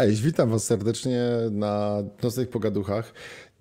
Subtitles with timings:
[0.00, 3.12] Cześć, witam Was serdecznie na Nocnych Pogaduchach.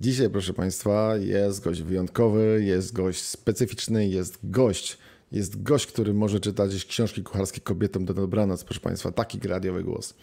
[0.02, 4.98] Dzisiaj, proszę Państwa, jest gość wyjątkowy, jest gość specyficzny, jest gość,
[5.32, 10.14] jest gość, który może czytać książki kucharskie kobietom do dobranoc, proszę Państwa, taki radiowy głos.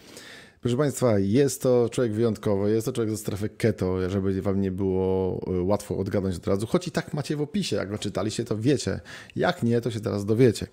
[0.63, 4.71] Proszę Państwa, jest to człowiek wyjątkowy, jest to człowiek ze strefy keto, żeby Wam nie
[4.71, 8.43] było y, łatwo odgadnąć od razu, choć i tak macie w opisie, jak go czytaliście,
[8.43, 8.99] to wiecie.
[9.35, 10.67] Jak nie, to się teraz dowiecie.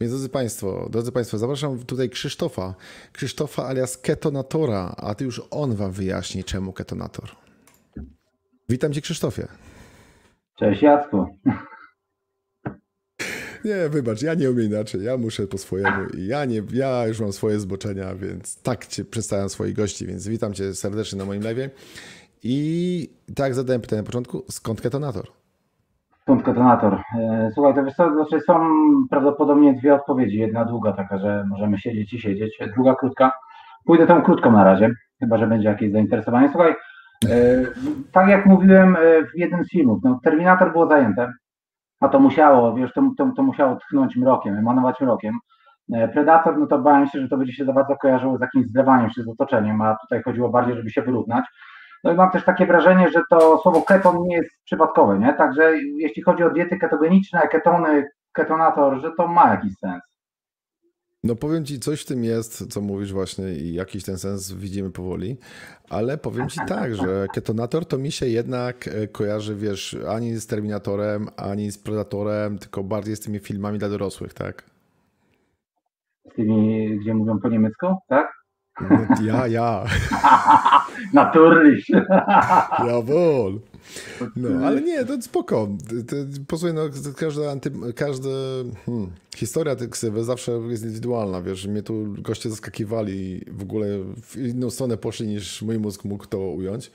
[0.00, 2.74] Więc drodzy Państwo, drodzy Państwo, zapraszam tutaj Krzysztofa,
[3.12, 7.28] Krzysztofa alias Ketonatora, a ty już on Wam wyjaśni, czemu Ketonator.
[8.68, 9.48] Witam Cię Krzysztofie.
[10.58, 11.26] Cześć Jacku.
[13.64, 15.04] Nie, wybacz, ja nie umiem inaczej.
[15.04, 19.04] Ja muszę po swojemu i ja nie, ja już mam swoje zboczenia, więc tak cię
[19.04, 21.70] przedstawiam swoich gości, więc witam cię serdecznie na moim live.
[22.42, 25.26] I tak zadałem pytanie na początku, skąd ketonator?
[26.22, 26.98] Skąd ketonator?
[27.18, 28.70] E, słuchaj, to wiesz co, znaczy są
[29.10, 30.38] prawdopodobnie dwie odpowiedzi.
[30.38, 33.32] Jedna długa taka, że możemy siedzieć i siedzieć, druga krótka.
[33.84, 34.90] Pójdę tą krótką na razie,
[35.20, 36.48] chyba że będzie jakieś zainteresowanie.
[36.48, 36.74] Słuchaj,
[37.28, 37.64] e,
[38.12, 41.32] tak jak mówiłem e, w jednym z filmów, no, Terminator było zajęte,
[42.02, 45.34] a to musiało, wiesz, to, to, to musiało tchnąć mrokiem, emanować mrokiem.
[45.94, 48.66] E, Predator, no to bałem się, że to będzie się za bardzo kojarzyło z jakimś
[48.66, 51.44] zlewaniem się z otoczeniem, a tutaj chodziło bardziej, żeby się wyrównać.
[52.04, 55.34] No i mam też takie wrażenie, że to słowo keton nie jest przypadkowe, nie?
[55.34, 60.11] Także jeśli chodzi o diety ketogeniczne, ketony, ketonator, że to ma jakiś sens.
[61.24, 64.90] No powiem ci, coś w tym jest, co mówisz właśnie i jakiś ten sens widzimy
[64.90, 65.36] powoli,
[65.90, 70.46] ale powiem ci tak, że Ketonator to mi się jednak e, kojarzy, wiesz, ani z
[70.46, 74.62] Terminatorem, ani z Predatorem, tylko bardziej z tymi filmami dla dorosłych, tak?
[76.32, 78.32] Z tymi, gdzie mówią po niemiecku, tak?
[78.80, 79.84] No, ja, ja.
[81.12, 81.84] Naturlich.
[82.86, 83.58] Jawohl.
[84.36, 85.68] No, ale nie, to spoko.
[86.46, 86.82] Posłuchaj, no,
[87.16, 88.30] każda, anty, każda
[88.86, 93.86] hmm, historia tej ksywy zawsze jest indywidualna, wiesz, mnie tu goście zaskakiwali w ogóle
[94.22, 96.90] w inną stronę poszli niż mój mózg mógł to ująć.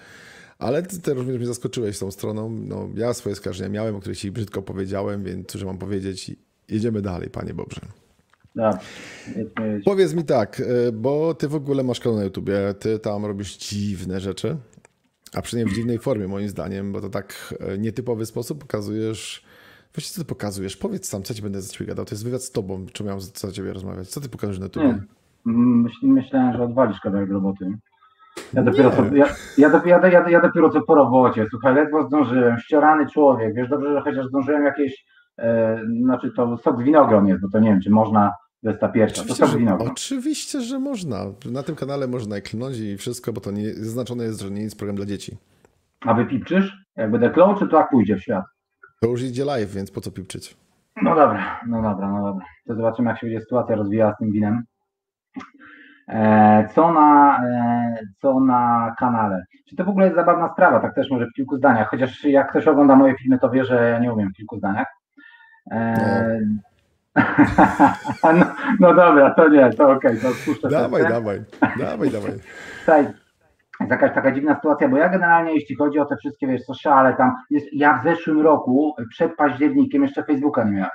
[0.59, 2.49] Ale ty, ty również mnie zaskoczyłeś tą stroną.
[2.49, 6.31] No, ja swoje skarżenia miałem, o których ci brzydko powiedziałem, więc cóż mam powiedzieć.
[6.69, 7.81] Jedziemy dalej, panie Bobrze.
[8.57, 8.79] Dobrze.
[9.85, 13.57] Powiedz mi tak, y, bo ty w ogóle masz kanał na YouTubie, ty tam robisz
[13.57, 14.57] dziwne rzeczy,
[15.37, 19.45] a przynajmniej w dziwnej formie moim zdaniem, bo to tak y, nietypowy sposób pokazujesz,
[19.93, 20.77] właściwie co ty pokazujesz?
[20.77, 23.21] Powiedz sam, co ci będę za ciebie gadał, to jest wywiad z tobą, czy miałem
[23.21, 24.99] za ciebie rozmawiać, co ty pokażesz na YouTubie?
[25.45, 27.71] Myśl, myślałem, że odwalisz kawałek roboty.
[28.53, 29.27] Ja dopiero, co, ja,
[29.57, 33.93] ja, ja, ja, ja dopiero co po robocie, słuchaj, ledwo zdążyłem, ściorany człowiek, wiesz, dobrze,
[33.93, 35.05] że chociaż zdążyłem jakieś,
[35.37, 38.31] e, znaczy to sok z winogron jest, bo to nie wiem, czy można
[38.63, 39.21] to jest ta pierwsza.
[39.21, 41.25] Oczywiście, to że, oczywiście, że można.
[41.51, 44.77] Na tym kanale można klnąć i wszystko, bo to nie, zaznaczone jest, że nie jest
[44.77, 45.37] program dla dzieci.
[46.01, 46.77] A wy pipczysz?
[46.95, 48.45] Jak będę klął, czy to jak pójdzie w świat?
[49.01, 50.57] To już idzie live, więc po co pipczyć?
[51.01, 52.45] No dobra, no dobra, no dobra.
[52.67, 54.63] To zobaczymy, jak się będzie sytuacja rozwijała z tym winem.
[56.07, 59.43] E, co na, e, co na kanale?
[59.69, 60.79] Czy to w ogóle jest zabawna sprawa?
[60.79, 61.89] Tak też może w kilku zdaniach.
[61.89, 64.87] Chociaż jak ktoś ogląda moje filmy, to wie, że ja nie umiem w kilku zdaniach.
[65.71, 66.66] E, no.
[68.23, 68.45] no,
[68.79, 70.69] no, dobra, to nie, to okej, okay, to spuszczę.
[70.69, 71.13] Dawaj, sobie.
[71.13, 71.39] dawaj,
[71.79, 72.31] dawaj, dawaj.
[72.79, 73.07] Tutaj
[73.79, 77.13] jest jakaś taka dziwna sytuacja, bo ja generalnie, jeśli chodzi o te wszystkie, wiesz, sociale,
[77.13, 80.89] tam, jest, ja w zeszłym roku, przed październikiem, jeszcze Facebooka nie miałem.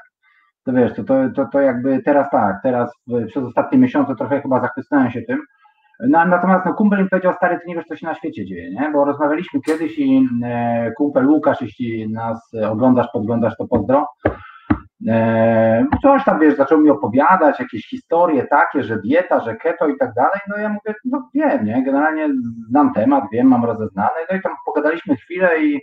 [0.64, 2.90] To wiesz, to, to, to, to jakby teraz tak, teraz
[3.26, 5.38] przez ostatnie miesiące trochę chyba zachwycałem się tym.
[6.08, 8.70] No, natomiast no, kumpel mi powiedział, stary, ty nie wiesz, co się na świecie dzieje,
[8.70, 8.90] nie?
[8.90, 14.06] Bo rozmawialiśmy kiedyś i e, kumpel Łukasz, jeśli nas oglądasz, podglądasz, to pozdro.
[15.08, 19.98] E, coś tam, wiesz, zaczął mi opowiadać, jakieś historie takie, że dieta, że keto i
[19.98, 22.28] tak dalej, no ja mówię, no wiem, nie, generalnie
[22.68, 25.80] znam temat, wiem, mam rozeznane, no i tam pogadaliśmy chwilę i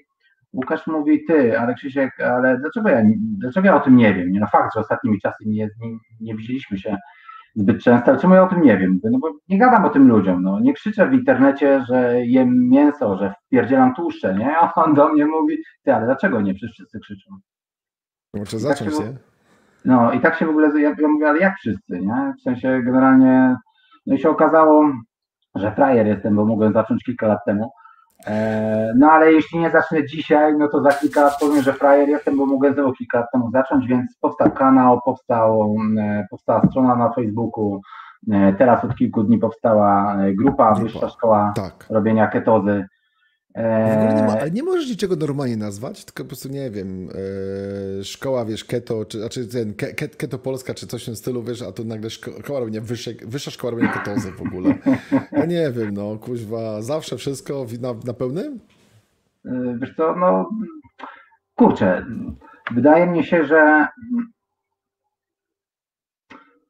[0.54, 4.40] Łukasz mówi, ty, ale Krzysiek, ale dlaczego ja, dlaczego ja o tym nie wiem, nie,
[4.40, 6.98] no fakt, że ostatnimi czasy nie, nie, nie widzieliśmy się
[7.56, 10.08] zbyt często, ale czemu ja o tym nie wiem, no bo nie gadam o tym
[10.08, 14.94] ludziom, no, nie krzyczę w internecie, że jem mięso, że wpierdzielam tłuszcze, nie, a on
[14.94, 17.40] do mnie mówi, ty, ale dlaczego nie, przecież wszyscy krzyczą.
[18.34, 19.18] Muszę tak zacząć, tak się, nie?
[19.86, 22.34] No i tak się w ogóle, ja, ja mówię, ale jak wszyscy, nie?
[22.40, 23.56] W sensie generalnie,
[24.06, 24.92] no i się okazało,
[25.56, 27.72] że frajer jestem, bo mogłem zacząć kilka lat temu.
[28.28, 32.10] E, no ale jeśli nie zacznę dzisiaj, no to za kilka lat powiem, że frajer
[32.10, 36.96] jestem, bo mogłem znowu kilka lat temu zacząć, więc powstał kanał, powstał, e, powstała strona
[36.96, 37.82] na Facebooku,
[38.32, 40.84] e, teraz od kilku dni powstała grupa, grupa.
[40.84, 41.86] Wyższa Szkoła tak.
[41.90, 42.86] Robienia Ketozy.
[43.60, 47.10] Nie, ma, nie, możesz niczego normalnie nazwać, tylko po prostu nie wiem,
[48.00, 51.44] e, szkoła, wiesz, keto, czy znaczy ten ke, keto Polska, czy coś w tym stylu,
[51.44, 54.76] wiesz, a to nagle szkoła robienia, wyższe, wyższa szkoła robienia ketozy w ogóle.
[55.32, 58.60] Ja nie wiem, no, kuźwa, zawsze wszystko na, na pełnym?
[59.46, 60.50] E, wiesz co, no,
[61.56, 62.06] kurczę,
[62.72, 63.88] wydaje mi się, że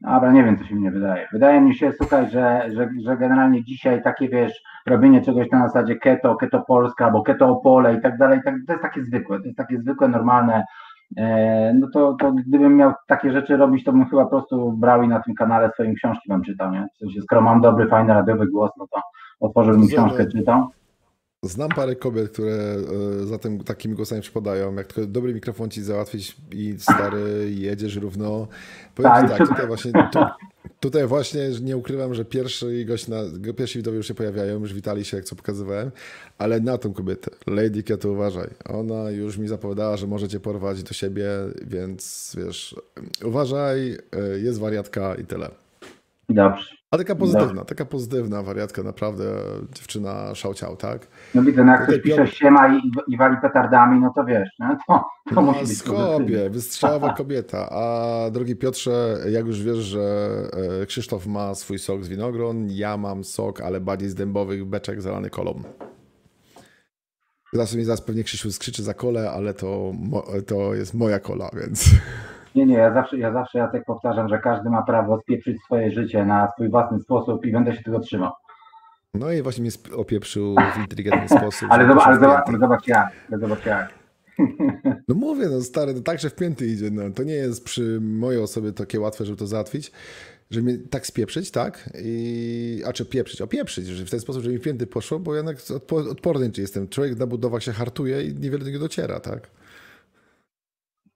[0.01, 1.27] Dobra, nie wiem, co się mnie wydaje.
[1.31, 5.95] Wydaje mi się, słuchaj, że, że, że generalnie dzisiaj takie, wiesz, robienie czegoś na zasadzie
[5.95, 9.45] keto, keto Polska, albo keto Opole i tak dalej, tak, to jest takie zwykłe, to
[9.45, 10.63] jest takie zwykłe, normalne.
[11.17, 15.03] E, no to, to gdybym miał takie rzeczy robić, to bym chyba po prostu brał
[15.03, 16.87] i na tym kanale swoim książki wam czytał, nie?
[16.95, 19.01] W sensie, skoro mam dobry, fajny, radiowy głos, no to
[19.39, 20.67] otworzyłbym książkę, czytał.
[21.43, 22.53] Znam parę kobiet, które
[23.21, 24.75] e, za tym takimi głosami przypadają.
[24.75, 28.47] Jak tylko dobry mikrofon ci załatwić i stary, jedziesz równo.
[28.95, 30.19] Powiem tak, tak tutaj właśnie, tu,
[30.79, 33.17] tutaj właśnie nie ukrywam, że pierwszy gość na,
[33.57, 35.91] pierwsi widowie już się pojawiają, już witali się, jak co pokazywałem,
[36.37, 38.49] ale na tą kobietę, Lady Keto uważaj.
[38.65, 41.29] Ona już mi zapowiadała, że możecie porwać do siebie,
[41.61, 42.75] więc wiesz,
[43.25, 45.51] uważaj, e, jest wariatka i tyle.
[46.29, 46.79] Dobrze.
[46.91, 47.65] A taka pozytywna, no.
[47.65, 49.23] taka pozytywna wariatka, naprawdę
[49.75, 51.07] dziewczyna szałciał, tak?
[51.35, 54.77] No widzę, no jak ktoś pisze siema i, i wali petardami, no to wiesz, no
[54.87, 57.69] to, to no, musi być skopie, wystrzała kobieta.
[57.71, 59.99] A drogi Piotrze, jak już wiesz, że
[60.81, 65.01] e, Krzysztof ma swój sok z winogron, ja mam sok, ale bardziej z dębowych beczek
[65.01, 65.61] zalany kolą.
[67.53, 69.91] Zaraz mi zaraz pewnie Krzysiu skrzyczy za kolę, ale to,
[70.47, 71.89] to jest moja kola, więc...
[72.55, 75.91] Nie, nie, ja zawsze, ja zawsze ja tak powtarzam, że każdy ma prawo spieprzyć swoje
[75.91, 78.31] życie na swój własny sposób i będę się tego trzymał.
[79.13, 81.67] No i właśnie mnie opieprzył w inteligentny sposób.
[81.71, 83.99] ale, zobacz, ale, zobacz, zobacz jak, zobacz jak.
[85.07, 86.91] No mówię, no stary, to także w pięty idzie.
[86.91, 87.01] No.
[87.15, 89.91] To nie jest przy mojej osobie takie łatwe, żeby to załatwić,
[90.51, 91.89] żeby mnie tak spieprzyć, tak?
[92.03, 95.35] I, a czy pieprzyć, opieprzyć, że w ten sposób, żeby mi w pięty poszło, bo
[95.35, 95.57] ja jednak
[96.11, 96.87] odporny czy jestem.
[96.87, 99.49] Człowiek na budowach się hartuje i niewiele do niego dociera, tak?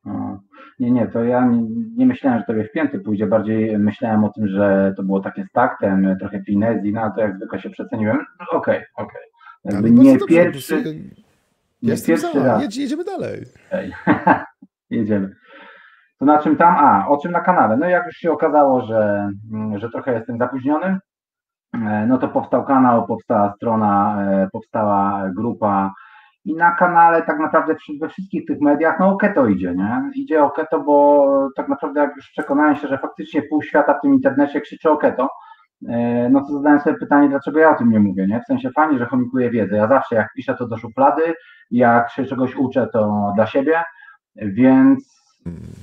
[0.06, 0.39] No.
[0.79, 1.61] Nie, nie, to ja nie,
[1.97, 5.43] nie myślałem, że tobie w pięty pójdzie, bardziej myślałem o tym, że to było takie
[5.43, 8.17] z taktem, trochę finezji, no ale to jak zwykle się przeceniłem.
[8.51, 9.21] Okej, okay, okej.
[9.79, 9.91] Okay.
[9.91, 10.93] Nie pierwszy, dobrze,
[11.81, 12.61] nie pierwszy raz.
[12.61, 13.45] Jedź, jedziemy dalej.
[13.67, 13.91] Okay.
[14.89, 15.35] jedziemy.
[16.19, 16.75] To na czym tam?
[16.77, 17.77] A, o czym na kanale?
[17.77, 19.31] No jak już się okazało, że,
[19.75, 20.97] że trochę jestem zapóźniony,
[21.73, 25.93] e, no to powstał kanał, powstała strona, e, powstała grupa
[26.45, 30.11] i na kanale tak naprawdę we wszystkich tych mediach, no o keto idzie, nie?
[30.15, 34.01] Idzie o keto, bo tak naprawdę jak już przekonałem się, że faktycznie pół świata w
[34.01, 35.29] tym internecie krzyczy o keto,
[35.89, 38.41] e, no to zadałem sobie pytanie, dlaczego ja o tym nie mówię, nie?
[38.41, 39.75] W sensie fajnie, że chomikuję wiedzę.
[39.75, 41.33] Ja zawsze jak piszę to do szuflady,
[41.71, 43.83] jak się czegoś uczę, to dla siebie,
[44.35, 45.23] więc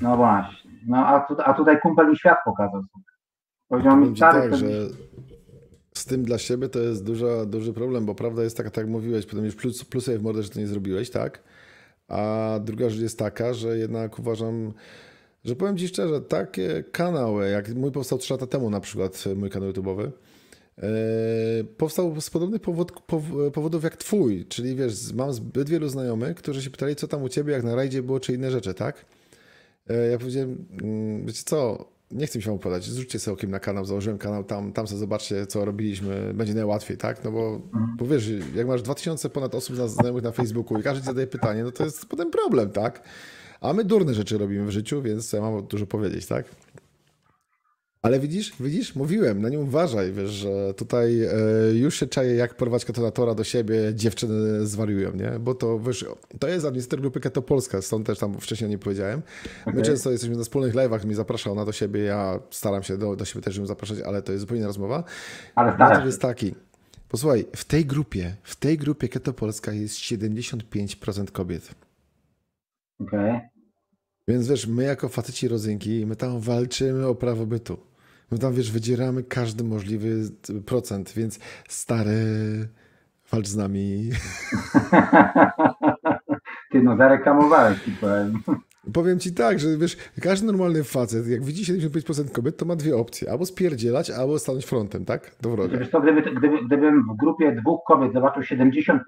[0.03, 0.71] no właśnie.
[0.87, 2.83] No a, tu, a tutaj kumpel mi świat pokazał.
[3.69, 4.67] Powiedział mi stary, tak, że
[6.01, 8.93] z tym dla siebie to jest duża, duży problem, bo prawda jest taka, tak jak
[8.93, 11.43] mówiłeś, potem już plus, plusuje w mordę, że to nie zrobiłeś, tak?
[12.09, 14.73] A druga rzecz jest taka, że jednak uważam,
[15.45, 19.51] że powiem Ci szczerze, takie kanały, jak mój powstał 3 lata temu na przykład, mój
[19.51, 20.11] kanał YouTube'owy,
[20.79, 20.91] e,
[21.77, 22.93] powstał z podobnych powod,
[23.53, 27.29] powodów jak twój, czyli wiesz, mam zbyt wielu znajomych, którzy się pytali, co tam u
[27.29, 29.05] ciebie, jak na rajdzie było, czy inne rzeczy, tak?
[29.91, 33.61] E, ja powiedziałem, mm, wiecie co, nie chcę mi się opowiadać, zrzućcie sobie okiem na
[33.61, 37.25] kanał, założyłem kanał, tam, tam sobie zobaczcie, co robiliśmy, będzie najłatwiej, tak?
[37.25, 37.97] No bo, mhm.
[37.97, 41.65] bo wiesz, jak masz 2000 ponad osób znajomych na Facebooku i każdy ci zadaje pytanie,
[41.65, 43.03] no to jest potem problem, tak?
[43.61, 46.45] A my durne rzeczy robimy w życiu, więc ja mam dużo powiedzieć, tak?
[48.03, 51.33] Ale widzisz, widzisz, mówiłem, na nią uważaj, wiesz, że tutaj e,
[51.75, 55.31] już się czaje, jak porwać katonatora do siebie, dziewczyny zwariują, nie?
[55.41, 56.05] Bo to, wiesz,
[56.39, 59.23] to jest administrator grupy Keto Polska, stąd też tam wcześniej nie powiedziałem.
[59.67, 59.83] My okay.
[59.83, 63.25] często jesteśmy na wspólnych live'ach, mnie zapraszał ona do siebie, ja staram się do, do
[63.25, 65.05] siebie też ją zapraszać, ale to jest zupełnie rozmowa.
[65.55, 66.55] Ale Motyw jest taki,
[67.09, 71.75] posłuchaj, w tej grupie, w tej grupie Keto Polska jest 75% kobiet.
[73.01, 73.31] Okej.
[73.31, 73.41] Okay.
[74.29, 77.90] Więc wiesz, my jako faceci rodzynki, my tam walczymy o prawo bytu.
[78.31, 80.09] My tam, wiesz, wydzieramy każdy możliwy
[80.67, 82.21] procent, więc stary,
[83.33, 84.11] walcz z nami.
[86.73, 88.39] Ty no, zareklamowałeś ci powiem.
[88.95, 92.97] Powiem ci tak, że wiesz, każdy normalny facet, jak widzi 75% kobiet, to ma dwie
[92.97, 93.31] opcje.
[93.31, 95.37] Albo spierdzielać, albo stanąć frontem, tak?
[95.41, 95.79] Do wroga.
[95.79, 98.99] Wiesz to, gdyby, gdyby, gdybym w grupie dwóch kobiet zobaczył 75%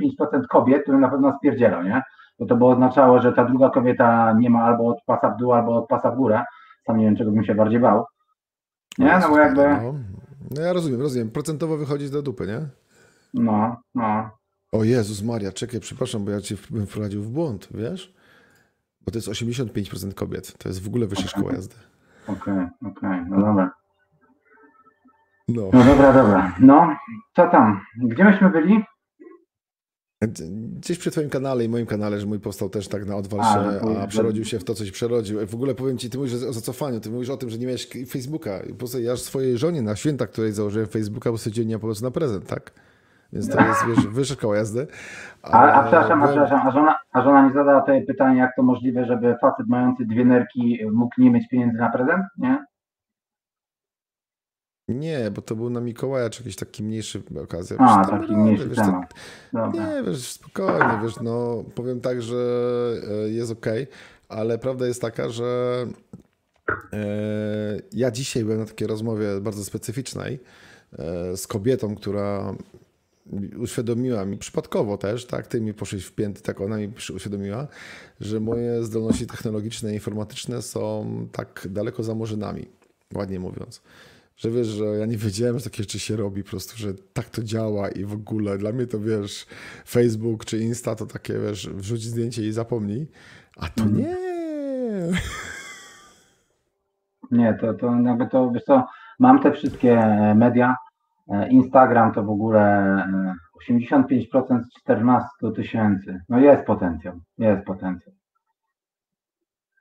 [0.51, 2.03] kobiet, to bym na pewno spierdzielał, nie?
[2.39, 5.53] Bo to by oznaczało, że ta druga kobieta nie ma albo od pasa w dół,
[5.53, 6.45] albo od pasa w górę.
[6.87, 8.05] Sam nie wiem, czego bym się bardziej bał.
[8.99, 9.69] Nie, no bo jakby...
[9.69, 9.95] No.
[10.51, 11.31] no ja rozumiem, rozumiem.
[11.31, 12.61] Procentowo wychodzić do dupy, nie?
[13.35, 14.31] No, no.
[14.73, 18.15] O Jezus Maria, czekaj, przepraszam, bo ja cię bym wprowadził w błąd, wiesz?
[19.05, 20.59] Bo to jest 85% kobiet.
[20.59, 21.75] To jest w ogóle wyższa szkoła jazdy.
[22.27, 23.71] Okej, okay, okej, okay, no dobra.
[25.49, 25.63] No.
[25.73, 26.57] no dobra, dobra.
[26.61, 26.97] No,
[27.37, 27.81] co tam?
[27.97, 28.85] Gdzie myśmy byli?
[30.81, 33.89] Gdzieś przy twoim kanale i moim kanale, że mój powstał też tak na odwal się,
[33.99, 35.47] a, a przerodził się w to, co się przerodził.
[35.47, 37.89] W ogóle powiem ci, ty mówisz o zacofaniu, ty mówisz o tym, że nie miałeś
[38.09, 38.51] Facebooka.
[39.01, 42.11] Ja swojej żonie na święta, której założyłem Facebooka, bo stwierdziłem, nie ma po prostu na
[42.11, 42.73] prezent, tak?
[43.33, 44.87] Więc to jest, wiesz, wyższa koło jazdy.
[45.43, 46.39] A, a, a przepraszam, byłem...
[46.39, 49.67] a, przepraszam, a żona, a żona nie zadała tutaj pytania, jak to możliwe, żeby facet
[49.69, 52.65] mający dwie nerki mógł nie mieć pieniędzy na prezent, nie?
[54.95, 57.77] Nie, bo to był na Mikołaja, czy jakiś taki mniejszy okazja.
[57.81, 59.15] A, Wiesz, taki radę, mniejszy wiesz, temat.
[59.15, 59.19] Tak,
[59.53, 59.71] Dobra.
[59.87, 62.37] nie, wiesz, spokojnie, wiesz, no powiem tak, że
[63.27, 63.67] e, jest ok,
[64.29, 65.87] ale prawda jest taka, że
[66.93, 67.07] e,
[67.93, 70.41] ja dzisiaj byłem na takiej rozmowie bardzo specyficznej
[70.99, 72.55] e, z kobietą, która
[73.59, 77.69] uświadomiła mi, przypadkowo też, tak, ty mi poszłeś w pięty, tak ona mi uświadomiła,
[78.21, 82.69] że moje zdolności technologiczne i informatyczne są tak daleko za murzynami,
[83.15, 83.83] ładnie mówiąc.
[84.43, 87.29] Że wiesz, że ja nie wiedziałem, że takie rzeczy się robi, po prostu, że tak
[87.29, 89.47] to działa i w ogóle dla mnie to wiesz,
[89.87, 93.09] Facebook czy Insta to takie, wiesz, wrzuć zdjęcie i zapomnij,
[93.57, 94.17] a to nie.
[97.31, 98.87] Nie, to, to jakby to, wiesz co,
[99.19, 100.77] mam te wszystkie e, media,
[101.29, 103.35] e, Instagram to w ogóle e,
[103.71, 106.21] 85% z 14 tysięcy.
[106.29, 108.15] No jest potencjał, jest potencjał.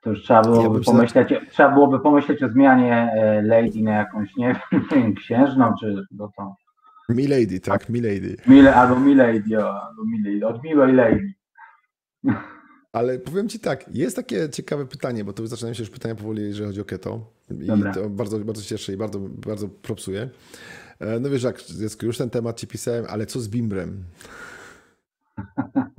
[0.01, 3.91] To już trzeba Ja byłoby się- pomyśleć, trzeba byłoby pomyśleć o zmianie e, Lady na
[3.91, 4.55] jakąś, nie
[4.91, 6.55] wiem, księżną, czy bo to
[7.10, 8.38] Milady, tak, Milady.
[8.48, 11.34] Mile, albo Milady, albo Milady, od miłej Lady.
[12.93, 16.43] Ale powiem ci tak, jest takie ciekawe pytanie, bo to zaczynają się już pytania powoli,
[16.43, 17.20] jeżeli chodzi o keto.
[17.62, 17.93] I Dobra.
[17.93, 20.29] to bardzo, bardzo się cieszę i bardzo, bardzo propsuję.
[21.00, 21.58] E, No wiesz, jak
[22.03, 24.03] już ten temat ci pisałem, ale co z bimbrem?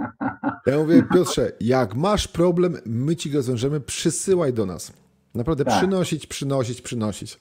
[0.66, 4.92] Ja mówię, Piotrze, jak masz problem, my ci go rozwiążemy, przysyłaj do nas.
[5.34, 5.74] Naprawdę Tak.
[5.74, 7.40] przynosić, przynosić, przynosić.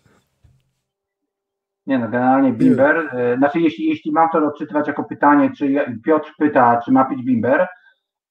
[1.87, 5.75] Nie no, generalnie bimber, e, znaczy jeśli, jeśli mam to odczytywać jako pytanie, czy
[6.05, 7.67] Piotr pyta, czy ma pić bimber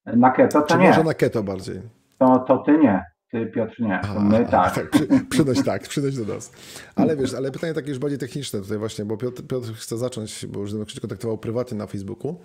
[0.04, 1.80] e, na keto, to Czy nie, może na keto bardziej?
[2.18, 4.74] to, to ty nie, ty Piotr nie, to my tak.
[4.74, 6.52] tak przy, przynoś tak, przynoś do nas.
[6.96, 10.46] Ale wiesz, ale pytanie takie już bardziej techniczne tutaj właśnie, bo Piotr, Piotr chce zacząć,
[10.46, 12.40] bo już ze mną kontaktował prywatnie na Facebooku.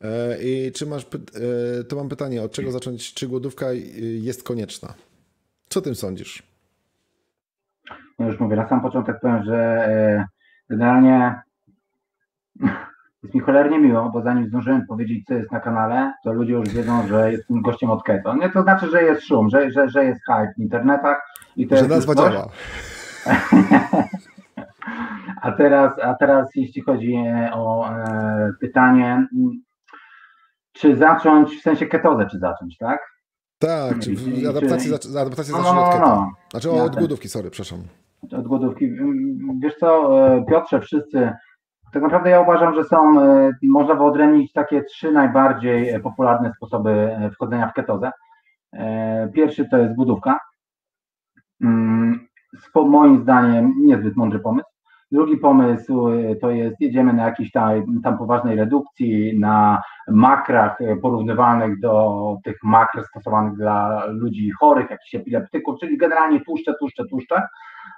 [0.00, 3.78] E, I czy masz, e, to mam pytanie, od czego zacząć, czy głodówka y,
[4.20, 4.94] jest konieczna?
[5.68, 6.42] Co tym sądzisz?
[8.18, 10.26] No już mówię, na sam początek powiem, że e,
[10.70, 11.42] generalnie
[13.22, 16.68] jest mi cholernie miło, bo zanim zdążyłem powiedzieć, co jest na kanale, to ludzie już
[16.68, 18.36] wiedzą, że jestem gościem od keto.
[18.36, 21.20] Nie, to znaczy, że jest szum, że, że, że jest hype w internetach
[21.56, 22.48] i to Że nazwa działa.
[25.44, 29.26] A teraz, a teraz jeśli chodzi e, o e, pytanie,
[30.74, 33.00] czy zacząć, w sensie ketozę, czy zacząć, tak?
[33.58, 34.10] Tak, czy
[34.48, 36.06] adaptacji, czy- adaptacji No, no, zacznie od no, keto.
[36.06, 36.30] no.
[36.50, 37.78] Znaczy Ja od głodówki, sorry, przepraszam.
[38.38, 38.88] Od głodówki.
[39.62, 41.32] Wiesz co, e, Piotrze, wszyscy,
[41.92, 47.16] tak naprawdę ja uważam, że są, e, można wyodrębnić takie trzy najbardziej e, popularne sposoby
[47.34, 48.10] wchodzenia w ketozę.
[49.34, 50.38] Pierwszy to jest głodówka.
[51.62, 52.26] Mm,
[52.74, 54.68] Moim zdaniem niezbyt mądry pomysł.
[55.12, 60.96] Drugi pomysł e, to jest jedziemy na jakiejś tam, tam poważnej redukcji, na makrach e,
[60.96, 67.42] porównywalnych do tych makr stosowanych dla ludzi chorych, jakichś epileptyków, czyli generalnie tłuszcze, tłuszcze, tłuszcze.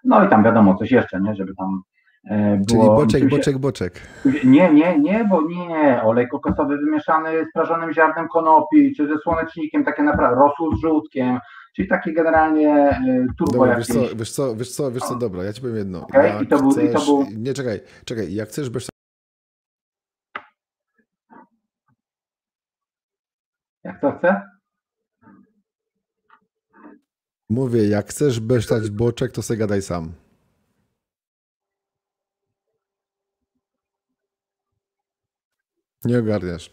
[0.05, 1.83] No i tam wiadomo coś jeszcze, nie, żeby tam
[2.31, 2.97] e, Czyli było...
[2.97, 4.01] boczek, czym się- boczek, boczek.
[4.45, 9.85] Nie, nie, nie, bo nie, olej kokosowy wymieszany z prażonym ziarnem konopi, czy ze słonecznikiem,
[9.85, 11.39] takie naprawdę, rosół z żółtkiem,
[11.77, 14.11] czyli takie generalnie e, turbo Dobra, wiesz jakieś.
[14.11, 16.03] co, wiesz co, wiesz co, wiesz co, dobra, ja ci powiem jedno.
[16.03, 18.89] Okej, Jak i to był- i to chcesz, był- Nie, czekaj, czekaj, jak chcesz bez
[23.85, 24.43] Jak to chce?
[27.49, 30.13] Mówię, jak chcesz besztać boczek, to se gadaj sam.
[36.05, 36.71] Nie ogarniasz.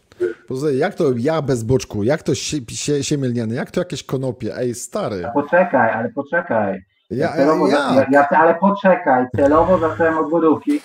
[0.48, 4.58] Tym, jak to ja bez boczku, jak to sie, sie, siemielniane, jak to jakieś konopie?
[4.58, 5.24] Ej, stary.
[5.34, 6.82] Poczekaj, ale poczekaj.
[7.10, 10.82] Ja, celowo, ja, ja, ja, ale poczekaj, celowo zacząłem od głodówki,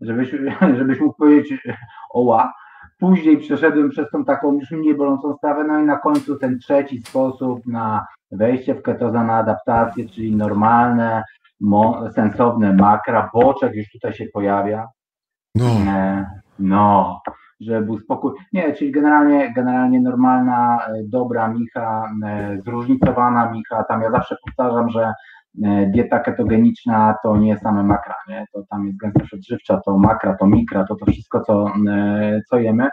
[0.00, 0.30] żebyś,
[0.78, 1.68] żebyś mógł powiedzieć
[2.14, 2.52] oła.
[2.98, 7.00] Później przeszedłem przez tą taką już mniej bolącą sprawę, no i na końcu ten trzeci
[7.00, 11.22] sposób na wejście w ketozę, na adaptację, czyli normalne,
[12.14, 14.88] sensowne makra, boczek już tutaj się pojawia.
[15.54, 16.26] No, E,
[16.58, 17.20] No,
[17.60, 18.32] żeby był spokój.
[18.52, 23.84] Nie, czyli generalnie, generalnie normalna, e, dobra micha, e, zróżnicowana micha.
[23.84, 25.12] Tam ja zawsze powtarzam, że
[25.64, 28.46] e, dieta ketogeniczna to nie same makra, nie?
[28.52, 31.72] To tam jest gęstość odżywcza, to makra, to mikra, to to wszystko, co,
[32.48, 32.88] co jemy.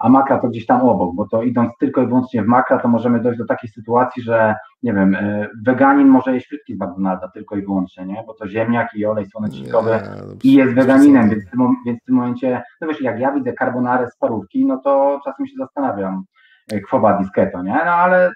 [0.00, 2.88] A makra to gdzieś tam obok, bo to idąc tylko i wyłącznie w makra, to
[2.88, 7.28] możemy dojść do takiej sytuacji, że nie wiem, e, weganin może jeść frytki z McDonalda
[7.28, 8.24] tylko i wyłącznie, nie?
[8.26, 12.04] Bo to ziemniak i olej słonecznikowy nie, i jest weganinem, więc w, tym, więc w
[12.04, 16.24] tym momencie, no wiesz, jak ja widzę carbonarę z parówki, no to czasem się zastanawiam,
[16.72, 17.80] e, quo vadis keto, nie?
[17.84, 18.30] No ale,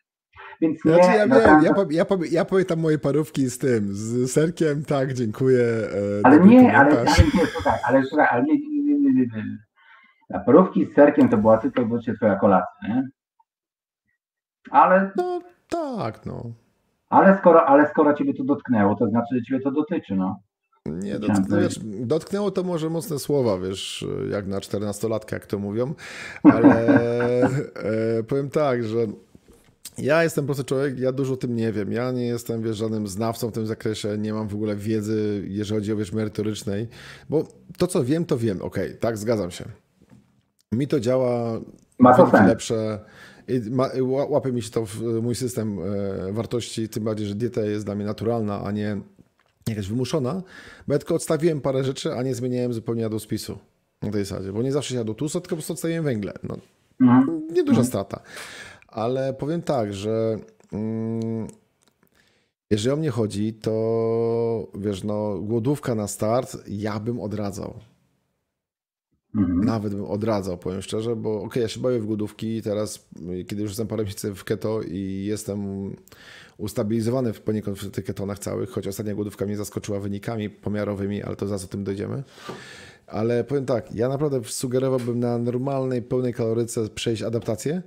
[0.61, 4.33] więc nie, Znaczy, ja no wiem, ja, ja, ja pamiętam moje parówki z tym, z
[4.33, 5.62] serkiem, tak, dziękuję.
[5.62, 9.69] e, ale nie, ale, ale nie, słuchaj, ale słuchaj, ale nie, nie, nie, nie, nie.
[10.34, 13.08] A parówki z serkiem to była tylko i wyłącznie twoja kolacja, nie?
[14.70, 16.42] Ale, No tak, no.
[17.08, 20.40] ale skoro, ale skoro ciebie to dotknęło, to znaczy, że ciebie to dotyczy, no.
[20.87, 21.68] Nie, dotknęło,
[22.00, 25.94] dotknęło to może mocne słowa, wiesz, jak na 14-latka, jak to mówią,
[26.42, 26.87] ale
[28.18, 28.99] e, powiem tak, że
[29.99, 31.92] ja jestem po prostu człowiek, ja dużo o tym nie wiem.
[31.92, 35.80] Ja nie jestem wiesz, żadnym znawcą w tym zakresie, nie mam w ogóle wiedzy, jeżeli
[35.80, 36.88] chodzi o wiesz, merytorycznej,
[37.28, 37.44] bo
[37.78, 38.62] to, co wiem, to wiem.
[38.62, 39.64] Okej, okay, tak, zgadzam się.
[40.72, 41.60] Mi to działa,
[41.98, 42.98] ma to lepsze.
[43.70, 43.88] Ma,
[44.28, 45.78] łapie mi się to w mój system
[46.28, 49.00] e, wartości, tym bardziej, że dieta jest dla mnie naturalna, a nie
[49.68, 50.42] jakaś wymuszona,
[50.86, 53.58] bo ja tylko odstawiłem parę rzeczy, a nie zmieniałem zupełnie jadłospisu
[54.02, 56.32] na tej zasadzie, bo nie zawsze się jadło tłusto, tylko po prostu odstawiłem węgle.
[56.42, 56.56] No,
[57.00, 57.46] mhm.
[57.48, 57.86] Nieduża mhm.
[57.86, 58.20] strata.
[58.88, 60.38] Ale powiem tak, że
[60.72, 61.46] mm,
[62.70, 67.74] jeżeli o mnie chodzi, to wiesz, no, głodówka na start ja bym odradzał.
[69.34, 69.60] Mhm.
[69.60, 73.08] Nawet bym odradzał, powiem szczerze, bo okej, okay, ja się bawię w głodówki teraz,
[73.49, 75.90] kiedy już jestem parę miesięcy w keto i jestem
[76.58, 81.46] ustabilizowany poniekąd w tych ketonach całych, choć ostatnia głodówka mnie zaskoczyła wynikami pomiarowymi, ale to
[81.46, 82.22] zaraz o tym dojdziemy.
[83.06, 87.82] Ale powiem tak, ja naprawdę sugerowałbym na normalnej, pełnej kaloryce przejść adaptację,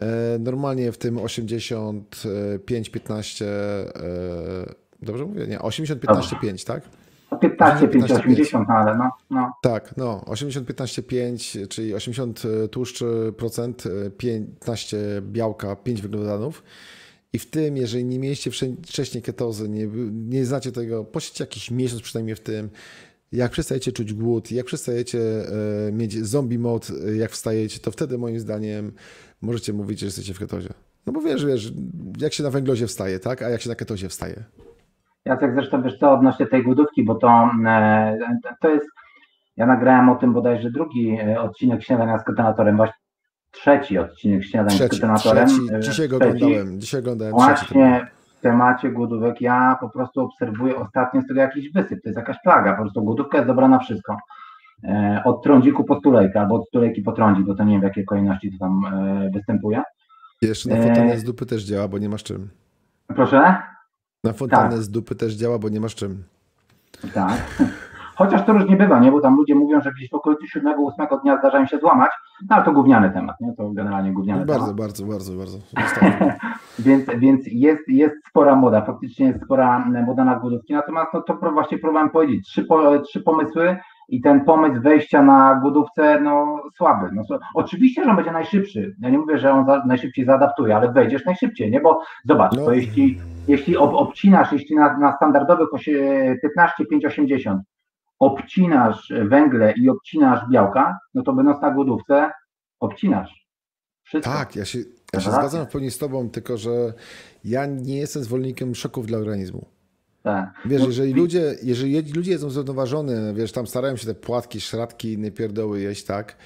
[0.00, 5.46] E, normalnie w tym 85, 15, e, dobrze mówię?
[5.46, 6.82] Nie, 80, 15, 5, tak?
[7.40, 9.52] 15, 5, 80, ale no, no.
[9.62, 13.84] Tak, no, 80, 15, 5, czyli 80 tłuszczy procent,
[14.18, 16.62] 15 białka, 5 węglowodanów.
[17.32, 18.50] I w tym, jeżeli nie mieliście
[18.86, 22.70] wcześniej ketozy, nie, nie znacie tego, posiedźcie jakiś miesiąc przynajmniej w tym,
[23.32, 25.20] jak przestajecie czuć głód, jak przestajecie
[25.88, 28.92] e, mieć zombie mode, jak wstajecie, to wtedy moim zdaniem
[29.40, 30.68] możecie mówić, że jesteście w ketozie.
[31.06, 31.72] No bo wiesz, wiesz,
[32.18, 33.42] jak się na węglozie wstaje, tak?
[33.42, 34.44] A jak się na ketozie wstaje?
[35.24, 38.16] Jacek, zresztą wiesz co, odnośnie tej głodówki, bo to, e,
[38.60, 38.86] to jest,
[39.56, 42.94] ja nagrałem o tym bodajże drugi e, odcinek Śniadania z ketonatorem, właśnie
[43.50, 45.46] trzeci odcinek Śniadania trzeci, z ketonatorem.
[45.46, 48.06] Trzeci, dzisiaj go oglądałem, dzisiaj oglądałem Właśnie
[48.38, 52.36] w temacie głodówek ja po prostu obserwuję ostatnio z tego jakiś wysyp, to jest jakaś
[52.42, 54.16] plaga, po prostu głodówka jest dobra na wszystko.
[54.84, 57.84] E, od trądziku po stulejkę, albo od stulejki po trądzik, bo to nie wiem w
[57.84, 59.82] jakiej kolejności to tam e, występuje.
[60.42, 62.48] Jeszcze na e, z dupy też działa, bo nie masz czym.
[63.06, 63.73] Proszę?
[64.24, 64.82] Na fontannę tak.
[64.82, 66.22] z dupy też działa, bo nie masz czym.
[67.14, 67.38] Tak.
[68.16, 69.12] Chociaż to różnie bywa, nie?
[69.12, 72.10] Bo tam ludzie mówią, że gdzieś w okolicy 7-8 dnia zdarzają się złamać,
[72.50, 73.52] no ale to gówniany temat, nie?
[73.52, 74.76] To generalnie gówniany bardzo, temat.
[74.76, 75.58] Bardzo, bardzo, bardzo,
[76.86, 81.52] więc więc jest, jest spora moda, faktycznie jest spora moda na głodówki, natomiast no, to
[81.52, 83.76] właśnie próbowałem powiedzieć, trzy, po, trzy pomysły,
[84.08, 87.10] i ten pomysł wejścia na głodówce, no słaby.
[87.12, 87.22] No,
[87.54, 88.96] oczywiście, że on będzie najszybszy.
[89.00, 91.80] Ja nie mówię, że on za, najszybciej zaadaptuje, ale wejdziesz najszybciej, nie?
[91.80, 92.72] Bo zobacz, no.
[92.72, 95.68] jeśli, jeśli ob, obcinasz, jeśli na, na standardowych
[96.42, 97.62] 15, 5, 80
[98.18, 102.30] obcinasz węgle i obcinasz białka, no to będąc na głodówce,
[102.80, 103.46] obcinasz.
[104.02, 104.32] Wszystko.
[104.32, 104.78] Tak, ja się,
[105.12, 106.70] ja się zgadzam w pełni z Tobą, tylko że
[107.44, 109.66] ja nie jestem zwolennikiem szoków dla organizmu.
[110.24, 110.54] Tak.
[110.64, 115.12] Wiesz, no, jeżeli ludzie, jeżeli ludzie jedzą zrównoważone, wiesz, tam starają się te płatki, szratki,
[115.12, 116.36] inne pierdoły jeść, tak?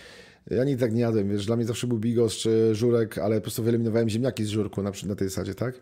[0.51, 3.43] Ja nigdy tak nie jadłem, wiesz, dla mnie zawsze był bigos czy żurek, ale po
[3.43, 5.75] prostu wyeliminowałem ziemniaki z żurku na, na tej zasadzie, tak?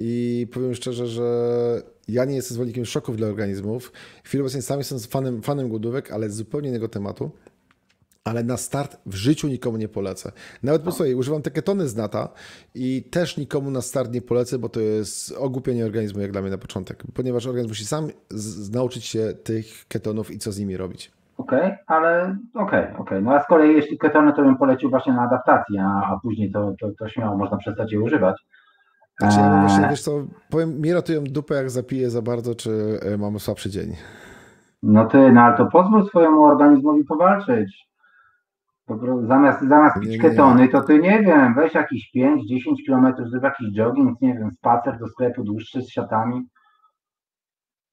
[0.00, 3.92] I powiem szczerze, że ja nie jestem zwolennikiem szoków dla organizmów.
[4.24, 7.30] W chwili obecnej sam jestem fanem, fanem głodówek, ale z zupełnie innego tematu
[8.24, 10.32] ale na start w życiu nikomu nie polecę.
[10.62, 12.28] Nawet po sobie używam te ketony z nata
[12.74, 16.50] i też nikomu na start nie polecę, bo to jest ogłupienie organizmu jak dla mnie
[16.50, 18.08] na początek, ponieważ organizm musi sam
[18.72, 21.12] nauczyć się tych ketonów i co z nimi robić.
[21.38, 22.98] Okej, okay, ale okej, okay, okej.
[22.98, 23.22] Okay.
[23.22, 26.74] No a z kolei jeśli ketony, to bym polecił właśnie na adaptację, a, później to,
[26.80, 28.36] to, to śmiało można przestać je używać.
[29.20, 29.90] Znaczy, ja właśnie, eee.
[29.90, 30.12] wiesz co,
[30.50, 33.96] powiem, mi ratują dupę, jak zapiję za bardzo, czy e, mam słabszy dzień.
[34.82, 37.87] No ty, no ale to pozwól swojemu organizmowi powalczyć
[39.28, 42.36] zamiast, zamiast pić ketony, to ty nie wiem, weź jakiś 5-10
[42.86, 46.48] kilometrów, zrób jakiś jogging, nie wiem, spacer do sklepu dłuższy z siatami.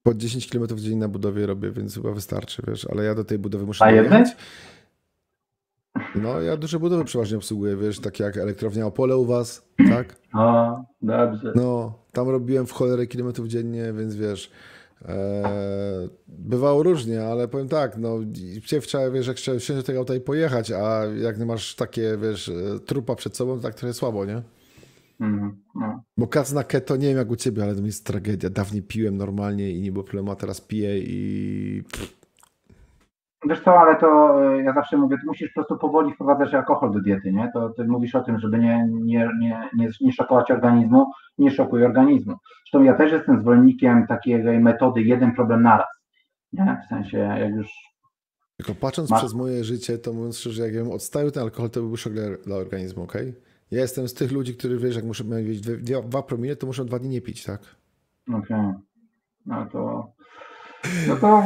[0.02, 3.38] Po 10 km dzień na budowie robię, więc chyba wystarczy, wiesz, ale ja do tej
[3.38, 4.36] budowy muszę A dojechać.
[6.14, 10.16] No, ja duże budowy przeważnie obsługuję, wiesz, takie jak elektrownia Opole u was, tak?
[10.34, 11.52] O, dobrze.
[11.54, 14.50] No, tam robiłem w cholerę kilometrów dziennie, więc wiesz,
[15.04, 18.18] E, bywało różnie, ale powiem tak, no
[18.62, 22.48] chciałem, wiesz, jak chciałem wsiąść do tego auta i pojechać, a jak masz takie, wiesz,
[22.48, 24.42] e, trupa przed sobą, to tak trochę słabo, nie?
[25.20, 26.02] Mm, no.
[26.16, 28.50] Bo kac na keto, nie wiem jak u ciebie, ale to jest tragedia.
[28.50, 31.82] Dawniej piłem normalnie i nie było problemu, a teraz piję i...
[33.48, 36.92] Wiesz co, ale to e, ja zawsze mówię, ty musisz po prostu powoli wprowadzać alkohol
[36.92, 37.50] do diety, nie?
[37.54, 41.84] To ty mówisz o tym, żeby nie, nie, nie, nie, nie szokować organizmu, nie szokuj
[41.84, 42.34] organizmu.
[42.66, 45.86] Zresztą ja też jestem zwolennikiem takiej metody jeden problem naraz.
[46.52, 46.82] Nie?
[46.86, 47.66] W sensie, jak już.
[48.56, 51.96] Tylko patrząc przez moje życie, to mówiąc szczerze, jak bym odstawił ten alkohol, to byłby
[51.96, 53.14] szok dla, dla organizmu, ok?
[53.70, 56.84] Ja jestem z tych ludzi, którzy wiesz, jak muszę mieć dwa, dwa promile, to muszę
[56.84, 57.60] dwa dni nie pić, tak?
[58.28, 58.40] Okej.
[58.40, 58.74] Okay.
[59.46, 60.12] No to.
[61.08, 61.42] No to...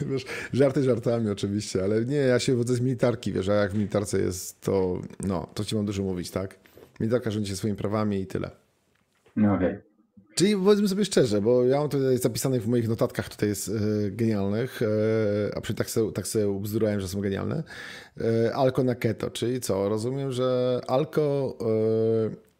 [0.00, 3.72] Nie, wiesz, żarty żartami oczywiście, ale nie, ja się wodzę z militarki, wiesz, a jak
[3.72, 6.58] w militarce jest, to no, to ci mam dużo mówić, tak?
[7.00, 8.61] Militarka rządzi się swoimi prawami i tyle.
[9.36, 9.68] No okej.
[9.68, 9.92] Okay.
[10.34, 13.72] Czyli powiedzmy sobie szczerze, bo ja mam tutaj zapisane w moich notatkach tutaj jest e,
[14.10, 17.62] genialnych, e, a przy tak sobie, tak sobie ubzdurałem, że są genialne.
[18.20, 19.88] E, alko na keto, czyli co?
[19.88, 21.56] Rozumiem, że alko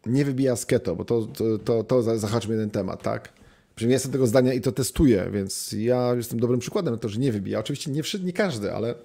[0.05, 3.33] e, nie wybija z keto, bo to, to, to, to zahaczmy jeden temat, tak?
[3.75, 7.19] Przynajmniej jestem tego zdania i to testuję, więc ja jestem dobrym przykładem na to, że
[7.19, 7.59] nie wybija.
[7.59, 8.95] Oczywiście nie, nie każdy, ale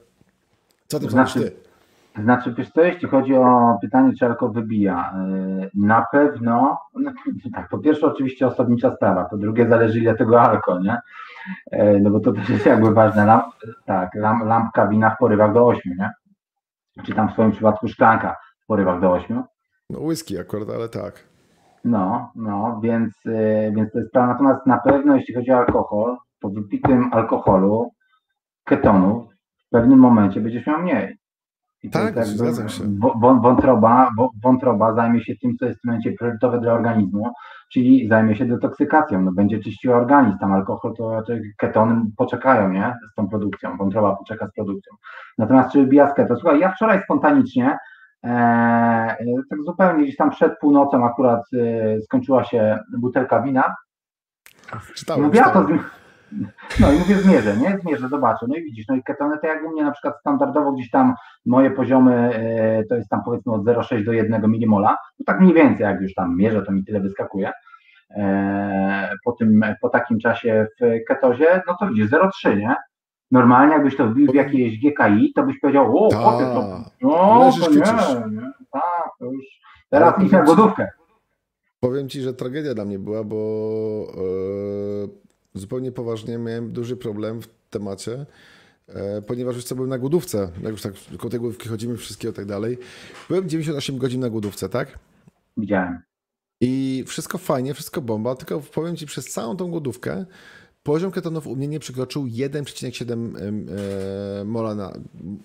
[0.89, 1.53] co ty znaczy, ty?
[2.23, 5.15] Znaczy, wiesz co, jeśli chodzi o pytanie, czy alko wybija,
[5.65, 7.13] y, na pewno, no,
[7.55, 10.99] tak, po pierwsze oczywiście osobnicza sprawa, po drugie zależy ile tego alko, nie?
[11.73, 13.45] Y, no bo to też jest jakby ważne, Lamp,
[13.87, 16.11] tak, lampka wina w porywach do 8, nie?
[17.05, 19.43] Czy tam w swoim przypadku szklanka w porywach do 8.
[19.91, 21.29] No whisky akurat, ale tak.
[21.85, 24.33] No, no, więc, y, więc to jest sprawa.
[24.33, 27.91] Natomiast na pewno jeśli chodzi o alkohol, po wypitym alkoholu,
[28.65, 29.27] ketonów,
[29.67, 31.18] w pewnym momencie będziesz miał mniej.
[31.83, 32.85] I tak, jakby, zgadzam się.
[33.43, 34.11] Wątroba,
[34.43, 37.33] wątroba zajmie się tym, co jest w tym momencie priorytetowe dla organizmu,
[37.73, 42.95] czyli zajmie się detoksykacją, no, będzie czyściła organizm, tam alkohol, to, to ketony poczekają, nie,
[43.13, 44.93] z tą produkcją, wątroba poczeka z produkcją.
[45.39, 46.37] Natomiast czy wybija z keto?
[46.37, 47.79] Słuchaj, ja wczoraj spontanicznie,
[48.25, 49.17] e,
[49.51, 53.75] tak zupełnie gdzieś tam przed północą akurat e, skończyła się butelka wina,
[54.95, 55.69] Czytałem, Mówię, czytałem.
[55.69, 55.85] to
[56.81, 57.79] no i mówię zmierzę, nie?
[57.83, 58.47] Zmierzę, zobaczę.
[58.49, 61.15] No i widzisz, no i ketony to jakby mnie na przykład standardowo gdzieś tam
[61.47, 64.97] moje poziomy e, to jest tam powiedzmy od 0,6 do 1 milimola.
[65.19, 67.53] No tak mniej więcej, jak już tam mierzę, to mi tyle wyskakuje.
[68.11, 72.75] E, po, tym, po takim czasie w ketozie, no to widzisz, 0,3, nie?
[73.31, 77.71] Normalnie jakbyś to wbił w jakieś GKI, to byś powiedział, o, potem to, no, to
[77.71, 79.45] nie, nie, tak, to już,
[79.91, 80.89] teraz idź na głodówkę.
[81.81, 83.37] Powiem Ci, że tragedia dla mnie była, bo
[84.17, 88.27] yy zupełnie poważnie miałem duży problem w temacie,
[88.89, 92.33] e, ponieważ już co byłem na głodówce, jak już tak koło tej głodówki chodzimy, wszystkiego
[92.33, 92.79] tak dalej.
[93.29, 94.99] Byłem 98 godzin na głodówce, tak?
[95.57, 96.03] Widziałem.
[96.61, 100.27] I wszystko fajnie, wszystko bomba, tylko powiem Ci, przez całą tą głodówkę
[100.83, 103.37] poziom ketonów u mnie nie przekroczył 1,7
[104.41, 104.93] e, mola na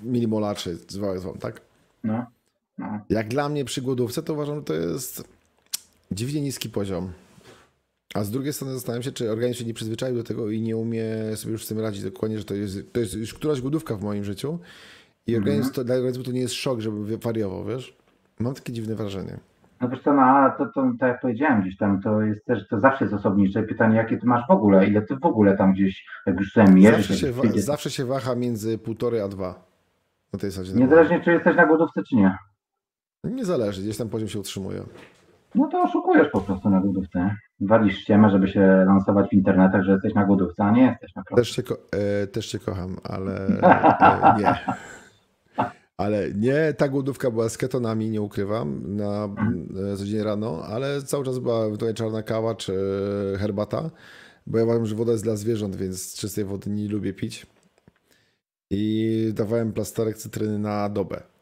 [0.03, 1.61] milimola, czy zwał tak?
[2.03, 2.25] No,
[2.77, 2.99] no.
[3.09, 5.23] Jak dla mnie przy głodówce, to uważam, że to jest
[6.11, 7.11] dziwnie niski poziom.
[8.15, 10.77] A z drugiej strony zastanawiam się, czy organizm się nie przyzwyczaił do tego i nie
[10.77, 13.95] umie sobie już z tym radzić dokładnie, że to jest, to jest już któraś głodówka
[13.95, 14.59] w moim życiu
[15.27, 15.75] i organizm, mm -hmm.
[15.75, 17.97] to, dla organizmu to nie jest szok, żeby wariował, wiesz?
[18.39, 19.39] Mam takie dziwne wrażenie.
[19.81, 22.67] No wiesz co, no ale to, to, tak jak powiedziałem gdzieś tam, to jest też,
[22.67, 25.73] to zawsze jest osobnicze pytanie, jakie ty masz w ogóle, ile ty w ogóle tam
[25.73, 27.07] gdzieś, jak już sobie mierzysz.
[27.07, 29.65] Zawsze, się, wa- zawsze się waha między półtorej a dwa.
[30.33, 30.73] Na tej zasadzie.
[30.73, 32.37] Niezależnie czy jesteś na głodówce, czy nie.
[33.23, 34.83] Nie zależy, gdzieś tam poziom się utrzymuje.
[35.55, 37.35] No to oszukujesz po prostu na głodówce.
[37.59, 41.41] Walisz ściemę, żeby się lansować w internetach, że jesteś na głodówce, a nie jesteś naprawdę.
[41.41, 44.55] Też cię, e, też cię kocham, ale e, nie.
[45.97, 49.29] Ale nie, ta głodówka była z ketonami, nie ukrywam, na
[49.93, 52.73] e, codziennie rano, ale cały czas była tutaj czarna kawa czy
[53.39, 53.89] herbata,
[54.47, 57.45] bo ja uważam, że woda jest dla zwierząt, więc czystej wody nie lubię pić.
[58.69, 61.32] I dawałem plasterek cytryny na dobę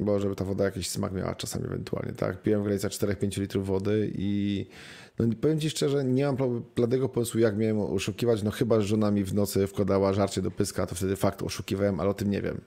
[0.00, 2.42] bo żeby ta woda jakiś smak miała czasami ewentualnie, tak?
[2.42, 4.66] Piłem w granicach 4-5 litrów wody i
[5.18, 6.36] no powiem Ci szczerze, nie mam
[6.76, 10.50] bladego pomysłu, jak miałem oszukiwać, no chyba, że żona mi w nocy wkładała żarcie do
[10.50, 12.60] pyska, to wtedy fakt oszukiwałem, ale o tym nie wiem.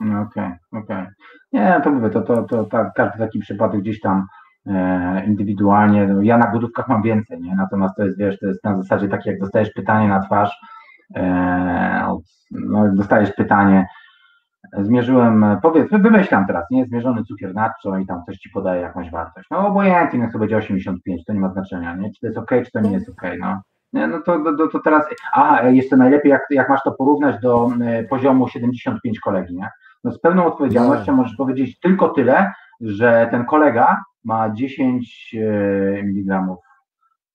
[0.00, 0.96] No okej, okay, okej.
[0.96, 1.14] Okay.
[1.52, 4.26] Nie, to mówię, to, to, to, to każdy taki przypadek gdzieś tam
[4.66, 7.54] e, indywidualnie, no, ja na głodówkach mam więcej, nie?
[7.56, 10.50] Natomiast to jest, wiesz, to jest na zasadzie takie, jak dostajesz pytanie na twarz,
[11.16, 12.18] e,
[12.50, 13.86] no, dostajesz pytanie,
[14.72, 19.48] zmierzyłem, powiedzmy, wymyślam teraz, nie, zmierzony cukier nadczo i tam coś ci podaje jakąś wartość.
[19.50, 22.50] No obojętnie, niech to będzie 85, to nie ma znaczenia, nie, czy to jest ok,
[22.64, 23.62] czy to nie jest ok, no.
[23.92, 27.70] Nie, no to, to, to teraz, a jeszcze najlepiej, jak, jak masz to porównać do
[27.84, 29.68] e, poziomu 75 kolegi, nie?
[30.04, 31.16] No z pełną odpowiedzialnością no.
[31.16, 36.56] możesz powiedzieć tylko tyle, że ten kolega ma 10 e, mg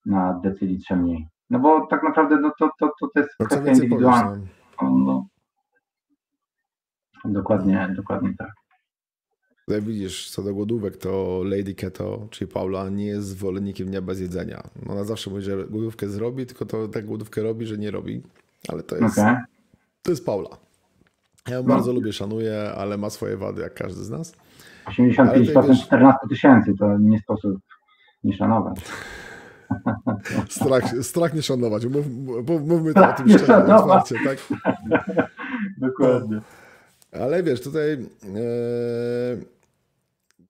[0.05, 1.27] na decilitrze mniej.
[1.49, 4.37] No bo tak naprawdę no to, to, to, to jest kwestia indywidualna.
[4.81, 4.89] No.
[4.89, 5.25] no.
[7.29, 8.51] Dokładnie, dokładnie tak.
[9.67, 14.19] Jak widzisz, co do głodówek, to Lady Keto, czyli Paula, nie jest zwolennikiem dnia bez
[14.19, 14.63] jedzenia.
[14.89, 18.21] Ona zawsze mówi, że głodówkę zrobi, tylko to tak głodówkę robi, że nie robi.
[18.67, 19.37] Ale to jest, okay.
[20.03, 20.49] to jest Paula.
[21.47, 21.67] Ja ją no.
[21.67, 24.33] bardzo lubię, szanuję, ale ma swoje wady, jak każdy z nas.
[24.85, 25.85] 85% wiesz...
[25.85, 27.57] 14 tysięcy, to nie sposób
[28.23, 28.79] nie szanować.
[30.49, 31.85] Strach, strach nie szanować.
[31.85, 32.05] Mów,
[32.67, 34.37] mówmy to o tym szczerze, otwarcie, tak?
[35.77, 36.41] Dokładnie.
[37.11, 39.59] Ale wiesz, tutaj e,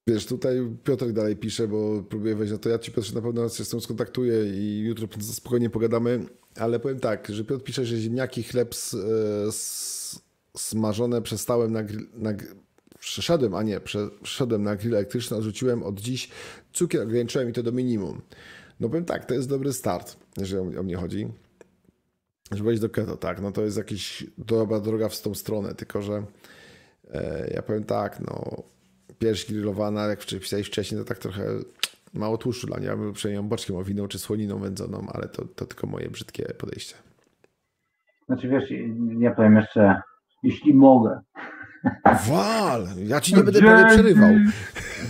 [0.09, 2.69] Wiesz, tutaj Piotr dalej pisze, bo próbuję wejść na to.
[2.69, 6.99] Ja ci Piotr na pewno się z tym skontaktuję i jutro spokojnie pogadamy, ale powiem
[6.99, 10.21] tak, że Piotr pisze, że ziemniaki, chleb s,
[10.57, 12.33] smażone przestałem na, na
[12.99, 13.79] przeszedłem, a nie,
[14.23, 16.29] przeszedłem na grill elektryczny, odrzuciłem od dziś
[16.73, 18.21] cukier, ograniczyłem i to do minimum.
[18.79, 21.27] No powiem tak, to jest dobry start, jeżeli o mnie chodzi.
[22.51, 26.01] Żeby wejść do keto, tak, no to jest jakiś dobra droga w tą stronę, tylko
[26.01, 26.23] że
[27.13, 28.63] e, ja powiem tak, no
[29.19, 31.43] pierś grillowana, jak pisałeś wcześniej, to tak trochę
[32.13, 32.87] mało tłuszczu dla mnie.
[32.87, 36.95] Ja bym przejmą boczkiem owiną czy słoniną wędzoną, ale to, to tylko moje brzydkie podejście.
[38.25, 38.73] Znaczy wiesz,
[39.19, 40.01] ja powiem jeszcze,
[40.43, 41.19] jeśli mogę.
[42.29, 42.87] Wal!
[42.97, 44.29] Ja ci nie będę prawie przerywał.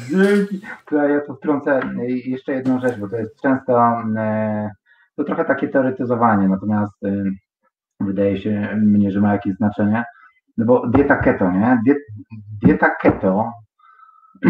[0.10, 0.62] Dzięki.
[0.92, 1.82] Ja tu wtrącę
[2.26, 4.72] jeszcze jedną rzecz, bo to jest często e,
[5.20, 7.24] to trochę takie teoretyzowanie, natomiast e,
[8.00, 10.04] wydaje się mnie, że ma jakieś znaczenie.
[10.58, 11.82] No bo dieta keto, nie?
[12.64, 13.52] Dieta keto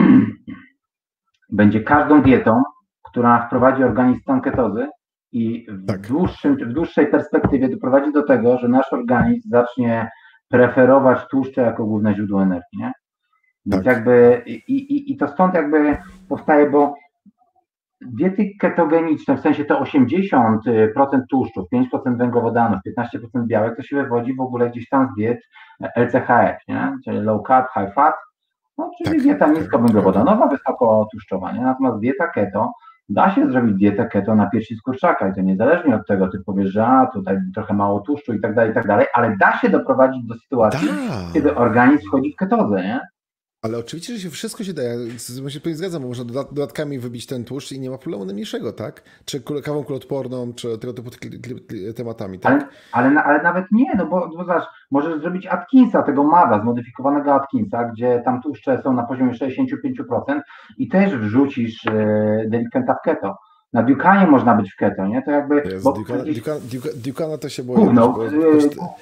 [1.60, 2.64] będzie każdą dietą,
[3.04, 4.88] która wprowadzi organizm w stan ketozy
[5.32, 6.08] i w, tak.
[6.08, 10.10] dłuższym, w dłuższej perspektywie doprowadzi do tego, że nasz organizm zacznie
[10.50, 12.80] preferować tłuszcze jako główne źródło energii.
[12.80, 12.92] Nie?
[13.66, 13.96] Więc tak.
[13.96, 15.98] jakby i, i, i to stąd jakby
[16.30, 16.96] powstaje, bo
[18.02, 20.58] diety ketogeniczne, w sensie to 80%
[21.30, 25.40] tłuszczów, 5% węglowodanów, 15% białek, to się wywodzi w ogóle gdzieś tam z diet
[25.96, 26.98] LCHF, nie?
[27.06, 28.16] czyli low carb, high fat,
[28.78, 31.52] no, czyli tak, dieta niskowęglowodanowa, wysokotłuszczowa.
[31.52, 31.62] Nie?
[31.62, 32.72] Natomiast dieta keto,
[33.10, 36.40] da się zrobić dietę keto na piersi z kurczaka i to niezależnie od tego, ty
[36.46, 39.58] powiesz, że a, tutaj trochę mało tłuszczu i tak dalej, i tak dalej, ale da
[39.58, 41.34] się doprowadzić do sytuacji, da.
[41.34, 43.00] kiedy organizm wchodzi w ketozę, nie?
[43.62, 44.82] Ale oczywiście, że się wszystko się da.
[45.44, 48.74] Ja się tutaj zgadzam, bo można dodatkami wybić ten tłuszcz i nie ma problemu najmniejszego,
[48.74, 49.04] tak?
[49.26, 51.10] Czy kawą kuloodporną, czy tego typu
[51.96, 52.70] tematami, tak?
[52.92, 57.34] Ale, ale, ale, nawet nie, no bo, bo zobacz, możesz zrobić Atkinsa, tego MADA, zmodyfikowanego
[57.34, 60.42] Atkinsa, gdzie tam tłuszcze są na poziomie 65%
[60.78, 63.38] i też wrzucisz e, delikventa w keto.
[63.74, 65.22] Na Dukanie można być w keto, nie?
[65.22, 65.56] To jakby.
[65.56, 66.44] Jest, bo Dukana, gdzieś...
[66.96, 67.90] Dukana, to się boję.
[67.94, 68.24] No, bo,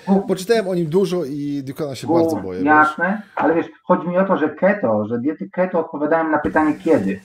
[0.07, 2.63] bo, poczytałem o nim dużo i Dukana się bardzo boję.
[2.63, 3.31] Jasne, wiesz?
[3.35, 7.19] ale wiesz, chodzi mi o to, że keto, że diety keto odpowiadają na pytanie kiedy.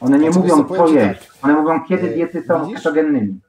[0.00, 1.26] One nie mówią co jeść.
[1.26, 1.44] Tak.
[1.44, 2.76] One mówią kiedy diety są widzisz?
[2.76, 3.40] ketogennymi.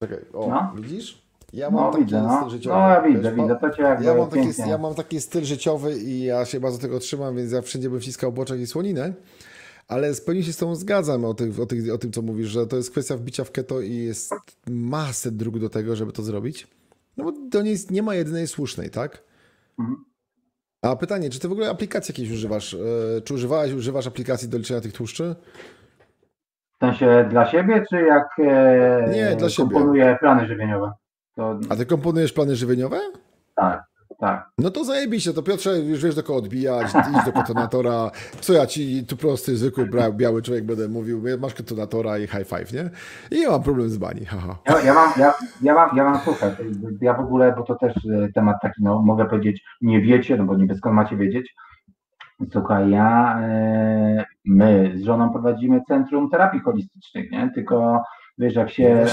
[0.00, 0.72] Czekaj, o, no?
[0.82, 1.26] widzisz?
[1.52, 2.38] Ja mam no, taki widzę, no.
[2.38, 2.76] styl życiowy.
[2.76, 5.98] No ja widzę, wiesz, widzę, to cię ja mam, taki, ja mam taki styl życiowy
[5.98, 9.12] i ja się bardzo tego trzymam, więc ja wszędzie bym wciskał boczek i słoninę.
[9.88, 12.66] Ale zupełnie się z tą zgadzam o, tych, o, tych, o tym, co mówisz, że
[12.66, 14.34] to jest kwestia wbicia w keto i jest
[14.70, 16.66] masę dróg do tego, żeby to zrobić.
[17.16, 19.22] No bo to nie, jest, nie ma jedynej słusznej, tak?
[19.78, 20.04] Mhm.
[20.82, 22.74] A pytanie, czy ty w ogóle aplikacji jakieś używasz?
[22.74, 25.34] E, czy używałeś, używasz aplikacji do liczenia tych tłuszczy?
[26.76, 30.92] W sensie dla siebie, czy jak e, Nie, dla komponuję plany żywieniowe?
[31.34, 31.60] To...
[31.68, 33.00] A ty komponujesz plany żywieniowe?
[33.54, 34.50] Tak tak.
[34.58, 38.66] No to zajebiście, to Piotrze, już wiesz do kogo odbijać, idź do ketonatora, co ja
[38.66, 42.90] ci tu prosty, zwykły, biały człowiek będę mówił, masz ketonatora i high five, nie?
[43.30, 44.58] I nie mam problem z bani, haha.
[44.66, 46.50] Ja, ja, mam, ja, ja, mam, ja mam, słuchaj,
[47.00, 50.44] ja w ogóle, bo to też e, temat taki, no mogę powiedzieć, nie wiecie, no
[50.44, 51.54] bo nie skąd macie wiedzieć,
[52.52, 57.50] Słuchaj, ja, e, my z żoną prowadzimy Centrum Terapii Holistycznych, nie?
[57.54, 58.02] Tylko
[58.38, 59.04] wiesz, jak się,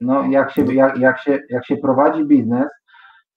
[0.00, 2.66] no jak się, jak, jak się, jak się prowadzi biznes,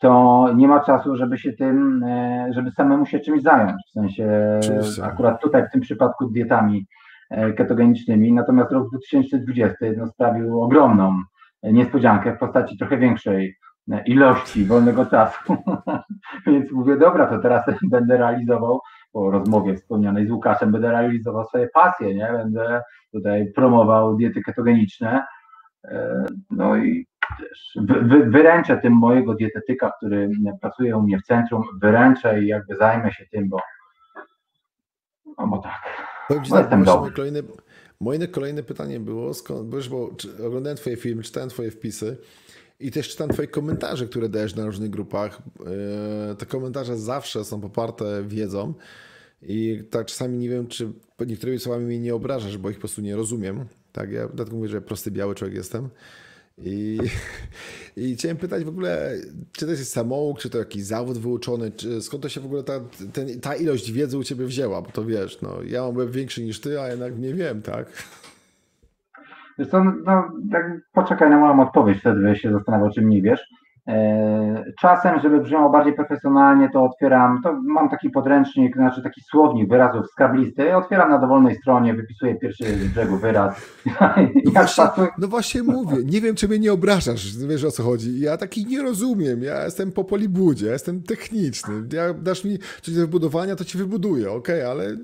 [0.04, 3.82] to nie ma czasu, żeby się tym, e, żeby samemu się czymś zająć.
[3.90, 5.04] W sensie Oczywiście.
[5.04, 6.86] akurat tutaj w tym przypadku dietami
[7.30, 8.34] e, ketogenicznymi.
[8.34, 11.22] Natomiast rok 2020 no, sprawił ogromną
[11.64, 13.56] niespodziankę w postaci trochę większej
[13.92, 15.56] e, ilości wolnego czasu.
[16.48, 18.80] Więc mówię, dobra, to teraz będę realizował
[19.12, 22.30] po rozmowie wspomnianej z Łukaszem, będę realizował swoje pasje, nie?
[22.32, 25.24] Będę tutaj promował diety ketogeniczne.
[26.52, 27.08] No i
[27.76, 30.30] wy, wyręczę tym mojego dietetyka, który
[30.62, 33.60] pracuje u mnie w centrum, wyręczę i jakby zajmę się tym, bo,
[35.38, 35.82] no bo tak.
[36.28, 37.40] Powiem no, tak moje, kolejne,
[38.00, 40.10] moje kolejne pytanie było, skąd, bo, bo
[40.48, 42.18] oglądałem twoje filmy, czytałem twoje wpisy
[42.80, 45.42] i też czytam twoje komentarze, które dajesz na różnych grupach.
[46.32, 48.74] E, te komentarze zawsze są poparte wiedzą
[49.42, 50.94] i tak czasami nie wiem, czy
[51.28, 53.66] niektórymi słowami mnie nie obrażasz, bo ich po prostu nie rozumiem.
[53.92, 55.90] Tak, ja dlatego mówię, że prosty biały człowiek jestem.
[56.58, 57.00] I,
[57.98, 59.12] I chciałem pytać w ogóle,
[59.52, 62.64] czy to jest samouk, czy to jakiś zawód wyuczony, czy skąd to się w ogóle
[62.64, 62.74] ta,
[63.14, 64.82] ten, ta ilość wiedzy u ciebie wzięła?
[64.82, 68.04] Bo to wiesz, no, ja mam web większy niż ty, a jednak nie wiem, tak?
[69.60, 73.42] Wiesz co, no, tak poczekaj na moją odpowiedź, wtedy się zastanawiał, czym nie wiesz.
[73.88, 79.70] E, czasem, żeby brzmiało bardziej profesjonalnie, to otwieram, to mam taki podręcznik, znaczy taki słownik
[79.70, 83.80] wyrazów z kablisty, otwieram na dowolnej stronie, wypisuję pierwszy z brzegu wyraz.
[84.46, 84.84] No właśnie,
[85.18, 88.20] no właśnie mówię, nie wiem, czy mnie nie obrażasz, wiesz o co chodzi.
[88.20, 91.74] Ja taki nie rozumiem, ja jestem po polibudzie, ja jestem techniczny.
[91.94, 94.98] Ja dasz mi coś do wybudowania, to ci wybuduję, okej, okay, ale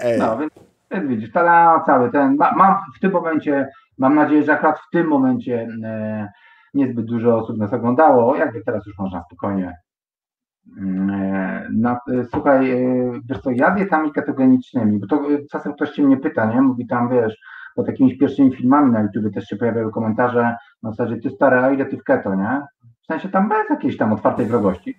[0.00, 0.18] Ej.
[0.18, 0.52] No, więc,
[0.90, 4.90] więc widzisz, tada, cały ten, ma, mam w tym momencie, mam nadzieję, że akurat w
[4.90, 6.28] tym momencie e,
[6.74, 9.76] niezbyt dużo osób nas oglądało, jakby teraz już można spokojnie
[10.78, 15.90] mm, e, na, e, słuchaj, e, wiesz co, ja dietami ketogenicznymi, bo to czasem ktoś
[15.90, 16.62] się mnie pyta, nie?
[16.62, 17.36] Mówi tam, wiesz,
[17.74, 21.70] pod jakimiś pierwszymi filmami na YouTube też się pojawiały komentarze na zasadzie, ty stary, a
[21.70, 22.60] ile ty w keto, nie?
[23.02, 24.94] W sensie tam bez jakiejś tam otwartej wrogości.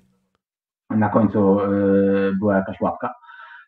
[0.89, 1.57] Na końcu
[2.39, 3.13] była jakaś łapka.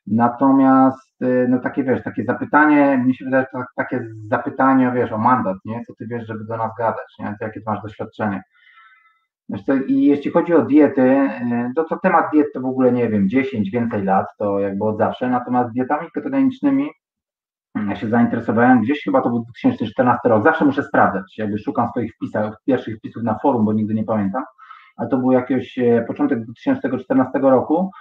[0.07, 1.17] Natomiast,
[1.49, 5.83] no takie wiesz, takie zapytanie, mi się wydaje, że takie zapytanie, wiesz, o mandat, nie?
[5.87, 7.35] Co ty wiesz, żeby do nas gadać, nie?
[7.39, 8.41] To jakie masz doświadczenie?
[9.87, 11.29] I jeśli chodzi o diety,
[11.75, 14.97] to, to temat diet to w ogóle nie wiem, 10, więcej lat, to jakby od
[14.97, 16.89] zawsze, natomiast dietami ketogenicznymi
[17.75, 22.15] ja się zainteresowałem gdzieś, chyba to był 2014 rok, zawsze muszę sprawdzać, jakby szukam swoich
[22.15, 24.43] wpisów, pierwszych wpisów na forum, bo nigdy nie pamiętam,
[24.97, 27.91] ale to był jakiś e, początek 2014 roku,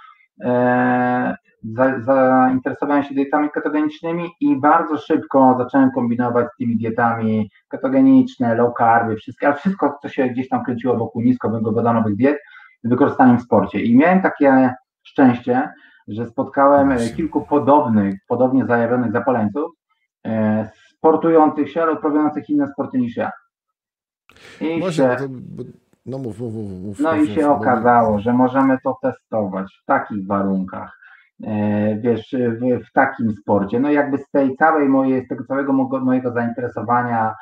[1.99, 9.15] zainteresowałem się dietami ketogenicznymi i bardzo szybko zacząłem kombinować z tymi dietami ketogeniczne, low carby,
[9.15, 12.37] wszystkie, ale wszystko, co się gdzieś tam kręciło wokół niskowęglowodanowych diet
[12.83, 13.81] z wykorzystaniem w sporcie.
[13.81, 15.69] I miałem takie szczęście,
[16.07, 19.71] że spotkałem e, kilku podobnych, podobnie zajawionych zapaleńców,
[20.25, 23.31] e, sportujących się, ale uprawiających inne sporty niż ja.
[24.61, 25.23] I Właśnie, się, to,
[26.05, 30.27] no mów, mów, mów, no mów, i się okazało, że możemy to testować w takich
[30.27, 30.99] warunkach,
[31.43, 33.79] e, wiesz, w, w, takim sporcie.
[33.79, 37.35] No jakby z tej całej mojej, z tego całego mojego zainteresowania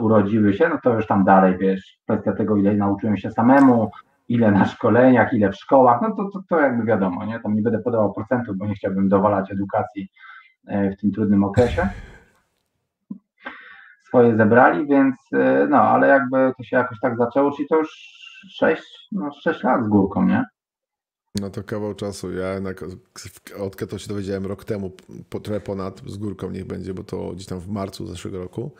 [0.00, 3.90] urodziły się, no to już tam dalej, wiesz, kwestia tego, ile nauczyłem się samemu,
[4.28, 7.40] ile na szkoleniach, ile w szkołach, no to, to, to jakby wiadomo, nie?
[7.40, 10.08] Tam nie będę podawał procentów, bo nie chciałbym dowalać edukacji
[10.66, 11.88] e, w tym trudnym okresie.
[14.14, 17.88] Swoje zebrali, więc e, no, ale jakby to się jakoś tak zaczęło, czyli to już
[18.50, 20.44] 6, no 6 lat z górką, nie?
[21.40, 22.32] No to kawał czasu.
[22.32, 22.84] Ja jednak
[23.60, 24.92] od to się dowiedziałem rok temu,
[25.30, 28.70] po, trochę ponad, z górką niech będzie, bo to gdzieś tam w marcu zeszłego roku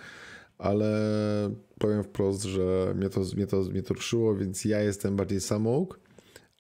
[0.59, 1.01] ale
[1.79, 6.01] powiem wprost, że mnie to, mnie to, mnie to ruszyło, więc ja jestem bardziej samouk.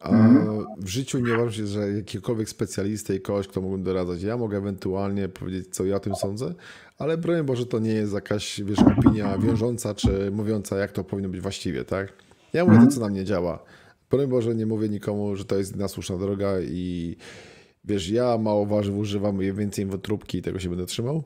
[0.04, 0.64] A mm.
[0.78, 4.22] w życiu nie uważam się, że jakikolwiek specjalista i kogoś, kto mógłby doradzać.
[4.22, 6.54] Ja mogę ewentualnie powiedzieć, co ja o tym sądzę,
[6.98, 11.28] ale broń Boże, to nie jest jakaś wiesz, opinia wiążąca, czy mówiąca, jak to powinno
[11.28, 12.12] być właściwie, tak?
[12.52, 12.88] Ja mówię mm.
[12.88, 13.64] to, co na mnie działa.
[14.10, 17.16] Broń Boże, nie mówię nikomu, że to jest jedna słuszna droga i
[17.84, 21.24] wiesz, ja mało warzyw używam, więcej wątróbki i tego się będę trzymał.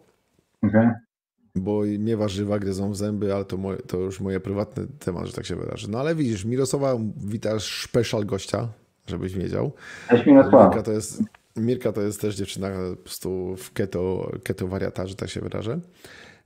[0.62, 1.07] Okay
[1.54, 5.32] bo mnie warzywa gryzą w zęby, ale to, moje, to już moje prywatny temat, że
[5.32, 5.90] tak się wydarzy.
[5.90, 8.68] No ale widzisz, Mirosława witasz special gościa,
[9.06, 9.72] żebyś wiedział.
[10.08, 10.64] Cześć Mirosława.
[10.64, 11.22] Mirka to jest,
[11.56, 15.80] Mirka to jest też dziewczyna po prostu w keto, keto wariata, że tak się wyrażę.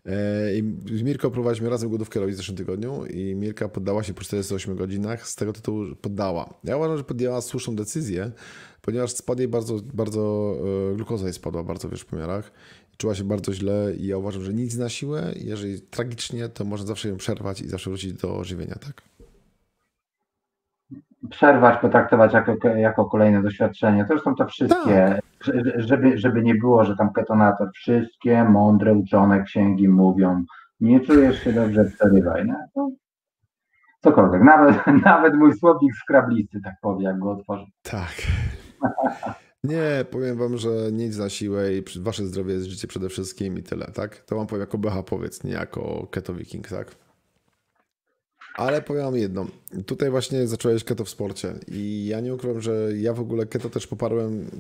[0.07, 0.63] E, I
[1.05, 5.29] Mirko próbowaliśmy razem głodówkę robić w zeszłym tygodniu i Mirka poddała się po 48 godzinach,
[5.29, 6.55] z tego tytułu poddała.
[6.65, 8.31] Ja uważam, że podjęła słuszną decyzję,
[8.83, 10.55] ponieważ spadł jej bardzo, bardzo,
[10.93, 12.53] e, glukoza jej spadła bardzo wiesz, w pomiarach
[12.97, 15.23] czuła się bardzo źle i ja uważam, że nic na siłę.
[15.37, 19.03] Jeżeli tragicznie, to można zawsze ją przerwać i zawsze wrócić do żywienia, tak?
[21.31, 24.05] Przerwać, potraktować jako, jako kolejne doświadczenie.
[24.05, 25.55] To są to wszystkie, tak.
[25.77, 30.45] żeby, żeby nie było, że tam ketonator, wszystkie mądre uczone księgi mówią,
[30.81, 32.47] nie czujesz się dobrze, przerywaj.
[32.47, 32.57] Nie?
[32.75, 32.89] To
[34.03, 34.43] cokolwiek.
[34.43, 37.65] Nawet, nawet mój słownik skrablisty tak powie, jak go otworzy.
[37.83, 38.13] Tak.
[39.65, 43.63] Nie, powiem wam, że nic za siłę i wasze zdrowie jest życie przede wszystkim i
[43.63, 44.25] tyle, tak?
[44.25, 46.97] To wam powiem jako BH powiedz, nie jako Keto Viking, tak?
[48.55, 49.47] Ale powiem wam jedno.
[49.87, 53.71] Tutaj właśnie zacząłeś keto w sporcie i ja nie ukrywam, że ja w ogóle keto
[53.71, 54.51] też poparłem,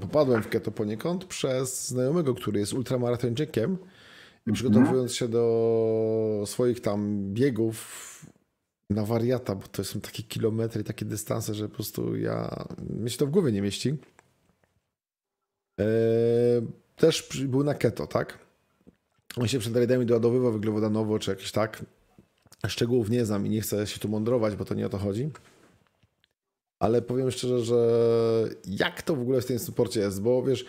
[0.00, 4.54] popadłem w keto poniekąd przez znajomego, który jest ultramaratończykiem i mhm.
[4.54, 8.08] przygotowując się do swoich tam biegów
[8.90, 12.66] na wariata, bo to są takie kilometry, takie dystanse, że po prostu ja,
[13.00, 13.96] mi się to w głowie nie mieści.
[15.80, 15.84] E,
[16.96, 18.38] też był na keto, tak?
[19.36, 21.84] On się przed rajdami doładowywał węglowodanowo, czy jakieś tak.
[22.66, 25.30] Szczegółów nie znam i nie chcę się tu mądrować, bo to nie o to chodzi.
[26.78, 27.76] Ale powiem szczerze, że
[28.66, 30.64] jak to w ogóle w tym sporcie jest, bo wiesz,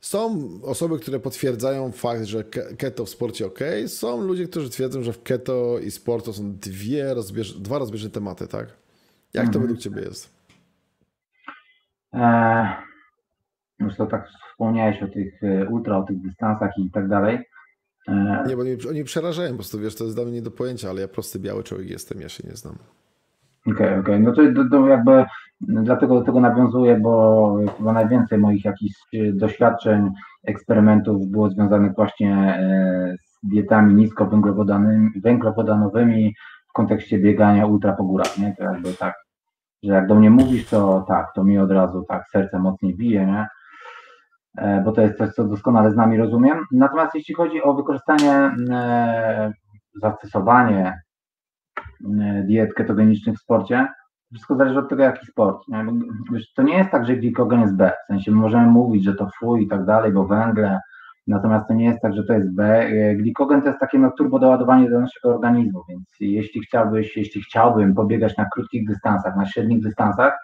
[0.00, 2.44] są osoby, które potwierdzają fakt, że
[2.78, 6.52] keto w sporcie ok, są ludzie, którzy twierdzą, że w keto i sport to są
[6.52, 8.66] dwie rozbież dwa rozbieżne tematy, tak?
[9.34, 9.62] Jak to mhm.
[9.62, 10.36] według Ciebie jest?
[12.12, 12.66] Eee,
[13.78, 17.38] już to tak wspomniałeś o tych e, ultra, o tych dystansach i tak dalej.
[18.08, 20.50] E, nie, bo oni, oni przerażają po prostu, wiesz, to jest dla mnie nie do
[20.50, 22.74] pojęcia, ale ja prosty biały człowiek jestem, ja się nie znam.
[23.66, 24.20] Okej, okay, okej, okay.
[24.20, 25.24] no to, to, to, jakby
[25.60, 28.94] dlatego do tego nawiązuję, bo chyba najwięcej moich jakichś
[29.32, 30.10] doświadczeń,
[30.44, 36.34] eksperymentów było związanych właśnie e, z dietami niskowęglowodanowymi
[36.68, 38.54] w kontekście biegania ultra po górach, nie?
[38.58, 39.14] To jakby tak,
[39.82, 43.26] że jak do mnie mówisz, to tak, to mi od razu tak serce mocniej bije,
[43.26, 43.46] nie?
[44.56, 46.64] E, bo to jest coś, co doskonale z nami rozumiem.
[46.72, 49.52] Natomiast jeśli chodzi o wykorzystanie, e,
[49.94, 51.00] zastosowanie
[52.44, 53.88] diet ketogenicznych w sporcie,
[54.32, 55.58] wszystko zależy od tego, jaki sport.
[56.32, 59.28] Wiesz, to nie jest tak, że glikogen jest B, w sensie możemy mówić, że to
[59.40, 60.80] fuj i tak dalej, bo węgle,
[61.26, 62.88] natomiast to nie jest tak, że to jest B.
[63.14, 68.36] Glikogen to jest takie no, turbodoładowanie do naszego organizmu, więc jeśli chciałbyś, jeśli chciałbym pobiegać
[68.36, 70.38] na krótkich dystansach, na średnich dystansach,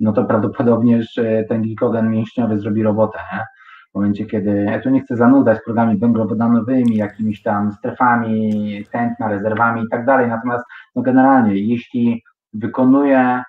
[0.00, 1.00] no to prawdopodobnie
[1.48, 3.44] ten glikogen mięśniowy zrobi robotę, nie?
[3.90, 9.82] W momencie, kiedy, ja tu nie chcę zanudać programami węglowodanowymi, jakimiś tam strefami tętna, rezerwami
[9.82, 12.22] i tak dalej, natomiast no generalnie, jeśli
[12.52, 13.42] wykonuję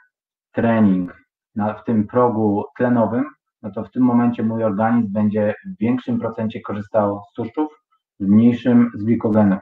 [0.52, 1.16] trening
[1.56, 3.26] na, w tym progu tlenowym,
[3.62, 7.84] no to w tym momencie mój organizm będzie w większym procencie korzystał z tłuszczów,
[8.20, 9.58] w mniejszym z glikogenu.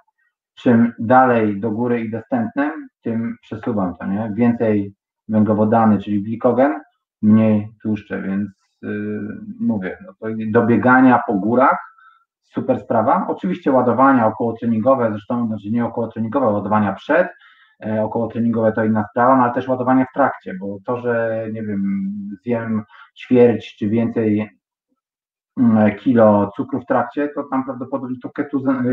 [0.56, 4.32] Czym dalej do góry idę stępnem, tym przesuwam to, nie?
[4.36, 4.94] Więcej
[5.28, 6.82] węglowodany, czyli glikogen,
[7.22, 8.50] mniej tłuszcze, więc
[8.82, 9.22] yy,
[9.60, 11.78] mówię, no to do biegania po górach
[12.44, 13.26] super sprawa.
[13.30, 17.28] Oczywiście ładowania okołotreningowe, zresztą znaczy nie okołotreningowe, ładowania przed,
[17.84, 21.46] E, około treningowe to inna sprawa, no ale też ładowanie w trakcie, bo to, że
[21.52, 22.10] nie wiem,
[22.44, 22.84] zjem
[23.18, 24.50] ćwierć czy więcej
[26.04, 28.30] kilo cukru w trakcie, to tam prawdopodobnie to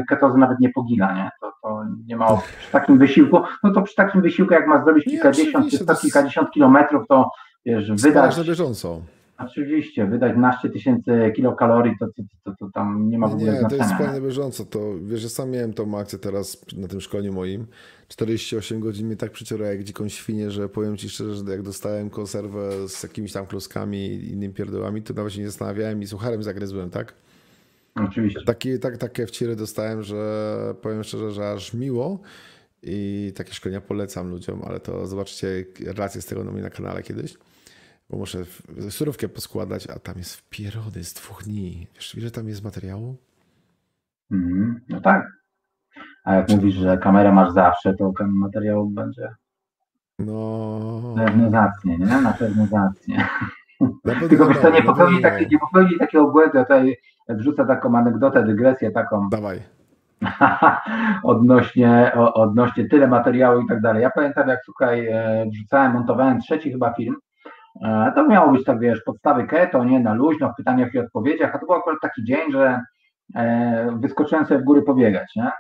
[0.09, 1.31] ketozy nawet nie pogina, nie?
[1.41, 5.05] To, to nie ma przy takim wysiłku, no to przy takim wysiłku, jak ma zrobić
[5.05, 7.31] kilkadziesiąt czy sto kilkadziesiąt kilometrów, to
[7.67, 8.37] wiesz, wydać...
[8.37, 9.01] na bieżąco.
[9.47, 13.59] Oczywiście, wydać 12 tysięcy kilokalorii, to, to, to, to, tam nie ma w ogóle nie,
[13.59, 13.85] znaczenia.
[13.85, 14.65] to jest fajnie bieżąco.
[14.65, 17.67] To wiesz, że sam miałem tą akcję teraz na tym szkoleniu moim.
[18.09, 22.11] 48 godzin mnie tak przyciora jak dziką świnię, że powiem ci szczerze, że jak dostałem
[22.11, 26.43] konserwę z jakimiś tam kloskami i innymi pierdołami, to nawet się nie zastanawiałem i sucharem
[26.43, 27.15] zagryzłem, tak?
[27.95, 28.41] Oczywiście.
[28.47, 32.21] Taki, tak, takie wciry dostałem, że powiem szczerze, że aż miło.
[32.85, 37.03] I takie szkolenia polecam ludziom, ale to zobaczcie relację z tego na mnie na kanale
[37.03, 37.37] kiedyś
[38.13, 38.39] bo muszę
[38.91, 41.87] surówkę poskładać, a tam jest wpierody z dwóch dni.
[41.95, 43.17] Wiesz, ile tam jest materiału?
[44.31, 45.27] Mm, no tak.
[46.25, 46.57] A jak Czy...
[46.57, 49.29] mówisz, że kamerę masz zawsze, to materiał będzie
[50.19, 51.15] no...
[51.17, 52.07] pewno zacnie, nie?
[52.07, 53.29] Na pewno zacnie.
[54.29, 56.59] Tylko wiesz, to nie popełni, taki, nie popełni takiego błędu.
[56.59, 56.97] Ja tutaj
[57.29, 59.29] wrzucę taką anegdotę, dygresję taką.
[59.31, 59.63] Dawaj.
[61.23, 64.03] odnośnie, odnośnie tyle materiału i tak dalej.
[64.03, 67.17] Ja pamiętam, jak słuchaj, e, wrzucałem, montowałem trzeci chyba film
[68.15, 71.59] to miało być tak, wiesz, podstawy keto, nie, na luźno, w pytaniach i odpowiedziach, a
[71.59, 72.81] to był akurat taki dzień, że
[73.35, 75.51] e, wyskoczyłem sobie w góry pobiegać, nie?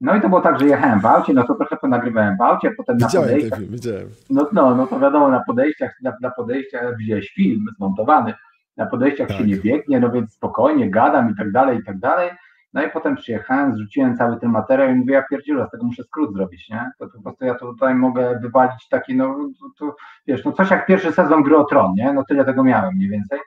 [0.00, 2.70] No i to było tak, że jechałem w aucie, no to trochę ponagrywałem w aucie,
[2.76, 3.58] potem widziałem na podejściach.
[3.58, 4.08] Film, widziałem.
[4.30, 8.34] No, no, no to wiadomo, na podejściach, na, na podejściach widziałeś film zmontowany,
[8.76, 9.36] na podejściach tak.
[9.36, 12.30] się nie biegnie, no więc spokojnie, gadam i tak dalej, i tak dalej.
[12.74, 16.02] No i potem przyjechałem, zrzuciłem cały ten materiał i mówię, ja pierdzielę, z tego muszę
[16.02, 16.90] skrót zrobić, nie?
[16.98, 19.96] To, to po prostu ja tutaj mogę wywalić taki, no to, to,
[20.26, 22.12] wiesz, no coś jak pierwszy sezon gry o Tron, nie?
[22.12, 23.38] No tyle tego miałem mniej więcej.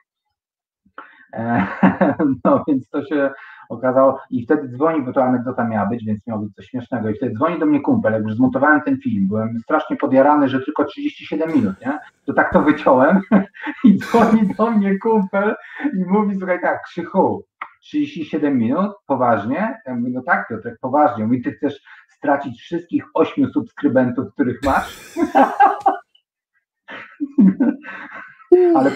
[1.32, 1.66] E,
[2.44, 3.30] no więc to się
[3.68, 7.14] okazało i wtedy dzwoni, bo to anegdota miała być, więc miało być coś śmiesznego i
[7.14, 10.84] wtedy dzwoni do mnie kumpel, jak już zmontowałem ten film, byłem strasznie podjarany, że tylko
[10.84, 11.98] 37 minut, nie?
[12.24, 13.20] To tak to wyciąłem
[13.84, 15.54] i dzwoni do mnie kumpel
[15.94, 17.44] i mówi, słuchaj tak, Krzychu,
[17.80, 19.78] 37 minut, poważnie?
[19.86, 21.24] Ja mówię, no tak Piotrek, poważnie.
[21.24, 25.16] Mówi, ty chcesz stracić wszystkich ośmiu subskrybentów, których masz?
[28.76, 28.90] Ale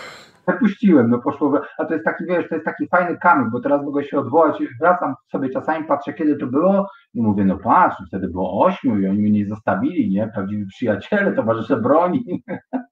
[0.47, 3.85] przepuściłem, no poszło, a to jest taki, wiesz, to jest taki fajny kamyk, bo teraz
[3.85, 8.28] mogę się odwołać, wracam sobie czasami, patrzę kiedy to było i mówię, no patrz, wtedy
[8.28, 12.24] było ośmiu i oni mnie nie zostawili, nie, prawdziwi przyjaciele, towarzysze broni.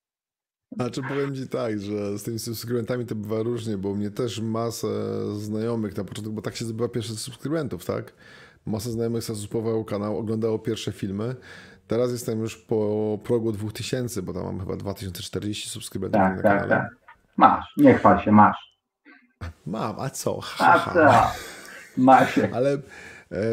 [0.73, 4.89] Znaczy powiem Ci tak, że z tymi subskrybentami to bywa różnie, bo mnie też masę
[5.35, 8.12] znajomych na początku, bo tak się zdobywa pierwszy subskrybentów, tak?
[8.66, 11.37] Masa znajomych zasubowało kanał, oglądało pierwsze filmy.
[11.87, 16.53] Teraz jestem już po progu 2000, bo tam mam chyba 2040 subskrybentów tak, na tak,
[16.53, 16.68] kanale.
[16.68, 16.91] Tak.
[17.37, 18.79] Masz, nie chwal się, masz.
[19.66, 20.41] Mam, a co?
[20.41, 21.31] Ha, a co?
[21.97, 22.41] Masz.
[22.53, 22.79] Ale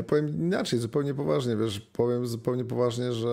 [0.08, 3.30] powiem inaczej, zupełnie poważnie, wiesz, powiem zupełnie poważnie, że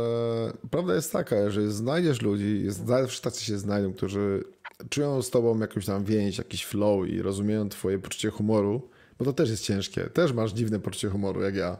[0.70, 4.44] prawda jest taka, że znajdziesz ludzi, zawsze tacy się znajdą, którzy
[4.88, 8.88] czują z tobą jakąś tam więź, jakiś flow i rozumieją twoje poczucie humoru,
[9.18, 10.04] bo to też jest ciężkie.
[10.04, 11.78] Też masz dziwne poczucie humoru, jak ja.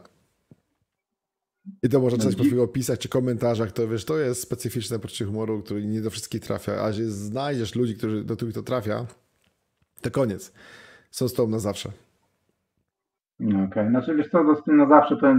[1.83, 5.25] I to można coś po twoich opisach czy komentarzach, to wiesz, to jest specyficzne poczucie
[5.25, 9.07] humoru, który nie do wszystkich trafia, a jeśli znajdziesz ludzi, którzy, do których to trafia,
[10.01, 10.51] to koniec.
[11.11, 11.91] Są z tobą na zawsze.
[13.39, 13.89] No, okej, okay.
[13.89, 15.35] znaczy wiesz co, to na zawsze to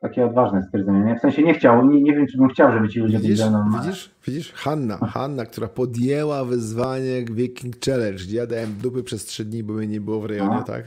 [0.00, 1.00] takie odważne stwierdzenie.
[1.00, 1.16] Nie?
[1.16, 3.50] W sensie nie chciał, nie, nie wiem, czy bym chciał, żeby ci ludzie widzisz, byli
[3.50, 3.80] mną.
[3.80, 4.52] Widzisz, widzisz?
[4.52, 8.22] Hanna, Hanna, która podjęła wyzwanie Viking Challenge.
[8.28, 10.62] Ja dałem dupy przez trzy dni, bo mnie nie było w rejonie, no.
[10.62, 10.84] tak?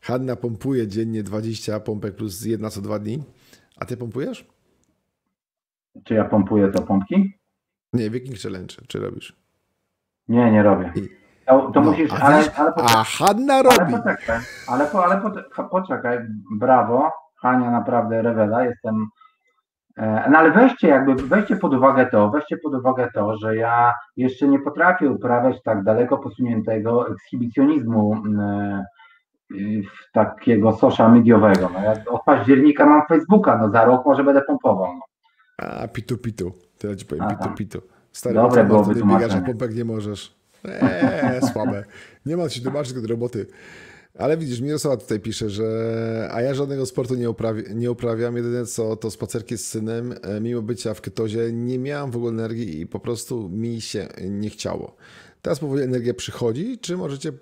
[0.00, 3.22] Hanna pompuje dziennie 20 pompek plus jedna co dwa dni.
[3.76, 4.46] A ty pompujesz?
[6.04, 7.32] Czy ja pompuję to pompki?
[7.92, 8.74] Nie, Viking Challenge.
[8.88, 9.36] Czy robisz?
[10.28, 10.92] Nie, nie robię.
[10.96, 11.08] I
[11.48, 13.76] To, to no, musisz, ale, ale, a Hanna robi.
[13.78, 15.20] Ale poczekaj, ale, po, ale
[15.56, 16.18] po, poczekaj,
[16.50, 17.10] brawo,
[17.42, 19.06] Hania naprawdę rewela, jestem
[19.96, 23.94] e, no ale weźcie jakby, weźcie pod uwagę to, weźcie pod uwagę to, że ja
[24.16, 28.84] jeszcze nie potrafię uprawiać tak daleko posuniętego ekshibicjonizmu e,
[30.12, 31.70] takiego social mediowego.
[31.72, 34.94] No, ja od października mam Facebooka, no za rok może będę pompował.
[34.94, 35.00] No.
[35.66, 37.82] A, pitu pitu, tyle ci powiem, pitu pitu.
[38.12, 40.37] Stary, Dobre byłoby biegasz, a pompek nie możesz.
[40.64, 41.84] Eee, słabe.
[42.26, 43.46] Nie ma się tłumaczyć do roboty.
[44.18, 48.36] Ale widzisz, Mirosława tutaj pisze, że a ja żadnego sportu nie, uprawi, nie uprawiam.
[48.36, 50.14] Jedyne co to spacerki z synem.
[50.22, 54.08] E, mimo bycia w ketozie nie miałam w ogóle energii i po prostu mi się
[54.30, 54.96] nie chciało.
[55.42, 56.78] Teraz powoli energia przychodzi.
[56.78, 57.32] Czy możecie, e,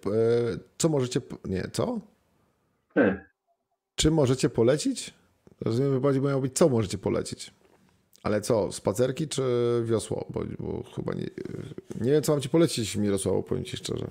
[0.78, 2.00] co możecie, nie, co?
[2.94, 3.20] Ty.
[3.94, 5.14] Czy możecie polecić?
[5.60, 7.54] Rozumiem, wypowiedzi mają być, co możecie polecić?
[8.26, 9.42] Ale co, spacerki czy
[9.84, 10.24] wiosło?
[10.30, 11.26] Bo, bo, chyba nie,
[12.00, 14.06] nie wiem, co mam ci polecić, Mirosławu, powiem ci szczerze.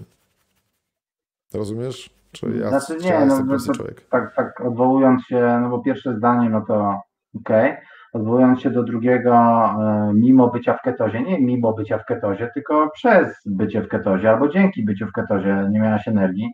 [1.53, 2.09] Rozumiesz?
[2.31, 4.01] Czy ja, znaczy, nie, ja no, no, to, człowiek?
[4.09, 7.01] Tak, tak, odwołując się, no bo pierwsze zdanie, no to
[7.41, 7.71] okej.
[7.71, 7.85] Okay.
[8.13, 12.89] Odwołując się do drugiego, e, mimo bycia w ketozie, nie mimo bycia w ketozie, tylko
[12.93, 16.53] przez bycie w ketozie albo dzięki byciu w ketozie nie miałaś energii,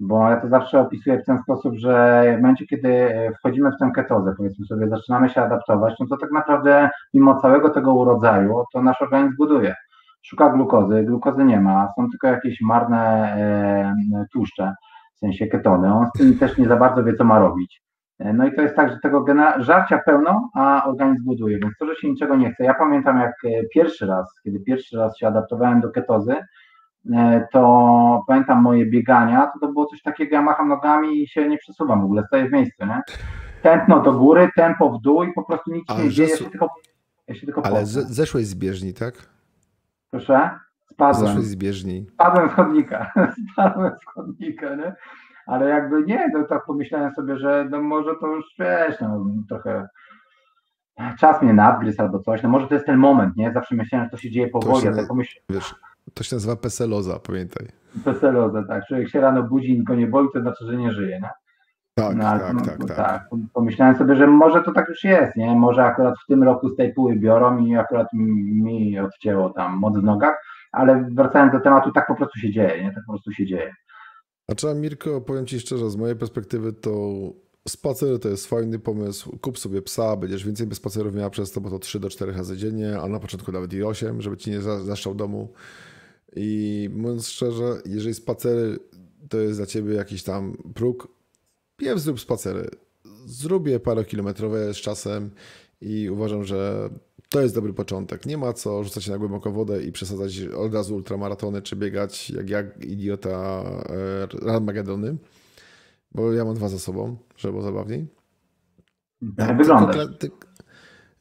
[0.00, 3.90] bo ja to zawsze opisuję w ten sposób, że w momencie, kiedy wchodzimy w tę
[3.94, 8.82] ketozę, powiedzmy sobie, zaczynamy się adaptować, no to tak naprawdę mimo całego tego urodzaju, to
[8.82, 9.74] nasz organizm buduje.
[10.22, 12.98] Szuka glukozy, glukozy nie ma, są tylko jakieś marne
[13.36, 14.74] e, tłuszcze,
[15.16, 15.94] w sensie ketony.
[15.94, 17.82] On z tym też nie za bardzo wie, co ma robić.
[18.18, 19.24] E, no i to jest tak, że tego
[19.58, 22.64] żarcia pełno, a organizm buduje, więc to, że się niczego nie chce.
[22.64, 26.44] Ja pamiętam, jak e, pierwszy raz, kiedy pierwszy raz się adaptowałem do ketozy, E,
[27.52, 31.58] to pamiętam moje biegania, to to było coś takiego, ja macham nogami i się nie
[31.58, 33.00] przesuwam w ogóle, stoję w miejscu, nie?
[33.62, 36.50] Tętno do góry, tempo w dół i po prostu nic się nie dzieje, ja się
[36.50, 36.68] tylko,
[37.28, 39.14] ja się tylko Ale z, zeszłeś z bieżni, tak?
[40.10, 40.50] Proszę?
[40.86, 41.26] Spadłem.
[41.26, 42.06] Zeszłeś z bieżni.
[42.12, 43.12] Spadłem z chodnika,
[43.52, 44.94] spadłem z chodnika, nie?
[45.46, 49.88] Ale jakby nie, to tak pomyślałem sobie, że no może to już, wiesz, no trochę
[51.18, 53.52] czas mnie nadgryzł albo coś, no może to jest ten moment, nie?
[53.52, 55.44] Zawsze myślałem, że to się dzieje powoli, a tak pomyślałem...
[55.50, 55.74] Wiesz,
[56.14, 57.66] to się nazywa peseloza, pamiętaj.
[58.04, 58.86] Peseloza, tak.
[58.86, 61.30] Człowiek się rano budzi i go nie boli, to znaczy, że nie żyje, nie?
[61.94, 63.28] Tak, no, tak, no, tak, tak, tak.
[63.52, 65.56] Pomyślałem sobie, że może to tak już jest, nie?
[65.56, 69.98] Może akurat w tym roku z tej puły biorą i akurat mi odcięło tam moc
[69.98, 70.34] w nogach,
[70.72, 72.92] ale wracając do tematu, tak po prostu się dzieje, nie?
[72.94, 73.74] Tak po prostu się dzieje.
[74.48, 76.90] A trzeba, Mirko, powiem Ci szczerze, z mojej perspektywy to
[77.68, 79.38] spacer to jest fajny pomysł.
[79.38, 82.56] Kup sobie psa, będziesz więcej spacerów miała przez to, bo to 3 do 4 razy
[82.56, 85.52] dziennie, a na początku nawet i 8, żeby Ci nie zaszczał domu.
[86.36, 88.78] I mówiąc szczerze, jeżeli spacery
[89.28, 91.08] to jest dla ciebie jakiś tam próg,
[91.76, 92.70] pierw zrób spacery.
[93.26, 95.30] Zrób je parokilometrowe z czasem
[95.80, 96.90] i uważam, że
[97.28, 98.26] to jest dobry początek.
[98.26, 102.30] Nie ma co rzucać się na głęboką wodę i przesadzać od razu ultramaratony, czy biegać
[102.30, 103.64] jak, jak idiota
[104.44, 105.16] e, Armagedony,
[106.12, 108.06] bo ja mam dwa za sobą, żeby było zabawniej.
[109.38, 109.96] Jak wyglądasz?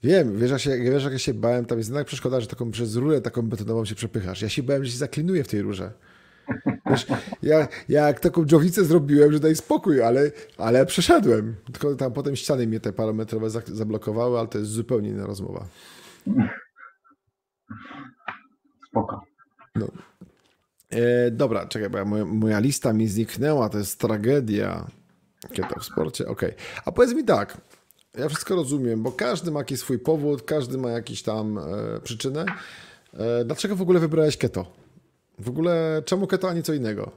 [0.03, 2.71] Wiem, wiesz jak, się, wiesz, jak ja się bałem, tam jest jednak przeszkoda, że taką
[2.71, 4.41] przez rurę taką betonową się przepychasz.
[4.41, 5.91] Ja się bałem, że się zaklinuję w tej rurze.
[6.85, 7.07] Wiesz,
[7.43, 11.55] ja, ja jak taką dżowicę zrobiłem, że daj spokój, ale, ale przeszedłem.
[11.65, 15.67] Tylko tam potem ściany mnie te parametrowe zablokowały, ale to jest zupełnie inna rozmowa.
[18.87, 19.21] Spoko.
[19.75, 19.87] No.
[20.89, 24.87] E, dobra, czekaj, bo moja, moja, lista mi zniknęła, to jest tragedia.
[25.55, 26.49] Keto w sporcie, okej.
[26.49, 26.81] Okay.
[26.85, 27.57] A powiedz mi tak,
[28.17, 31.61] ja wszystko rozumiem, bo każdy ma jakiś swój powód, każdy ma jakiś tam e,
[32.03, 32.45] przyczynę.
[33.13, 34.65] E, dlaczego w ogóle wybrałeś keto?
[35.39, 37.11] W ogóle czemu keto, a nie co innego?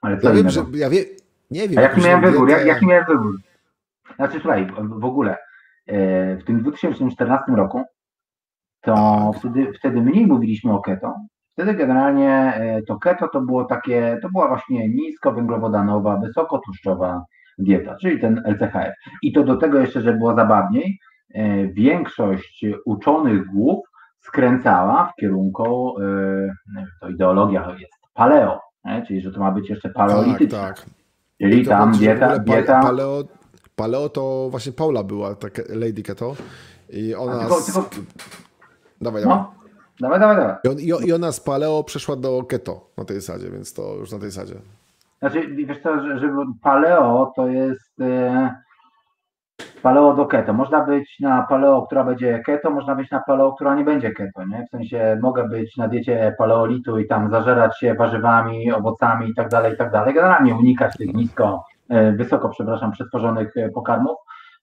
[0.00, 0.50] Ale co ja innego?
[0.50, 1.04] wiem, że ja wie,
[1.50, 1.78] nie wiem.
[1.78, 2.50] A jaki miałem wybór?
[2.50, 3.38] Jak, jaki miałem wybór?
[4.16, 5.36] Znaczy słuchaj, w ogóle
[5.86, 7.82] e, w tym 2014 roku
[8.80, 9.38] to tak.
[9.38, 11.14] wtedy, wtedy mniej mówiliśmy o keto.
[11.52, 17.24] Wtedy generalnie e, to keto to było takie, to była właśnie niskowęglowodanowa, wysokotłuszczowa
[17.58, 18.94] dieta, czyli ten LCHF.
[19.22, 20.98] I to do tego jeszcze, żeby było zabawniej,
[21.34, 23.86] e, większość uczonych głów
[24.20, 28.60] skręcała w kierunku, e, to ideologia jest paleo,
[29.06, 30.58] czyli że to ma być jeszcze paleolityczne.
[30.58, 30.86] Tak, tak.
[31.40, 32.82] Czyli tam dieta, dieta...
[32.82, 33.24] Paleo,
[33.76, 36.36] paleo to właśnie Paula była, taka Lady Keto
[36.90, 37.38] i ona...
[37.38, 37.90] Tylko, tylko...
[39.00, 39.28] Dawaj, no.
[39.28, 40.20] dawaj.
[40.20, 40.56] Dawaj, dawaj.
[40.78, 44.12] I, on, I ona z paleo przeszła do keto na tej zasadzie, więc to już
[44.12, 44.54] na tej zasadzie.
[45.24, 46.28] Znaczy, wiesz co, że, że
[46.62, 48.54] paleo to jest e,
[49.82, 50.52] paleo do keto.
[50.52, 54.44] Można być na paleo, która będzie keto, można być na paleo, która nie będzie keto,
[54.46, 54.66] nie?
[54.66, 59.48] W sensie mogę być na diecie paleolitu i tam zażerać się warzywami, owocami i tak
[59.48, 60.14] dalej, i tak dalej.
[60.14, 64.16] Generalnie unikać tych nisko, e, wysoko, przepraszam, przetworzonych e, pokarmów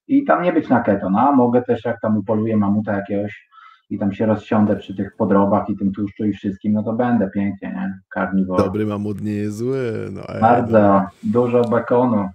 [0.08, 1.32] i tam nie być na keto, no.
[1.32, 3.48] Mogę też, jak tam upoluję mamuta jakiegoś,
[3.92, 7.30] i tam się rozsiądę przy tych podrobach i tym tłuszczu i wszystkim, no to będę
[7.34, 8.00] pięknie, nie?
[8.08, 8.58] Karniwor.
[8.58, 10.08] Dobry mamut nie jest zły.
[10.12, 11.08] No, Bardzo, no.
[11.22, 12.28] dużo bekonu.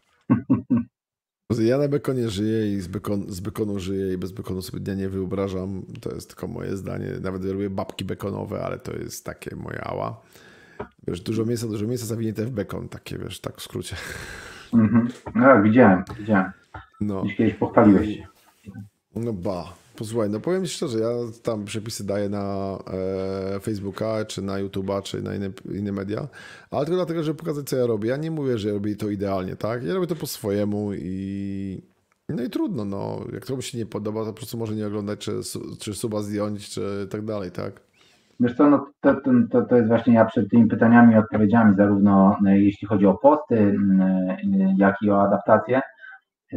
[1.59, 4.93] Ja na bekonie żyję i z, bekon, z bekonu żyję i bez bekonu sobie dnia
[4.93, 5.81] nie wyobrażam.
[6.01, 7.07] To jest tylko moje zdanie.
[7.21, 10.21] Nawet robię babki bekonowe, ale to jest takie moje ała.
[11.07, 13.95] Wiesz, dużo mięsa, dużo mięsa zawinięte w bekon, takie wiesz, tak w skrócie.
[14.73, 15.07] Mhm.
[15.35, 16.51] No widziałem, widziałem.
[17.01, 17.23] No.
[17.25, 18.27] Dziś kiedyś pochwaliłeś się.
[19.15, 19.73] No ba.
[19.97, 21.09] Posłuchaj, no powiem Ci szczerze, ja
[21.43, 22.77] tam przepisy daję na
[23.55, 26.27] e, Facebooka, czy na YouTube'a, czy na inne, inne media,
[26.71, 28.09] ale tylko dlatego, żeby pokazać, co ja robię.
[28.09, 29.83] Ja nie mówię, że robię to idealnie, tak?
[29.83, 31.81] Ja robię to po swojemu i
[32.29, 33.21] no i trudno, no.
[33.33, 35.31] Jak to mi się nie podoba, to po prostu może nie oglądać, czy,
[35.79, 37.81] czy suba zdjąć, czy tak dalej, tak?
[38.39, 39.15] Wiesz co, no to,
[39.51, 43.13] to, to jest właśnie ja przed tymi pytaniami i odpowiedziami, zarówno no, jeśli chodzi o
[43.13, 43.77] posty,
[44.77, 45.81] jak i o adaptację,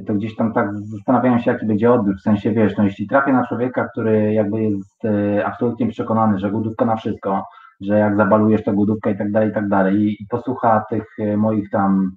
[0.07, 3.33] to gdzieś tam tak zastanawiałem się, jaki będzie odbiór, w sensie, wiesz, no jeśli trafię
[3.33, 7.47] na człowieka, który jakby jest e, absolutnie przekonany, że głodówka na wszystko,
[7.81, 11.05] że jak zabalujesz to głodówka i tak dalej, i tak dalej i, i posłucha tych
[11.19, 12.11] e, moich tam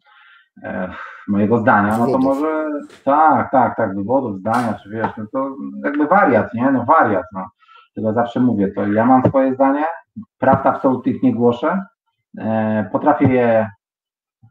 [0.63, 0.89] e,
[1.27, 2.65] mojego zdania, no to może
[3.03, 7.45] tak, tak, tak, wywodów, zdania, czy wiesz, no to jakby wariat, nie, no wariat, no.
[7.95, 8.87] Tylko zawsze mówię, to.
[8.87, 9.85] Ja mam swoje zdanie,
[10.39, 11.85] prawd absolutnych nie głoszę,
[12.37, 13.67] e, potrafię je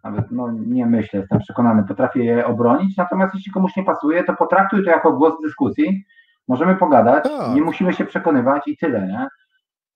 [0.05, 4.35] nawet no, nie myślę, jestem przekonany, potrafię je obronić, natomiast jeśli komuś nie pasuje, to
[4.35, 6.05] potraktuj to jako głos dyskusji,
[6.49, 7.55] możemy pogadać, tak.
[7.55, 9.29] nie musimy się przekonywać i tyle, nie?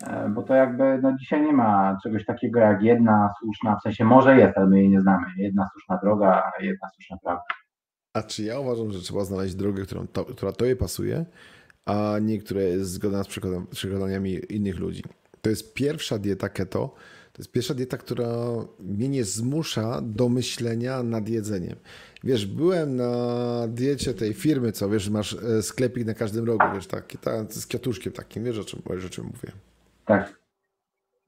[0.06, 4.04] E, bo to jakby no dzisiaj nie ma czegoś takiego jak jedna słuszna, w sensie
[4.04, 7.44] może jest, ale my jej nie znamy, jedna słuszna droga, jedna słuszna prawda.
[8.14, 11.24] A czy ja uważam, że trzeba znaleźć drogę, którą to, która tobie pasuje,
[11.86, 13.28] a nie która jest zgodna z
[13.70, 15.02] przekonaniami innych ludzi.
[15.40, 16.94] To jest pierwsza dieta keto,
[17.36, 18.28] to jest pierwsza dieta, która
[18.80, 21.76] mnie nie zmusza do myślenia nad jedzeniem.
[22.24, 26.86] Wiesz, byłem na diecie tej firmy, co wiesz, masz e, sklepik na każdym rogu, wiesz,
[26.86, 29.52] taki, ta, z kwiatuszkiem takim, wiesz o czym, wiesz, o czym mówię.
[30.04, 30.40] Tak.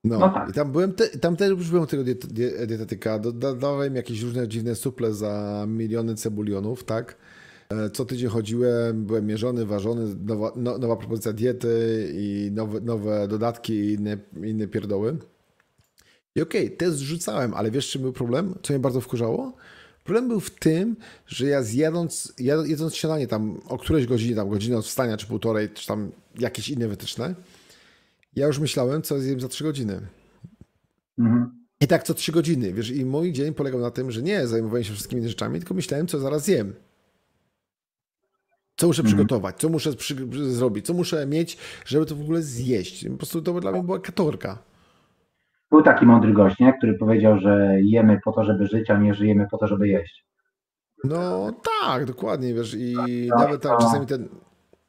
[0.04, 0.50] No, no tak.
[0.50, 2.26] i tam byłem, te, tam też już byłem tego diet,
[2.66, 7.16] dietetyka, dodawałem jakieś różne dziwne suple za miliony cebulionów, tak?
[7.68, 13.28] E, co tydzień chodziłem, byłem mierzony, ważony, nowa, no, nowa propozycja diety i nowe, nowe
[13.28, 15.16] dodatki i inne, inne pierdoły.
[16.34, 18.54] I okej, okay, te zrzucałem, ale wiesz, czym był problem?
[18.62, 19.56] Co mnie bardzo wkurzało?
[20.04, 22.32] Problem był w tym, że ja zjadąc,
[22.66, 26.68] jedząc śniadanie tam o którejś godzinie, tam godzinę od wstania, czy półtorej, czy tam jakieś
[26.68, 27.34] inne wytyczne,
[28.36, 30.00] ja już myślałem, co zjem za trzy godziny.
[31.18, 31.66] Mhm.
[31.80, 34.84] I tak co trzy godziny, wiesz, i mój dzień polegał na tym, że nie zajmowałem
[34.84, 36.74] się wszystkimi rzeczami, tylko myślałem, co zaraz zjem.
[38.76, 39.16] Co muszę mhm.
[39.16, 40.16] przygotować, co muszę przy,
[40.52, 43.08] zrobić, co muszę mieć, żeby to w ogóle zjeść.
[43.08, 44.67] Po prostu to dla mnie była katorka.
[45.70, 46.72] Był taki mądry gość, nie?
[46.72, 50.26] który powiedział, że jemy po to, żeby żyć, a nie żyjemy po to, żeby jeść.
[51.04, 51.50] No
[51.82, 52.94] tak, dokładnie, wiesz, i
[53.30, 54.28] tak, nawet tak, czasami ten,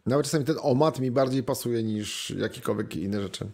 [0.05, 3.45] nawet czasami ten omat mi bardziej pasuje niż jakiekolwiek inne rzeczy.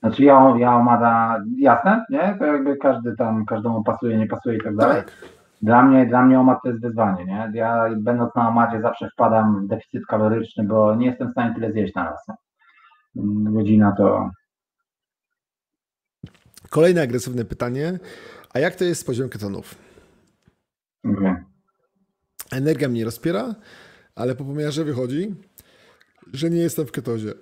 [0.00, 2.36] Znaczy ja, ja omada, jasne, nie?
[2.38, 4.96] To jakby każdy tam, każdemu pasuje, nie pasuje i tak dalej.
[4.96, 5.12] Tak.
[5.62, 7.50] Dla mnie, dla mnie omat to jest wyzwanie, nie?
[7.54, 11.72] Ja będąc na omadzie zawsze wpadam w deficyt kaloryczny, bo nie jestem w stanie tyle
[11.72, 12.26] zjeść na raz.
[13.44, 14.30] Godzina to
[16.70, 17.98] Kolejne agresywne pytanie.
[18.54, 19.74] A jak to jest z poziomem ketonów?
[21.04, 21.44] Mhm.
[22.52, 23.54] Energia mnie rozpiera,
[24.14, 25.34] ale po pomiarze wychodzi,
[26.32, 27.32] że nie jestem w ketozie.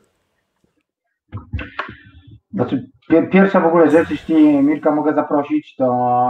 [2.53, 2.91] Znaczy,
[3.33, 5.85] pierwsza w ogóle rzecz, jeśli Mirka mogę zaprosić, to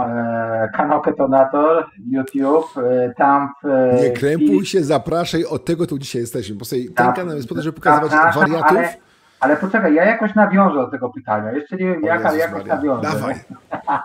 [0.09, 5.97] e, kanał Ketonator, YouTube, e, tam w, e, Nie krępuj się, zapraszaj, od tego tu
[5.97, 8.77] dzisiaj jesteśmy, bo sobie, ten kanał jest po to, żeby pokazywać wariatów.
[8.77, 9.06] Ale
[9.39, 11.51] ale poczekaj, ja jakoś nawiążę do tego pytania.
[11.51, 12.75] Jeszcze nie wiem jak, ale jakoś Maria.
[12.75, 13.01] nawiążę.
[13.01, 13.35] Dawaj,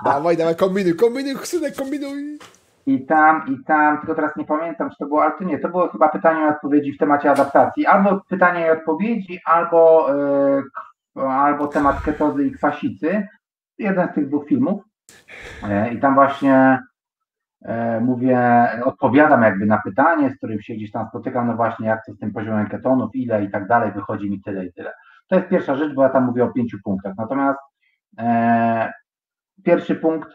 [0.04, 2.38] dawaj, dawaj, kombinuj, kombinuj, synek, kombinuj.
[2.86, 5.68] I tam, i tam, tylko teraz nie pamiętam, czy to było, ale to nie, to
[5.68, 7.86] było chyba pytanie i odpowiedzi w temacie adaptacji.
[7.86, 10.06] Albo pytanie i odpowiedzi, albo,
[11.16, 13.28] yy, albo temat ketozy i kwasicy.
[13.78, 14.82] Jeden z tych dwóch filmów.
[15.62, 16.78] Yy, I tam właśnie
[17.62, 22.06] yy, mówię, odpowiadam jakby na pytanie, z którym się gdzieś tam spotykam, no właśnie jak
[22.06, 24.92] to z tym poziomem ketonów, ile i tak dalej, wychodzi mi tyle i tyle.
[25.32, 27.14] To jest pierwsza rzecz, bo ja tam mówię o pięciu punktach.
[27.18, 27.58] Natomiast
[28.18, 28.92] e,
[29.64, 30.28] pierwszy punkt,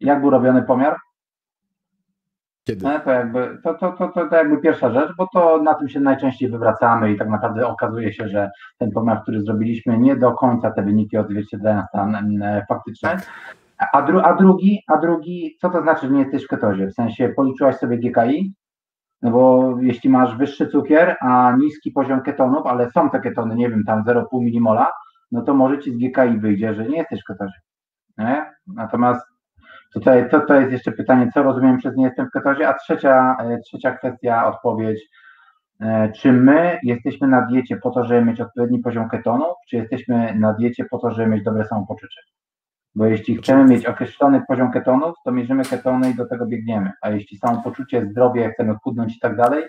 [0.00, 0.96] jak był robiony pomiar?
[2.64, 2.88] Kiedy?
[2.88, 5.88] E, to, jakby, to, to, to, to, to jakby pierwsza rzecz, bo to na tym
[5.88, 10.32] się najczęściej wywracamy i tak naprawdę okazuje się, że ten pomiar, który zrobiliśmy, nie do
[10.32, 13.08] końca te wyniki odzwierciedlają stan e, faktyczny.
[13.08, 13.26] Tak.
[13.92, 16.86] A, dru, a, drugi, a drugi, co to znaczy, że nie jesteś w ketozie?
[16.86, 18.54] W sensie policzyłaś sobie GKI,
[19.22, 23.70] no bo jeśli masz wyższy cukier, a niski poziom ketonów, ale są te ketony, nie
[23.70, 24.92] wiem, tam 0,5 milimola,
[25.32, 27.60] no to może ci z GKI wyjdzie, że nie jesteś w ketozie.
[28.18, 28.50] Nie?
[28.66, 29.26] Natomiast
[29.94, 33.36] tutaj to, to jest jeszcze pytanie, co rozumiem przez nie jestem w ketozie, a trzecia,
[33.40, 35.08] e, trzecia kwestia, odpowiedź,
[35.80, 40.34] e, czy my jesteśmy na diecie po to, żeby mieć odpowiedni poziom ketonów, czy jesteśmy
[40.38, 42.20] na diecie po to, żeby mieć dobre samopoczucie?
[42.94, 46.90] Bo jeśli chcemy mieć określony poziom ketonów, to mierzymy ketony i do tego biegniemy.
[47.00, 49.64] A jeśli samopoczucie, zdrowie, chcemy chudnąć i tak dalej,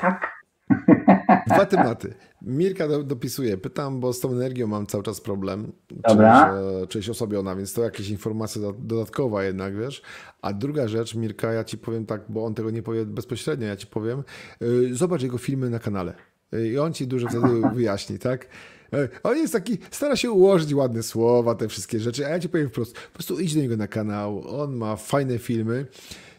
[0.00, 0.36] tak.
[1.46, 2.14] Dwa tematy.
[2.42, 3.58] Mirka do, dopisuje.
[3.58, 5.72] Pytam, bo z tą energią mam cały czas problem.
[6.08, 6.54] Dobra.
[6.82, 10.02] Czy, czyś osłabiona, więc to jakieś informacja dodatkowa jednak, wiesz.
[10.42, 13.76] A druga rzecz, Mirka, ja ci powiem tak, bo on tego nie powie bezpośrednio, ja
[13.76, 14.24] ci powiem.
[14.62, 16.14] Y, zobacz jego filmy na kanale.
[16.54, 18.48] Y, I on ci dużo wtedy wyjaśni, tak?
[18.94, 22.48] Y, on jest taki, stara się ułożyć ładne słowa, te wszystkie rzeczy, a ja ci
[22.48, 25.86] powiem wprost, po prostu idź do niego na kanał, on ma fajne filmy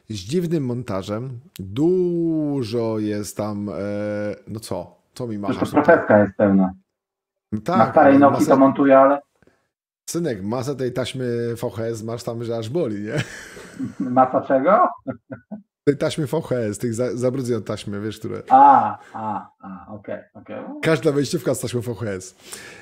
[0.10, 3.74] z dziwnym montażem, dużo jest tam, e,
[4.48, 5.58] no co, co mi masz?
[5.58, 6.74] To profeska jest pełna.
[7.52, 9.20] No tak, na starej Noki to montuje, ale...
[10.10, 13.14] Synek, masę tej taśmy VHS masz tam, że aż boli, nie?
[14.00, 14.88] Masa czego?
[15.88, 18.42] Tej taśmy VHS, tych zabrudzonych taśmy, wiesz, które...
[18.50, 20.60] A, a, a, okej, okay, okej.
[20.60, 20.82] Okay.
[20.82, 22.36] Każda wejściówka z taśmą VHS.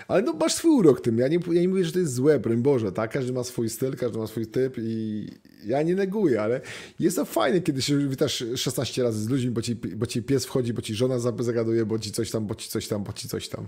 [0.08, 1.18] Ale no masz swój urok tym.
[1.18, 3.12] Ja nie, ja nie mówię, że to jest złe, broń Boże, tak?
[3.12, 5.28] Każdy ma swój styl, każdy ma swój typ i
[5.66, 6.62] ja nie neguję, ale
[7.00, 10.46] jest to fajne, kiedy się witasz 16 razy z ludźmi, bo ci, bo ci pies
[10.46, 13.28] wchodzi, bo ci żona zagaduje, bo ci coś tam, bo ci coś tam, bo ci
[13.28, 13.68] coś tam.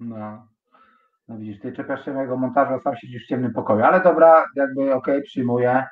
[0.00, 0.46] No.
[1.28, 3.82] No widzisz, ty czepiasz się mojego montażu, a sam siedzisz w ciemnym pokoju.
[3.82, 5.84] Ale dobra, jakby okej, okay, przyjmuję.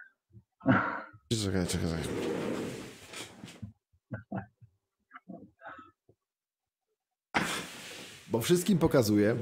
[1.33, 2.29] Czekaj, czekaj, czekaj.
[8.31, 9.37] Bo wszystkim pokazuję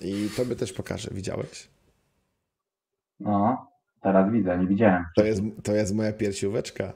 [0.00, 1.10] i tobie też pokażę.
[1.12, 1.68] Widziałeś?
[3.20, 3.66] No,
[4.00, 5.04] teraz widzę, nie widziałem.
[5.16, 6.92] To jest, to jest moja piersióweczka.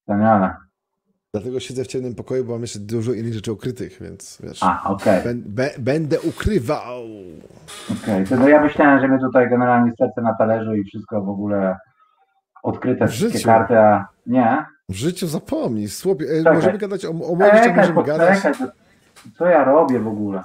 [0.00, 0.56] Wspaniale.
[1.32, 4.62] Dlatego siedzę w ciemnym pokoju, bo mam jeszcze dużo innych rzeczy ukrytych, więc wiesz.
[4.62, 5.20] A, okej.
[5.20, 5.42] Okay.
[5.78, 7.04] będę ukrywał.
[8.02, 8.38] Okej, okay.
[8.38, 11.76] to ja myślałem, że my tutaj generalnie serce na talerzu i wszystko w ogóle
[12.66, 14.66] odkryte wszystkie karty, a nie.
[14.88, 15.88] W życiu zapomnij.
[16.46, 18.42] E, możemy gadać o, o rzeczach, możemy gadać.
[18.42, 18.66] To,
[19.38, 20.42] co ja robię w ogóle?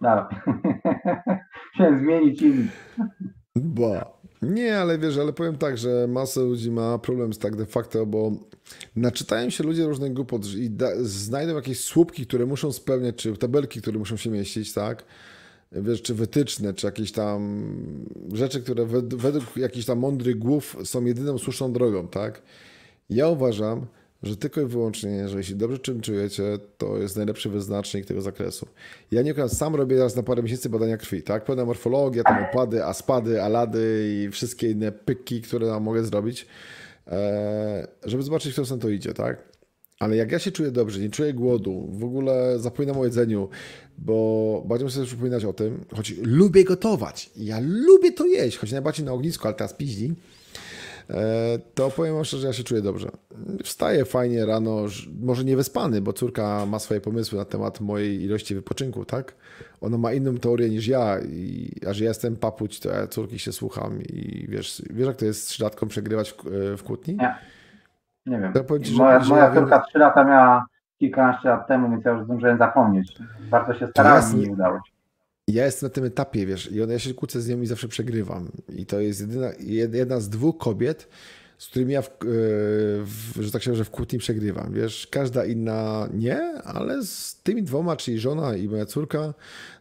[0.00, 0.24] Dawaj.
[1.74, 2.68] Chciałem zmienić im.
[3.56, 4.14] Ba.
[4.42, 8.06] Nie, ale wiesz, ale powiem tak, że masa ludzi ma problem z tak de facto,
[8.06, 8.32] bo
[8.96, 13.80] naczytają się ludzie różnych głupot i da, znajdą jakieś słupki, które muszą spełniać, czy tabelki,
[13.82, 15.04] które muszą się mieścić, tak?
[15.74, 17.62] Wiesz, czy wytyczne, czy jakieś tam
[18.32, 22.42] rzeczy, które według jakichś tam mądrych głów są jedyną słuszną drogą, tak?
[23.10, 23.86] Ja uważam,
[24.22, 26.42] że tylko i wyłącznie, że jeśli dobrze czym czujecie,
[26.78, 28.66] to jest najlepszy wyznacznik tego zakresu.
[29.10, 31.44] Ja nie sam robię teraz na parę miesięcy badania krwi, tak?
[31.44, 36.46] Pełna morfologia, tam opady, aspady, alady i wszystkie inne pyki, które nam mogę zrobić,
[37.06, 39.54] e, żeby zobaczyć, w którą to idzie, tak?
[39.98, 43.48] Ale jak ja się czuję dobrze, nie czuję głodu, w ogóle zapominam o jedzeniu,
[43.98, 47.30] bo bardzo muszę sobie przypominać o tym, choć lubię gotować.
[47.36, 50.14] Ja lubię to jeść, choć najbardziej na ognisku, ale teraz piździ.
[51.10, 53.10] E, to powiem wam szczerze, że ja się czuję dobrze.
[53.64, 54.84] Wstaję fajnie rano,
[55.20, 59.34] może nie wyspany, bo córka ma swoje pomysły na temat mojej ilości wypoczynku, tak?
[59.80, 63.38] Ona ma inną teorię niż ja, i, a że ja jestem papuć, to ja córki
[63.38, 66.36] się słucham i wiesz, wiesz jak to jest z trzylatką przegrywać w,
[66.78, 67.16] w kłótni?
[67.16, 67.34] Nie.
[68.26, 68.52] Nie wiem.
[68.54, 70.66] Ja ci, moja, moja córka trzy lata miała
[71.06, 73.18] kilkanaście lat temu, więc ja już zdążyłem zapomnieć.
[73.50, 74.94] Bardzo się starałem i nie udało się.
[75.48, 78.48] Ja jestem na tym etapie, wiesz, i ja się kłócę z nią i zawsze przegrywam.
[78.68, 79.48] I to jest jedyna,
[79.92, 81.08] jedna z dwóch kobiet,
[81.58, 82.10] z którymi ja, w, e,
[83.04, 84.72] w, że tak się że w kłótni przegrywam.
[84.72, 89.34] Wiesz, każda inna nie, ale z tymi dwoma, czyli żona i moja córka,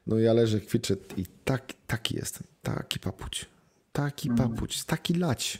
[0.08, 3.46] no ja leżę, kwiczę i tak, taki jestem, taki papuć,
[3.94, 4.50] taki mhm.
[4.50, 5.60] papuć, taki lać.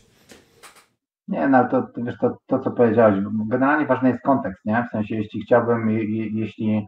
[1.28, 4.86] Nie, no to, to wiesz, to, to co powiedziałeś, generalnie ważny jest kontekst, nie?
[4.90, 5.90] W sensie, jeśli chciałbym,
[6.34, 6.86] jeśli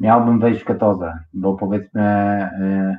[0.00, 2.02] miałbym wejść w ketozę, bo powiedzmy...
[2.60, 2.96] Yy,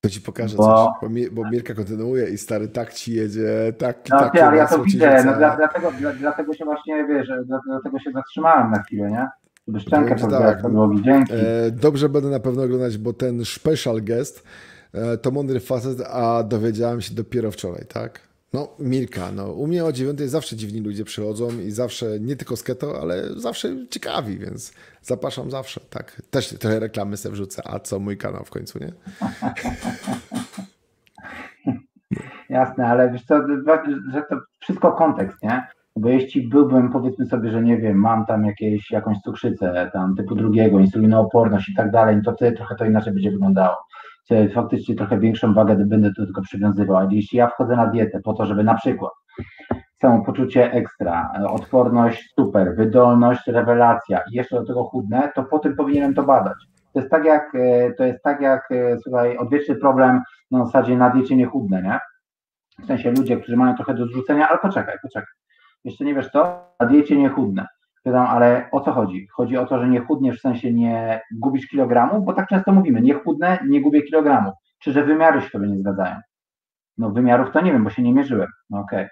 [0.00, 0.94] to ci pokażę bo...
[1.00, 4.66] coś, bo, bo Mirka kontynuuje i stary tak ci jedzie, tak No tak, ale ja
[4.66, 7.28] to widzę, no, dla, dlatego, dla, dlatego się właśnie, wiesz,
[7.66, 9.28] dlatego się zatrzymałem na chwilę, nie?
[9.68, 11.32] Żeby szczękę tak, podłogi, dzięki.
[11.32, 14.44] E, dobrze będę na pewno oglądać, bo ten special guest
[14.92, 18.33] e, to mądry facet, a dowiedziałem się dopiero wczoraj, tak?
[18.54, 22.56] No, Mirka, no, u mnie o dziewiątej zawsze dziwni ludzie przychodzą i zawsze, nie tylko
[22.56, 26.22] z keto, ale zawsze ciekawi, więc zapraszam zawsze, tak.
[26.30, 28.92] Też trochę reklamy sobie wrzucę, a co mój kanał w końcu, nie?
[32.48, 33.34] Jasne, ale wiesz co,
[34.12, 35.66] że to wszystko kontekst, nie?
[35.96, 40.34] Bo jeśli byłbym, powiedzmy sobie, że nie wiem, mam tam jakieś, jakąś cukrzycę tam typu
[40.34, 43.76] drugiego, insulinooporność i tak dalej, to wtedy trochę to inaczej będzie wyglądało
[44.54, 46.96] faktycznie trochę większą wagę będę do tego przywiązywał.
[46.96, 49.12] Ale jeśli ja wchodzę na dietę po to, żeby na przykład
[50.26, 56.14] poczucie ekstra, odporność super, wydolność, rewelacja i jeszcze do tego chudnę, to po tym powinienem
[56.14, 56.56] to badać.
[56.92, 60.96] To jest tak jak, e, to jest tak jak, e, słuchaj, odwieczny problem na zasadzie
[60.96, 61.98] na diecie nie chudnę, nie?
[62.84, 65.34] W sensie ludzie, którzy mają trochę do zrzucenia, ale poczekaj, poczekaj.
[65.84, 67.66] jeszcze nie wiesz co, na diecie nie chudnę.
[68.04, 69.26] Pytam, ale o co chodzi?
[69.32, 73.00] Chodzi o to, że nie chudniesz w sensie nie gubisz kilogramów, bo tak często mówimy,
[73.00, 74.54] nie chudnę, nie gubię kilogramów.
[74.78, 76.16] Czy że wymiary się sobie nie zgadzają?
[76.98, 78.48] No wymiarów to nie wiem, bo się nie mierzyłem.
[78.70, 79.08] No okej.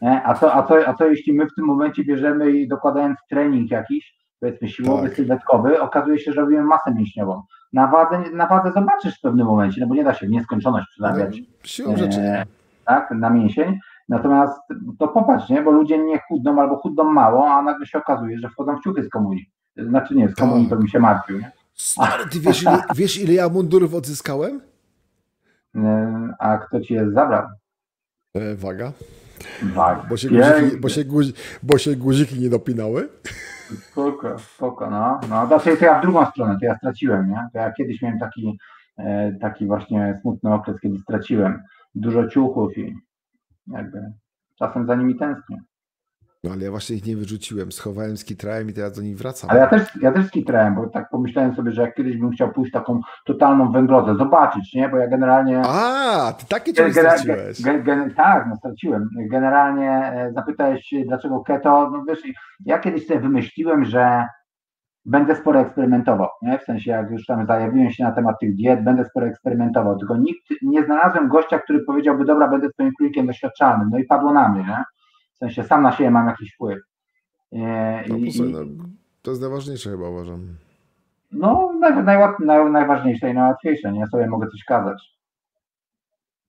[0.00, 0.22] Okay.
[0.24, 3.70] A, co, a, co, a co jeśli my w tym momencie bierzemy i dokładając trening
[3.70, 5.16] jakiś, powiedzmy siłowy, tak.
[5.16, 7.42] sylwetkowy, okazuje się, że robimy masę mięśniową.
[7.72, 10.86] Na wadze, na wadze zobaczysz w pewnym momencie, no bo nie da się w nieskończoność
[10.90, 11.38] przerabiać.
[11.38, 12.20] No, siłą rzeczy.
[12.20, 12.44] E,
[12.84, 13.78] tak, na mięsień.
[14.08, 14.60] Natomiast
[14.98, 15.62] to popatrz, nie?
[15.62, 19.02] bo ludzie nie chudną albo chudną mało, a nagle się okazuje, że wchodzą w ciuchy
[19.02, 19.50] z komunii.
[19.76, 21.38] Znaczy nie, z komunii to bym się martwił.
[21.38, 21.52] Nie?
[21.74, 24.60] Stary, ty wiesz ile, wiesz, ile ja mundurów odzyskałem?
[25.74, 27.46] E, a kto ci je zabrał?
[28.34, 28.92] E, waga.
[29.62, 30.02] Waga.
[30.08, 31.32] Bo się, guziki, bo, się guzi,
[31.62, 33.08] bo się guziki nie dopinały.
[33.90, 35.20] Spoko, spoko, no.
[35.30, 37.48] no znaczy to ja w drugą stronę, to ja straciłem, nie?
[37.52, 38.58] To ja kiedyś miałem taki,
[38.98, 41.62] e, taki właśnie smutny okres, kiedy straciłem
[41.94, 42.94] dużo ciuchów i
[43.66, 44.12] jakby
[44.58, 45.58] czasem za nimi tęsknię.
[46.44, 49.50] No ale ja właśnie ich nie wyrzuciłem, schowałem z kitrałem i teraz do nich wracam.
[49.50, 52.30] Ale ja też, ja też z kitrałem, bo tak pomyślałem sobie, że jak kiedyś bym
[52.30, 54.88] chciał pójść taką totalną węglozę, zobaczyć, nie?
[54.88, 55.62] Bo ja generalnie...
[55.66, 57.62] A, ty takie ciuchy straciłeś.
[57.62, 59.08] Ge, ge, tak, no straciłem.
[59.30, 62.22] Generalnie e, zapytałeś dlaczego keto, no wiesz,
[62.64, 64.26] ja kiedyś sobie wymyśliłem, że
[65.04, 66.58] będę sporo eksperymentował, nie?
[66.58, 70.16] W sensie, jak już tam zajawiłem się na temat tych diet, będę sporo eksperymentował, tylko
[70.16, 74.48] nikt, nie znalazłem gościa, który powiedziałby, dobra, będę twoim królikiem doświadczalnym, no i padło na
[74.48, 74.84] mnie, nie?
[75.34, 76.78] W sensie, sam na siebie mam jakiś wpływ.
[77.52, 78.58] E, no, I, no,
[79.22, 80.56] to jest najważniejsze chyba, uważam.
[81.32, 84.00] No, naj, naj, najważniejsze i najłatwiejsze, nie?
[84.00, 85.12] Ja sobie mogę coś kazać.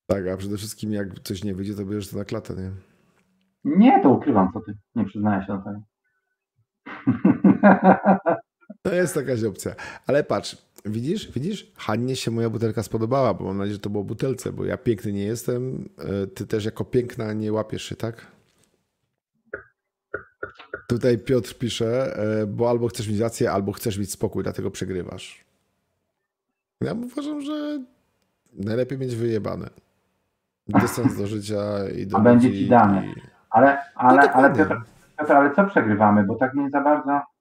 [0.08, 2.72] Tak, a przede wszystkim jak coś nie wyjdzie, to bierzesz to na klatę, nie?
[3.66, 4.78] Nie, to ukrywam, co ty.
[4.96, 5.80] Nie przyznaję się do tego.
[8.82, 9.76] To jest jakaś opcja.
[10.08, 14.04] Ale patrz, widzisz, widzisz, Hannie się moja butelka spodobała, bo mam nadzieję, że to było
[14.04, 18.28] butelce, bo ja piękny nie jestem, e, ty też jako piękna nie łapiesz się, tak?
[20.88, 25.46] Tutaj Piotr pisze, e, bo albo chcesz mieć rację, albo chcesz mieć spokój, dlatego przegrywasz.
[26.82, 27.80] Ja uważam, że
[28.54, 29.70] najlepiej mieć wyjebane.
[30.68, 33.04] Dystans do życia i do A będzie ci dane.
[33.50, 34.76] Ale, ale, no ale Piotr,
[35.18, 37.33] Piotr, ale co przegrywamy, bo tak nie za bardzo...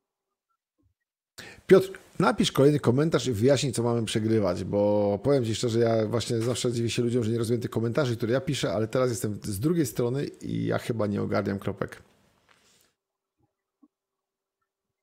[1.72, 6.40] Piotr, napisz kolejny komentarz i wyjaśnij, co mamy przegrywać, bo powiem Ci szczerze, ja właśnie
[6.40, 9.38] zawsze dziwię się ludziom, że nie rozumiem tych komentarzy, które ja piszę, ale teraz jestem
[9.42, 12.02] z drugiej strony i ja chyba nie ogarniam kropek.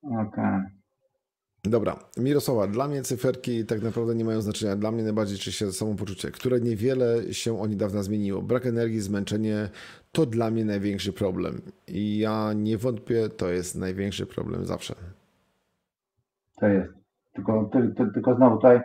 [0.02, 0.28] Okej.
[0.28, 0.70] Okay.
[1.64, 4.76] Dobra, Mirosława, dla mnie cyferki tak naprawdę nie mają znaczenia.
[4.76, 8.42] Dla mnie najbardziej czy się samopoczucie, które niewiele się od niedawna zmieniło.
[8.42, 9.68] Brak energii, zmęczenie
[10.12, 11.60] to dla mnie największy problem.
[11.86, 14.94] I ja nie wątpię, to jest największy problem zawsze.
[16.60, 16.92] To jest.
[17.32, 18.80] Tylko, tylko, tylko znowu tutaj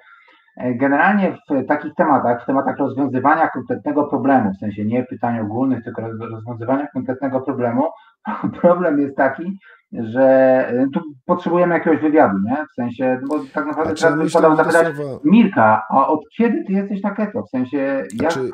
[0.58, 5.84] e, generalnie w takich tematach, w tematach rozwiązywania konkretnego problemu, w sensie nie pytań ogólnych,
[5.84, 7.84] tylko rozwiązywania konkretnego problemu,
[8.62, 9.60] problem jest taki,
[9.94, 10.24] że
[10.68, 12.66] e, tu potrzebujemy jakiegoś wywiadu, nie?
[12.72, 15.20] W sensie, no bo tak naprawdę trzeba by podał zapytać, słowa...
[15.24, 17.44] Mirka, a od kiedy ty jesteś na keto?
[17.44, 17.78] W sensie,
[18.14, 18.32] jak...
[18.32, 18.52] Znaczy,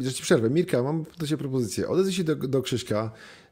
[0.00, 0.50] że ci przerwę.
[0.50, 1.88] Mirka, mam do ciebie propozycję.
[1.88, 3.10] Odezwij się do, do Krzyśka,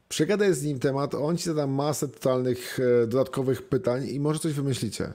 [0.09, 4.53] przegadaj z nim temat, on ci zada masę totalnych e, dodatkowych pytań i może coś
[4.53, 5.13] wymyślicie.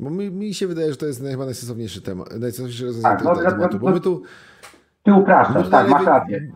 [0.00, 3.50] Bo mi, mi się wydaje, że to jest chyba najsensowniejszy temat, najsensowniejsze rozwiązanie tak, tego
[3.50, 4.22] tematu, bo my tu...
[5.02, 6.52] Ty upraszczasz, tak, masz rację.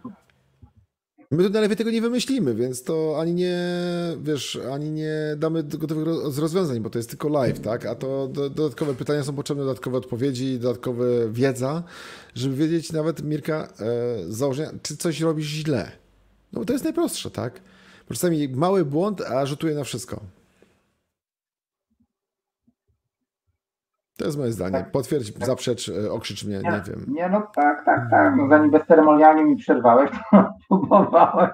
[1.33, 3.59] My tu dalej tego nie wymyślimy, więc to ani nie,
[4.23, 6.07] wiesz, ani nie damy gotowych
[6.39, 7.87] rozwiązań, bo to jest tylko live, tak?
[7.87, 11.83] A to dodatkowe pytania są potrzebne, dodatkowe odpowiedzi, dodatkowa wiedza,
[12.35, 13.87] żeby wiedzieć nawet, Mirka, e,
[14.29, 16.00] założenia, czy coś robisz źle.
[16.53, 17.61] No bo to jest najprostsze, tak?
[18.09, 20.21] Bo czasami mały błąd, a rzutuje na wszystko.
[24.21, 24.73] To jest moje zdanie.
[24.73, 24.91] Tak.
[24.91, 25.47] Potwierdź, tak.
[25.47, 27.05] zaprzecz, e, okrzycz mnie, nie, nie, wiem.
[27.09, 28.37] Nie, no tak, tak, tak.
[28.37, 31.51] No zanim bezceremonialnie mi przerwałeś, to próbowałem.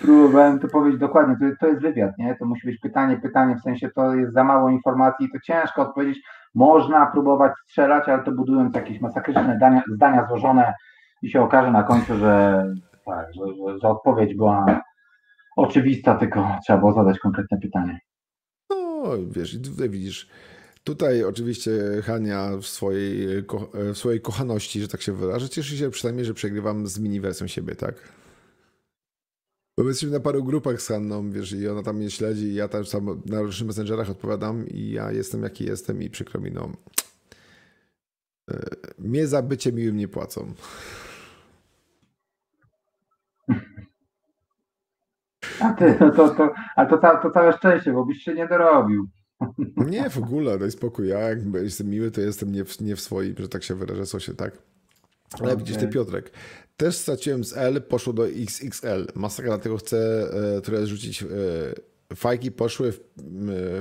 [0.00, 1.36] Próbowałem to powiedzieć dokładnie.
[1.36, 2.36] To, to jest wywiad, nie?
[2.36, 6.18] To musi być pytanie, pytanie, w sensie to jest za mało informacji, to ciężko odpowiedzieć.
[6.54, 10.74] Można próbować strzelać, ale to budując jakieś masakryczne zdania, zdania złożone
[11.22, 12.64] i się okaże na końcu, że
[13.04, 13.42] tak, że,
[13.82, 14.80] że, odpowiedź była
[15.56, 18.00] oczywista, tylko trzeba było zadać konkretne pytanie.
[18.70, 20.28] No, wiesz, widzisz,
[20.84, 21.70] Tutaj oczywiście
[22.02, 23.26] Hania w swojej,
[23.74, 27.46] w swojej kochaności, że tak się wyrażę, cieszy się przynajmniej, że przegrywam z mini wersją
[27.46, 27.94] siebie, tak?
[29.78, 32.54] Bo my jesteśmy na paru grupach z Hanną, wiesz, i ona tam mnie śledzi, i
[32.54, 36.50] ja tam sam na różnych messengerach odpowiadam i ja jestem jaki jestem i przykro mi,
[36.50, 36.72] no.
[38.50, 38.60] E,
[38.98, 40.54] mnie za bycie miłym nie płacą.
[45.60, 48.48] A ty, no to, to, a to, to, to całe szczęście, bo byś się nie
[48.48, 49.08] dorobił.
[49.76, 51.08] Nie, w ogóle, daj spokój.
[51.08, 54.20] Ja jak jestem miły, to jestem nie w, nie w swoim, że tak się wyrażę,
[54.20, 54.58] się tak.
[55.40, 56.30] Ale widzisz, ty Piotrek,
[56.76, 59.06] też straciłem z L, poszło do XXL.
[59.14, 59.96] Masakra, dlatego chcę
[60.56, 61.22] e, trochę rzucić.
[61.22, 61.26] E,
[62.14, 63.00] fajki poszły w,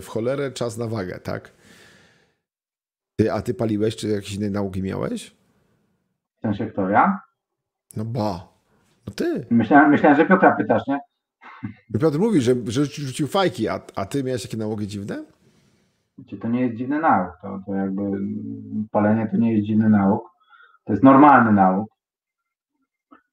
[0.02, 1.52] w cholerę, czas na wagę, tak?
[3.16, 5.36] Ty, a ty paliłeś, czy jakieś inne nauki miałeś?
[6.38, 7.20] W sensie kto ja?
[7.96, 8.48] No ba.
[9.08, 9.46] No ty.
[9.50, 11.00] Myślałem, myślałem że Piotra pytasz, nie?
[12.00, 15.24] Piotr mówi, że, że rzucił fajki, a, a ty miałeś takie nałogi dziwne?
[16.18, 17.38] Wiecie, to nie jest dziwny nauk.
[17.42, 18.02] To, to jakby
[18.92, 20.30] palenie to nie jest dziwny nauk.
[20.86, 21.90] To jest normalny nauk.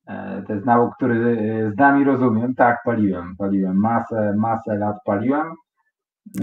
[0.07, 2.55] E, to jest nauk, który e, znam i rozumiem.
[2.55, 3.37] Tak, paliłem.
[3.37, 5.55] Paliłem masę, masę lat paliłem.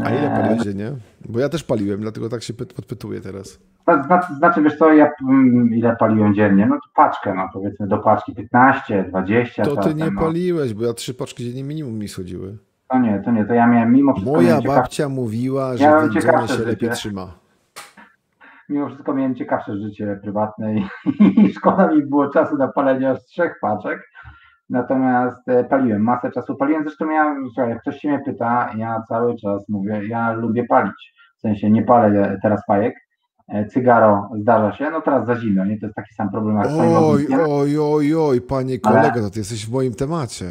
[0.03, 0.91] A ile paliłeś nie?
[1.29, 3.59] Bo ja też paliłem, dlatego tak się podpytuję teraz.
[4.05, 6.65] Znaczy, znaczy, wiesz co, ja mm, ile paliłem dziennie?
[6.65, 9.63] No to paczkę, no powiedzmy do paczki 15, 20.
[9.63, 10.21] To ty nie no.
[10.21, 12.57] paliłeś, bo ja trzy paczki dziennie minimum mi schodziły.
[12.89, 14.33] To nie, to nie, to ja miałem mimo wszystko...
[14.33, 17.27] Moja babcia mówiła, że ja wędzone się lepiej trzyma.
[18.69, 20.85] Mimo wszystko miałem ciekawsze życie prywatne i,
[21.45, 24.09] i szkoda mi było czasu na palenie aż trzech paczek.
[24.69, 26.83] Natomiast e, paliłem, masę czasu paliłem.
[26.83, 31.13] Zresztą ja, słuchaj, jak ktoś się mnie pyta, ja cały czas mówię, ja lubię palić.
[31.37, 32.95] W sensie nie palę teraz fajek,
[33.47, 35.79] e, cygaro zdarza się, no teraz za zimno, nie?
[35.79, 39.39] To jest taki sam problem jak Oj, oj, oj, oj, panie kolego, ale, to ty
[39.39, 40.45] jesteś w moim temacie.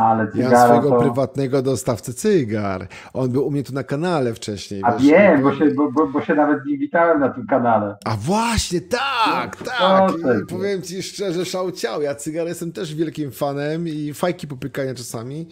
[0.00, 1.00] Ale cygaro ja swojego to...
[1.00, 2.86] prywatnego dostawcę cygar.
[3.12, 4.82] On był u mnie tu na kanale wcześniej.
[4.84, 7.96] A wiesz, wiem, bo się, bo, bo, się nawet nie witałem na tym kanale.
[8.04, 10.12] A właśnie, tak, no, tak.
[10.42, 12.02] I powiem ci szczerze, szałciał.
[12.02, 15.48] Ja cygar jestem też wielkim fanem i fajki popykania czasami.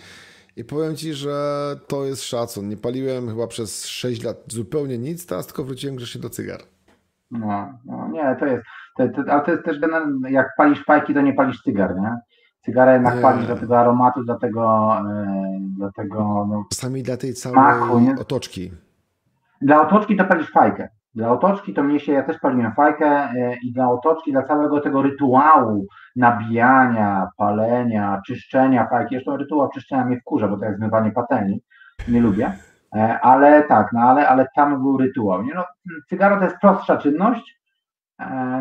[0.57, 1.35] I powiem ci, że
[1.87, 2.69] to jest szacun.
[2.69, 6.61] Nie paliłem chyba przez 6 lat zupełnie nic, teraz tylko wróciłem grzecznie do cygar.
[7.31, 8.65] No, no nie, to jest.
[8.97, 9.77] To, to, ale to jest też,
[10.31, 12.17] jak palisz fajki, to nie palisz cygar, nie?
[12.69, 17.35] Cygara jednak pali do tego aromatu, do tego, e, do tego no, Czasami dla tej
[17.35, 18.73] całej smaku, otoczki.
[19.63, 20.89] Dla otoczki to palisz fajkę.
[21.15, 24.81] Dla otoczki to mnie się, ja też paliłem fajkę e, i dla otoczki, dla całego
[24.81, 31.11] tego rytuału nabijania, palenia, czyszczenia fajki, zresztą rytuał czyszczenia mnie wkurza, bo to jak zmywanie
[31.11, 31.61] patelni,
[32.09, 32.53] nie lubię,
[32.97, 35.43] e, ale tak, no ale, ale tam był rytuał.
[35.43, 35.55] Nie?
[35.55, 35.65] No,
[36.09, 37.59] cygaro to jest prostsza czynność,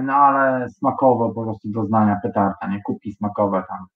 [0.04, 2.82] no ale smakowo po prostu doznania petarda, nie?
[2.82, 3.88] Kubki smakowe tam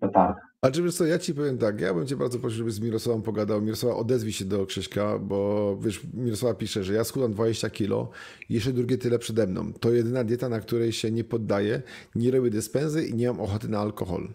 [0.00, 0.50] petarda.
[0.62, 2.80] A czy wiesz co, ja ci powiem tak, ja bym cię bardzo prosił, żebyś z
[2.80, 3.60] Mirosławem pogadał.
[3.60, 8.10] Mirosława, odezwij się do Krzyśka, bo wiesz, Mirosława pisze, że ja schudam 20 kilo
[8.50, 9.72] jeszcze drugie tyle przede mną.
[9.80, 11.82] To jedyna dieta, na której się nie poddaję,
[12.14, 14.28] nie robię dyspensy i nie mam ochoty na alkohol.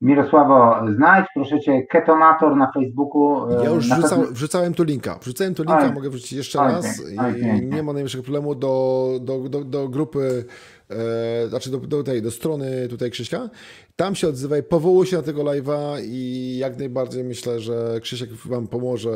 [0.00, 3.50] Mirosławo, znajdź proszę cię Ketonator na Facebooku.
[3.64, 5.18] Ja już wrzuca, wrzucałem tu linka.
[5.22, 7.02] Wrzucałem tu linka, mogę wrzucić jeszcze oj, raz.
[7.18, 10.44] Oj, I nie ma najmniejszego problemu do, do, do, do grupy,
[10.90, 13.50] e, znaczy do, do, tej, do strony tutaj Krzyśka.
[13.96, 18.68] Tam się odzywaj, powołuj się na tego live'a i jak najbardziej myślę, że Krzysiek wam
[18.68, 19.10] pomoże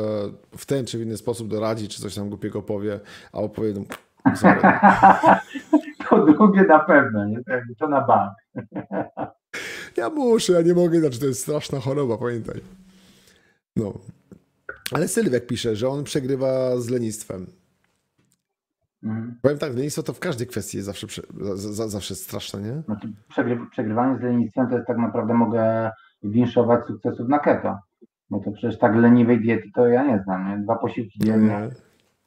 [0.57, 2.99] w ten czy w inny sposób doradzi, czy coś tam głupiego powie,
[3.31, 3.83] albo powie, no,
[6.09, 7.39] To drugie na pewno, nie?
[7.79, 8.33] To na bank.
[9.97, 12.61] Ja muszę, ja nie mogę, znaczy to jest straszna choroba, pamiętaj.
[13.75, 13.93] No.
[14.91, 17.47] Ale Sylwek pisze, że on przegrywa z lenistwem.
[19.05, 19.35] Mhm.
[19.41, 21.07] Powiem tak, lenistwo to w każdej kwestii jest zawsze,
[21.55, 22.81] za, zawsze straszne, nie?
[22.81, 23.13] Znaczy,
[23.71, 25.91] przegrywanie z lenistwem to jest tak naprawdę mogę
[26.23, 27.77] winszować sukcesów na keto.
[28.29, 30.63] Bo to przecież tak leniwej diety to ja nie znam, nie?
[30.63, 31.69] Dwa posiłki dziennie.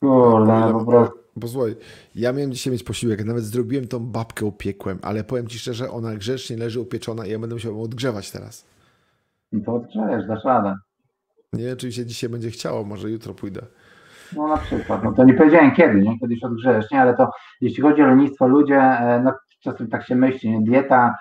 [0.01, 1.19] Kurde, no po prostu.
[1.37, 1.77] Bo słuchaj,
[2.15, 6.15] ja miałem dzisiaj mieć posiłek, nawet zrobiłem tą babkę, upiekłem, ale powiem Ci szczerze, ona
[6.17, 8.67] grzecznie leży upieczona i ja będę musiał ją odgrzewać teraz.
[9.53, 10.75] No to odgrzejesz, dasz radę.
[11.53, 13.63] Nie, oczywiście dzisiaj będzie chciało, może jutro pójdę.
[14.37, 16.19] No na przykład, no to nie powiedziałem kiedy, nie?
[16.19, 17.01] Kiedyś odgrzejesz, nie?
[17.01, 20.63] Ale to jeśli chodzi o lenistwo, ludzie, e, no czasem tak się myśli, nie?
[20.63, 21.15] Dieta,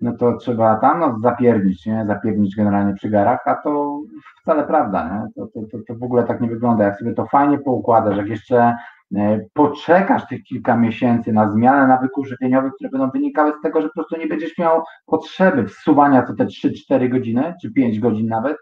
[0.00, 2.04] no to trzeba tam no, zapiernić, nie?
[2.06, 4.00] Zapiernić generalnie przy garach, a to
[4.42, 5.26] wcale prawda, nie?
[5.36, 6.84] To, to, to, to w ogóle tak nie wygląda.
[6.84, 8.76] Jak sobie to fajnie poukładasz, jak jeszcze
[9.16, 13.88] E, poczekasz tych kilka miesięcy na zmianę nawyków żywieniowych, które będą wynikały z tego, że
[13.88, 18.56] po prostu nie będziesz miał potrzeby wsuwania co te 3-4 godziny, czy 5 godzin nawet,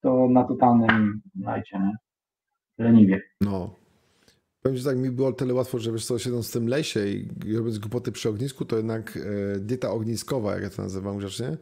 [0.00, 1.96] to na totalnym lajcie, nie?
[2.78, 3.22] Leniwie.
[3.40, 3.82] No.
[4.62, 7.56] Powiem, że tak mi było tyle łatwo, że wiesz co, siedząc w tym lesie i
[7.56, 11.56] robiąc głupoty przy ognisku, to jednak e, dieta ogniskowa, jak ja to nazywam grzecznie,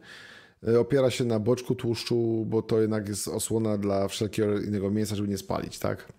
[0.67, 5.15] e, opiera się na boczku tłuszczu, bo to jednak jest osłona dla wszelkiego innego mięsa,
[5.15, 6.13] żeby nie spalić, tak?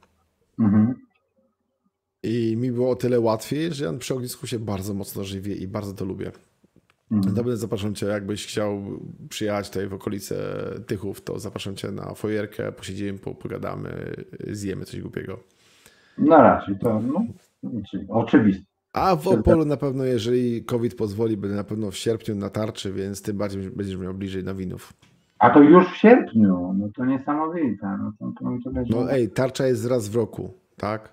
[0.58, 0.94] Mhm.
[2.22, 5.68] I mi było o tyle łatwiej, że ja przy ognisku się bardzo mocno żywię i
[5.68, 6.32] bardzo to lubię.
[7.12, 7.34] Mhm.
[7.34, 8.82] Dobry, zapraszam Cię, jakbyś chciał
[9.28, 10.36] przyjechać tutaj w okolice
[10.86, 14.14] Tychów, to zapraszam Cię na fojerkę, posiedzimy, pogadamy,
[14.50, 15.38] zjemy coś głupiego.
[16.18, 17.24] Na razie, to no,
[18.08, 18.64] oczywiste.
[18.92, 22.92] A w Opolu na pewno, jeżeli COVID pozwoli, będę na pewno w sierpniu na tarczy,
[22.92, 24.92] więc tym bardziej będziesz miał bliżej nowinów.
[25.38, 27.98] A to już w sierpniu, no to niesamowite.
[27.98, 28.94] No, to, to, to będzie...
[28.96, 31.12] no ej, tarcza jest raz w roku, tak?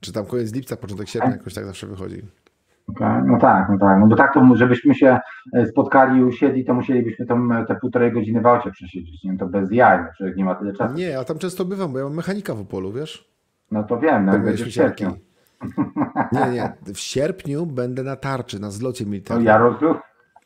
[0.00, 2.22] Czy tam koniec lipca, początek sierpnia jakoś tak zawsze wychodzi.
[2.88, 5.18] Okay, no tak, no tak, no bo tak to, żebyśmy się
[5.52, 9.38] e, spotkali i usiedli, to musielibyśmy tam te półtorej godziny w aucie przesiedzieć, nie?
[9.38, 10.94] to bez jaj, człowiek nie ma tyle czasu.
[10.94, 13.28] Nie, a tam często bywam, bo ja mam mechanika w Opolu, wiesz?
[13.70, 15.12] No to wiem, no, będzie w sierpniu.
[16.32, 19.44] Nie, nie, w sierpniu będę na tarczy, na zlocie militarnym.
[19.44, 19.96] No ja rozumiem.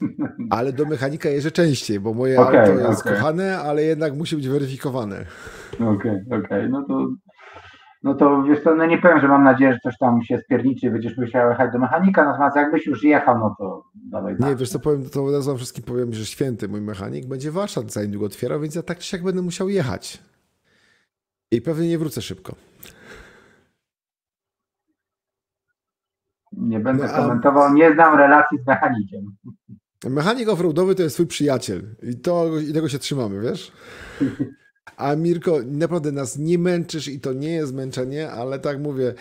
[0.51, 3.13] Ale do mechanika jeżdżę częściej, bo moje okay, auto jest okay.
[3.13, 5.17] kochane, ale jednak musi być weryfikowane.
[5.75, 6.69] Okej, okay, okej, okay.
[6.69, 7.09] no to
[8.03, 10.91] no to wiesz co, no nie powiem, że mam nadzieję, że coś tam się spierniczy,
[10.91, 14.37] będziesz musiał jechać do mechanika, natomiast jakbyś już jechał, no to dawaj.
[14.39, 18.03] Nie, wiesz co, powiem, to od wszystkim powiem, że święty mój mechanik będzie warsztat za
[18.03, 20.23] niedługo otwierał, więc ja tak czy siak będę musiał jechać.
[21.51, 22.55] I pewnie nie wrócę szybko.
[26.53, 29.37] Nie będę no, komentował, nie znam relacji z mechanikiem.
[30.05, 33.73] Mechanik offroadowy to jest swój przyjaciel i, to, i tego się trzymamy, wiesz?
[34.97, 39.15] A Mirko, naprawdę nas nie męczysz i to nie jest męczenie, ale tak mówię,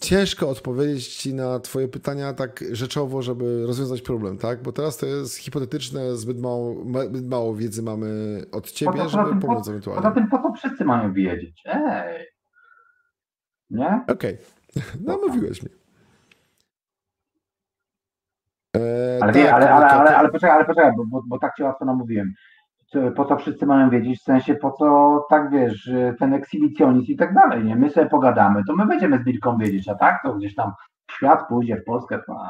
[0.00, 4.62] ciężko odpowiedzieć Ci na Twoje pytania tak rzeczowo, żeby rozwiązać problem, tak?
[4.62, 9.40] Bo teraz to jest hipotetyczne, zbyt mało, zbyt mało wiedzy mamy od Ciebie, to, żeby
[9.40, 10.02] pomóc po, ewentualnie.
[10.02, 11.62] Poza tym po to wszyscy mają wiedzieć.
[11.64, 12.26] Ej!
[13.70, 14.04] Nie?
[14.08, 14.38] Okej,
[14.74, 14.82] okay.
[15.06, 15.68] no mówiłeś mi.
[18.76, 21.54] E, ale, tak, wie, ale, ale, ale, ale, poczekaj, ale poczekaj, bo, bo, bo tak
[21.56, 22.34] Cię łatwo namówiłem
[23.16, 27.34] po co wszyscy mają wiedzieć, w sensie po co tak wiesz, ten ekshibicjonizm i tak
[27.34, 27.76] dalej, nie?
[27.76, 30.72] My sobie pogadamy, to my będziemy z Milką wiedzieć, a tak to gdzieś tam
[31.10, 32.40] świat pójdzie w Polskę, to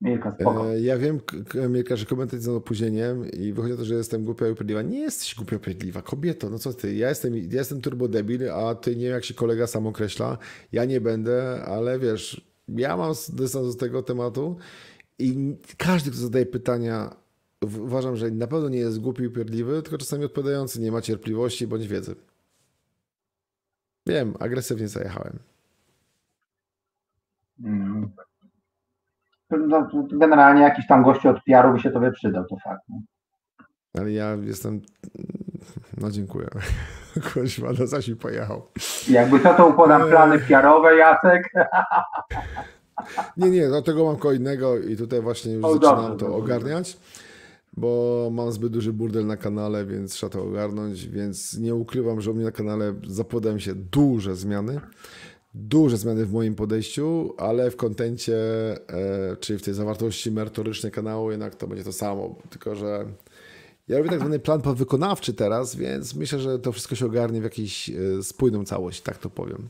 [0.00, 0.72] Milka spoko.
[0.72, 1.20] E, ja wiem,
[1.68, 4.82] Milka, że komentarz z opóźnieniem i wychodzi to, że jestem głupia i upierdliwa.
[4.82, 8.50] Nie jesteś głupia i upierdliwa, kobieto, no co ty, ja jestem, ja jestem turbo debil,
[8.50, 10.38] a ty nie wiem jak się kolega sam określa,
[10.72, 14.56] ja nie będę, ale wiesz, ja mam dystans do tego tematu
[15.18, 17.16] i każdy, kto zadaje pytania
[17.62, 21.66] uważam, że na pewno nie jest głupi i upierdliwy, tylko czasami odpowiadający nie ma cierpliwości
[21.66, 22.14] bądź wiedzy.
[24.06, 25.38] Wiem, agresywnie zajechałem.
[27.64, 28.10] Mm.
[29.50, 32.82] No, generalnie jakiś tam gościu od PR-u by się tobie przydał, to fakt.
[32.88, 33.00] No.
[33.98, 34.80] Ale ja jestem.
[35.96, 36.48] No dziękuję.
[37.34, 38.62] Kuźma, no zaś mi pojechał.
[39.08, 41.52] Jakby co, to układam plany PR-owe, Jacek.
[43.36, 46.16] Nie, nie, do tego mam ko innego i tutaj właśnie już o, zaczynam dobrze, to
[46.16, 46.36] dobrze.
[46.36, 46.98] ogarniać
[47.78, 52.30] bo mam zbyt duży burdel na kanale, więc trzeba to ogarnąć, więc nie ukrywam, że
[52.30, 54.80] u mnie na kanale zapowiadają się duże zmiany,
[55.54, 58.36] duże zmiany w moim podejściu, ale w kontencie,
[58.88, 63.06] e, czyli w tej zawartości merytorycznej kanału jednak to będzie to samo, tylko że
[63.88, 67.44] ja robię tak zwany plan wykonawczy teraz, więc myślę, że to wszystko się ogarnie w
[67.44, 69.68] jakiś e, spójną całość, tak to powiem.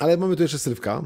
[0.00, 1.02] Ale mamy tu jeszcze Sylwka,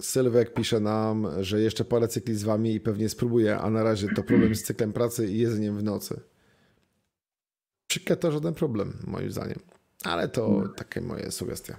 [0.00, 4.08] Sylwek pisze nam, że jeszcze parę cykli z wami i pewnie spróbuję, a na razie
[4.16, 6.20] to problem z cyklem pracy i jedzeniem w nocy.
[7.86, 9.58] Przy to żaden problem, moim zdaniem.
[10.04, 11.74] Ale to takie moje sugestie.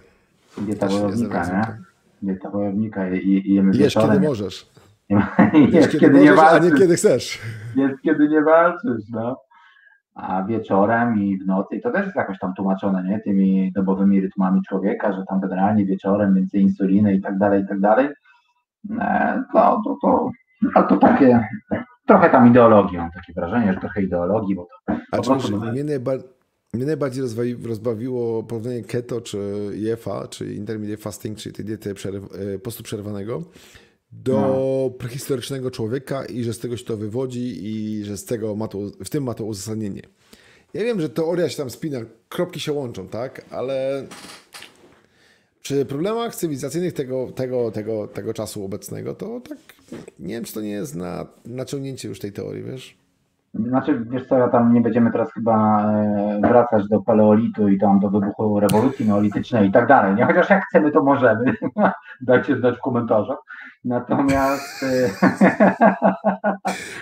[0.57, 1.83] Dieta wojownika, nie?
[2.21, 4.69] Dieta wojownika i, i jemy Jesz kiedy możesz.
[5.73, 6.71] Jesz kiedy, kiedy nie walczysz.
[6.71, 7.39] A nie kiedy chcesz.
[7.75, 9.37] Jest kiedy nie walczysz, no.
[10.15, 13.19] A wieczorem i w nocy, i to też jest jakoś tam tłumaczone, nie?
[13.19, 17.79] Tymi dobowymi rytmami człowieka, że tam generalnie wieczorem więcej insuliny i tak dalej, i tak
[17.79, 18.07] dalej.
[18.99, 20.31] E, no to, to,
[20.75, 21.47] to, to takie,
[22.07, 25.57] trochę tam ideologii, mam takie wrażenie, że trochę ideologii, bo to A po prostu...
[25.57, 26.11] Mnie, najba
[26.73, 27.23] mnie najbardziej
[27.67, 29.37] rozbawiło porównanie keto czy
[29.75, 33.41] IFA, czy intermediate fasting, czyli tej diety przerw e, postu przerwanego,
[34.11, 34.89] do no.
[34.97, 38.79] prehistorycznego człowieka i że z tego się to wywodzi i że z tego ma to,
[39.03, 40.01] w tym ma to uzasadnienie.
[40.73, 44.07] Ja wiem, że teoria się tam spina, kropki się łączą, tak, ale
[45.61, 49.57] przy problemach cywilizacyjnych tego, tego, tego, tego czasu obecnego, to tak
[50.19, 53.00] nie wiem, czy to nie jest na naciągnięcie już tej teorii, wiesz?
[53.53, 57.99] Znaczy, wiesz co, ja tam nie będziemy teraz chyba e, wracać do paleolitu i tam
[57.99, 60.15] do wybuchu rewolucji neolitycznej i tak dalej.
[60.15, 61.53] Nie, chociaż jak chcemy, to możemy.
[62.21, 63.37] Dajcie znać w komentarzach.
[63.85, 64.83] Natomiast.
[64.83, 65.09] E,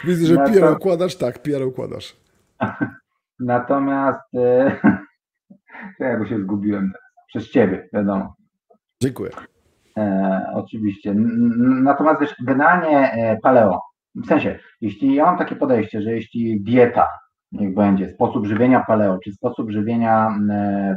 [0.07, 0.53] Widzę, że Natom...
[0.53, 2.17] PR układasz, tak, PR układasz.
[3.39, 4.35] Natomiast.
[4.35, 4.75] E,
[5.99, 6.91] ja go się zgubiłem
[7.27, 8.35] przez ciebie, wiadomo.
[9.01, 9.31] Dziękuję.
[9.97, 11.13] E, oczywiście.
[11.83, 13.81] Natomiast wiesz, generalnie paleo,
[14.23, 17.07] w sensie, jeśli ja mam takie podejście, że jeśli dieta,
[17.51, 20.29] niech będzie, sposób żywienia paleo, czy sposób żywienia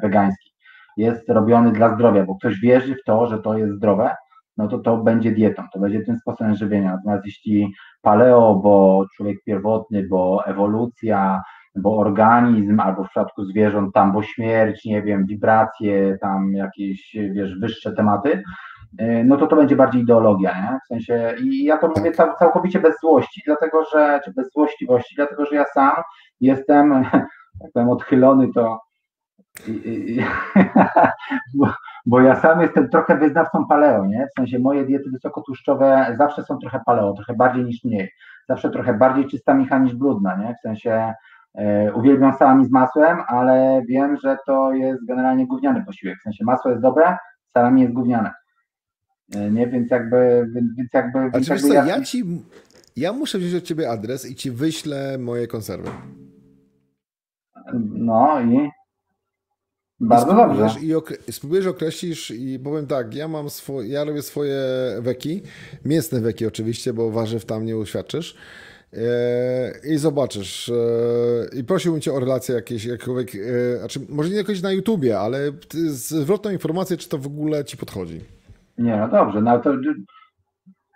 [0.02, 0.52] wegański
[0.96, 4.14] jest robiony dla zdrowia, bo ktoś wierzy w to, że to jest zdrowe,
[4.56, 6.96] no to to będzie dietą, to będzie tym sposobem żywienia.
[6.96, 7.72] Natomiast jeśli
[8.02, 11.42] paleo, bo człowiek pierwotny, bo ewolucja,
[11.76, 17.58] bo organizm, albo w przypadku zwierząt tam, bo śmierć, nie wiem, wibracje, tam jakieś, wiesz,
[17.58, 18.42] wyższe tematy,
[19.24, 20.78] no to to będzie bardziej ideologia, nie?
[20.84, 25.14] W sensie, i ja to mówię cał, całkowicie bez złości, dlatego że, czy bez złośliwości,
[25.16, 25.92] dlatego że ja sam
[26.40, 27.04] jestem,
[27.60, 28.80] tak powiem, odchylony to
[29.68, 30.24] i, i,
[32.06, 34.26] bo ja sam jestem trochę wyznawcą paleo, nie?
[34.26, 38.10] W sensie moje diety wysokotłuszczowe zawsze są trochę paleo, trochę bardziej niż mniej.
[38.48, 40.54] Zawsze trochę bardziej czysta micha niż brudna, nie?
[40.54, 41.14] W sensie
[41.54, 46.18] e, uwielbiam salami z masłem, ale wiem, że to jest generalnie gówniany posiłek.
[46.18, 47.16] W sensie masło jest dobre,
[47.52, 48.30] salami jest gówniane.
[49.34, 51.18] E, nie, więc jakby, więc, jakby.
[51.18, 52.24] A więc jakby co, ja ci,
[52.96, 55.90] ja muszę wziąć od ciebie adres i ci wyślę moje konserwy.
[57.84, 58.68] No i
[60.00, 60.80] bardzo I dobrze.
[60.80, 64.60] I okre- spróbujesz, określisz i powiem tak, ja mam swoje, ja robię swoje
[65.00, 65.42] weki,
[65.84, 68.36] mięsne weki oczywiście, bo warzyw tam nie uświadczysz.
[68.92, 70.68] Eee, I zobaczysz.
[70.68, 73.30] Eee, I prosiłbym cię o relację jakieś, jakkolwiek,
[73.78, 75.52] znaczy może nie jakoś na YouTubie, ale
[75.88, 78.20] zwrotną informację, czy to w ogóle ci podchodzi.
[78.78, 79.70] Nie, no dobrze, no to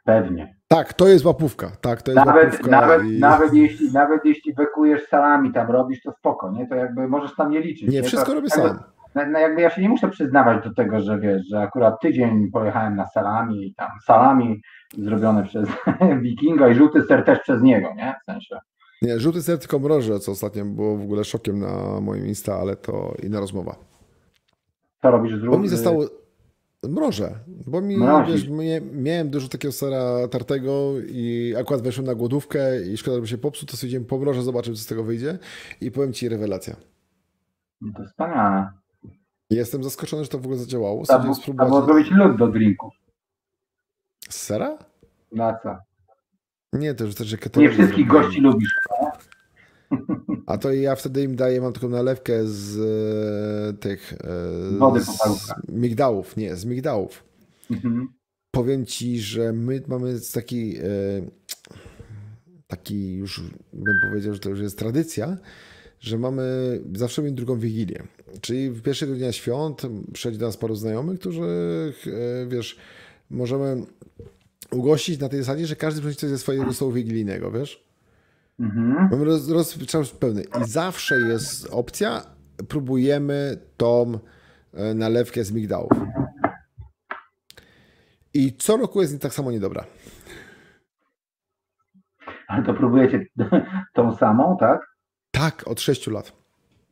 [0.05, 0.57] pewnie.
[0.69, 1.71] Tak, to jest łapówka.
[1.81, 2.71] Tak, to jest Nawet, łapówka.
[2.71, 3.19] nawet, i...
[3.19, 6.67] nawet, jeśli, nawet jeśli wekujesz salami tam robisz, to spoko, nie?
[6.67, 7.89] To jakby możesz tam nie liczyć.
[7.93, 9.33] Nie, wszystko to, robię jakby, sam.
[9.33, 12.97] No, jakby ja się nie muszę przyznawać do tego, że wiesz, że akurat tydzień pojechałem
[12.97, 14.61] na salami i tam salami
[14.99, 15.69] zrobione przez
[16.23, 18.15] wikinga i żółty ser też przez niego, nie?
[18.23, 18.59] W sensie.
[19.03, 22.77] Nie, żółty ser tylko mroże, co ostatnio było w ogóle szokiem na moim Insta, ale
[22.77, 23.77] to inna rozmowa.
[25.03, 26.05] Co robisz z Bo mi zostało
[26.83, 27.97] mroże, bo mi,
[28.27, 28.49] wiesz,
[28.93, 33.69] miałem dużo takiego sera tartego i akurat weszłem na głodówkę i szkoda, żeby się popsuł,
[33.69, 35.39] to stwierdziłem, pomrożę, zobaczę, co z tego wyjdzie
[35.81, 36.77] i powiem ci rewelacja.
[37.81, 38.69] No to wspaniale.
[39.51, 41.03] Jestem zaskoczony, że to w ogóle zadziałało.
[41.23, 41.85] Było spróbować.
[41.85, 42.95] zrobić lód do drinków.
[44.29, 44.79] Z sera?
[45.33, 45.77] Na co?
[46.73, 48.75] Nie, to już też, że Nie wszystkich gości lubisz.
[50.47, 54.13] A to ja wtedy im daję, mam taką nalewkę z e, tych...
[54.13, 55.19] E, Wody z
[55.69, 57.25] migdałów, nie, z migdałów.
[57.71, 58.09] Mhm.
[58.51, 60.83] powiem ci, że my mamy taki, e,
[62.67, 63.43] taki już
[63.73, 65.37] bym powiedział, że to już jest tradycja,
[66.01, 68.03] że mamy zawsze mieć drugą wigilię.
[68.41, 69.83] Czyli w pierwszego dnia świąt
[70.13, 72.77] przychodzi do nas paru znajomych, którzy e, wiesz,
[73.31, 73.83] możemy
[74.71, 77.86] ugościć na tej zasadzie, że każdy przyniesie coś ze swojego stołu wigilijnego, wiesz?
[78.61, 79.09] Mhm.
[79.11, 80.43] Mamy roz, rozpoczynamy pełny.
[80.43, 82.23] I zawsze jest opcja,
[82.69, 84.19] próbujemy tą
[84.75, 85.91] e, nalewkę z migdałów.
[88.35, 89.85] I co roku jest tak samo niedobra.
[92.49, 93.27] Ale to próbujecie
[93.95, 94.81] tą samą, tak?
[95.31, 96.33] Tak, od 6 lat.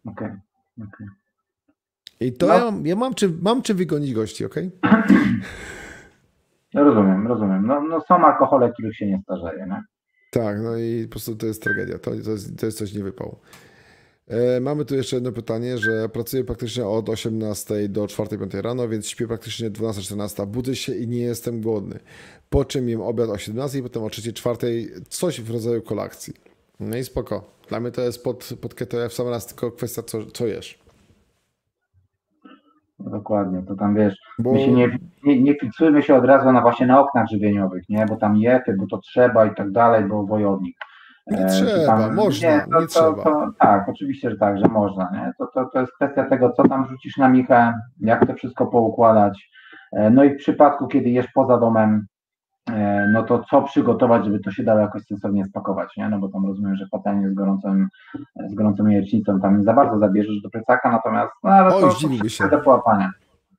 [0.06, 0.30] Okej.
[0.78, 1.06] okej.
[2.20, 2.54] I to No.
[2.54, 4.54] ja, ja mam, czym, mam wygonić gości, ok?
[6.74, 7.66] Ja rozumiem, rozumiem.
[7.66, 9.82] No, no są alkohole, których się nie starzeje, nie?
[10.34, 11.98] Tak, no i po prostu to jest tragedia.
[11.98, 13.36] To, to, jest, to jest coś niewypału.
[14.28, 19.08] E, mamy tu jeszcze jedno pytanie, że pracuję praktycznie od 18 do 4-5 rano, więc
[19.08, 20.46] śpię praktycznie 12-14.
[20.46, 21.98] Budzę się i nie jestem głodny.
[22.50, 26.34] Po czym jem obiad o 17 i potem o 3-4 coś w rodzaju kolacji.
[26.80, 27.44] No i spoko.
[27.68, 30.83] Dla mnie to jest pod, pod keto w sam raz tylko kwestia, co, co jesz.
[32.98, 36.60] Dokładnie, to tam wiesz, Bo my się nie, nie, nie fiksujmy się od razu na
[36.60, 38.06] właśnie na oknach żywieniowych, nie?
[38.06, 40.76] Bo tam jety, bo to trzeba i tak dalej, bo wojownik.
[41.26, 43.22] Nie E, trzeba, można, to, nie to, trzeba.
[43.22, 45.32] To, tak, oczywiście, że tak, że można, nie?
[45.38, 49.50] To, to, to jest kwestia tego, co tam rzucisz na michę, jak to wszystko poukładać.
[49.92, 52.06] E, No i w przypadku, kiedy jesz poza domem,
[53.12, 56.08] no to co przygotować, żeby to się dało jakoś sensownie spakować, nie?
[56.08, 57.88] No bo tam rozumiem, że patelnie z gorącym,
[58.50, 61.90] z gorącą jajecznicą tam nie za bardzo zabierzesz do plecaka, natomiast, no ale Oj, to,
[61.90, 62.48] zdziwiłby się.
[62.48, 63.12] do połapania.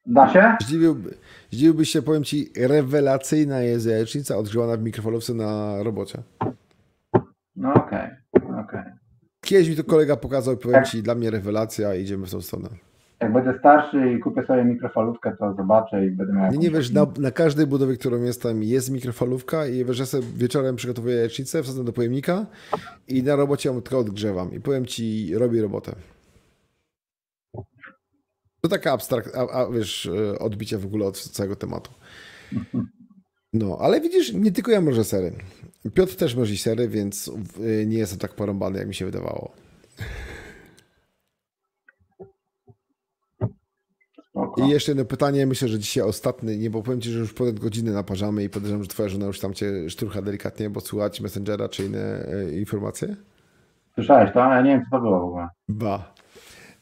[0.05, 0.55] Da się?
[0.61, 1.13] Zdziwiłby,
[1.51, 6.19] zdziwiłbyś się, powiem ci, rewelacyjna jest jajecznica odgrzewana w mikrofalówce na robocie.
[7.55, 8.09] No okej,
[8.59, 8.81] okej.
[9.41, 10.87] Kiedyś mi to kolega pokazał i powiem Tak.
[10.87, 12.69] ci, dla mnie rewelacja, idziemy w tą stronę.
[13.25, 16.51] Jak będę starszy i kupię sobie mikrofalówkę, to zobaczę i będę miał.
[16.51, 20.23] Nie, nie wiesz, na, na każdej budowie, którą jestem, jest mikrofalówka i wiesz, ja sobie
[20.35, 22.45] wieczorem przygotowuję jajecznicę, wsadzam do pojemnika
[23.07, 24.53] i na robocie ją tylko odgrzewam.
[24.53, 25.95] I powiem ci, robi robotę.
[28.61, 31.91] To taka abstrakt, a, a wiesz, e, odbicie w ogóle od całego tematu.
[33.53, 35.33] No, ale widzisz, nie tylko ja mrożę sery.
[35.93, 39.51] Piotr też mrozi sery, więc y, nie jestem tak porąbany, jak mi się wydawało.
[44.57, 47.59] I jeszcze jedno pytanie, myślę, że dzisiaj ostatnie, nie bo powiem Ci, że już ponad
[47.59, 51.69] godzinę naparzamy i podejrzewam, że Twoja żona już tam Cię szturcha delikatnie, bo słuchać Messengera
[51.69, 53.15] czy inne e, informacje?
[53.93, 54.39] Słyszałeś to?
[54.39, 55.49] Ja nie wiem, co to było w ogóle.
[55.67, 56.13] Ba.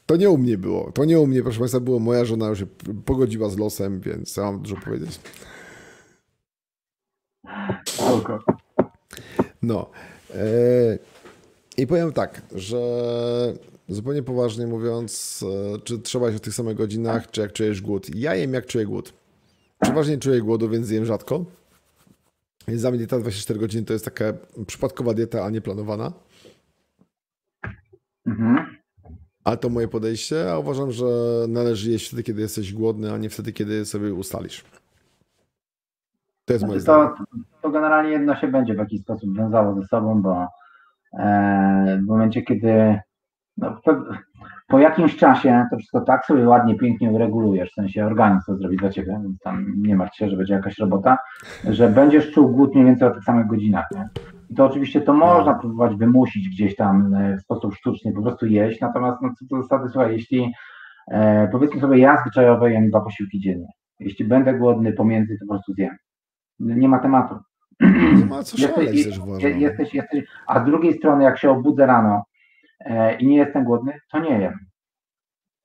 [0.06, 0.92] To nie u mnie było.
[0.92, 1.98] To nie u mnie, proszę Państwa, było.
[1.98, 2.66] Moja żona już się
[3.04, 5.20] pogodziła z losem, więc ja mam dużo powiedzieć.
[7.88, 8.38] Spoko.
[9.62, 9.90] No.
[10.34, 10.98] E,
[11.76, 12.78] I powiem tak, że
[13.88, 15.44] zupełnie poważnie mówiąc,
[15.74, 18.14] e, czy trzeba iść o tych samych godzinach, czy jak czujesz głód?
[18.14, 19.12] Ja jem jak czuję głód.
[19.82, 21.44] Przeważnie czuję głodu, więc jem rzadko.
[22.68, 24.24] Więc dla mnie dieta 24 godziny to jest taka
[24.66, 26.12] przypadkowa dieta, a nie planowana.
[28.26, 28.76] Mhm.
[29.44, 31.06] Ale to moje podejście, a uważam, że
[31.48, 34.64] należy jeść wtedy, kiedy jesteś głodny, a nie wtedy, kiedy sobie ustalisz.
[36.44, 37.38] To jest moje znaczy, to.
[37.62, 40.48] To generalnie jedno się będzie w jakiś sposób wiązało ze sobą, bo
[41.18, 43.00] e, w momencie, kiedy
[43.56, 43.80] no,
[44.68, 48.76] po jakimś czasie to wszystko tak sobie ładnie, pięknie uregulujesz, w sensie organizm to zrobi
[48.76, 51.18] dla ciebie, więc tam nie martw się, że będzie jakaś robota,
[51.64, 53.86] że będziesz czuł głód mniej więcej o tych samych godzinach.
[53.90, 54.08] Nie?
[54.50, 55.58] I to oczywiście to można no.
[55.58, 59.62] próbować wymusić gdzieś tam e, w sposób sztuczny, po prostu jeść, natomiast no, co do
[59.62, 60.52] zasady, słuchaj, jeśli
[61.10, 63.68] e, powiedzmy sobie ja zwyczajowo jem dwa posiłki dziennie,
[64.00, 65.96] jeśli będę głodny pomiędzy, to po prostu zjem.
[66.60, 67.38] Nie ma tematu.
[68.18, 69.18] Nie ma co szaleć jesteś,
[69.58, 72.22] Jesteś, jesteś, a z drugiej strony, jak się obudzę rano
[73.20, 74.58] i nie jestem głodny, to nie jem.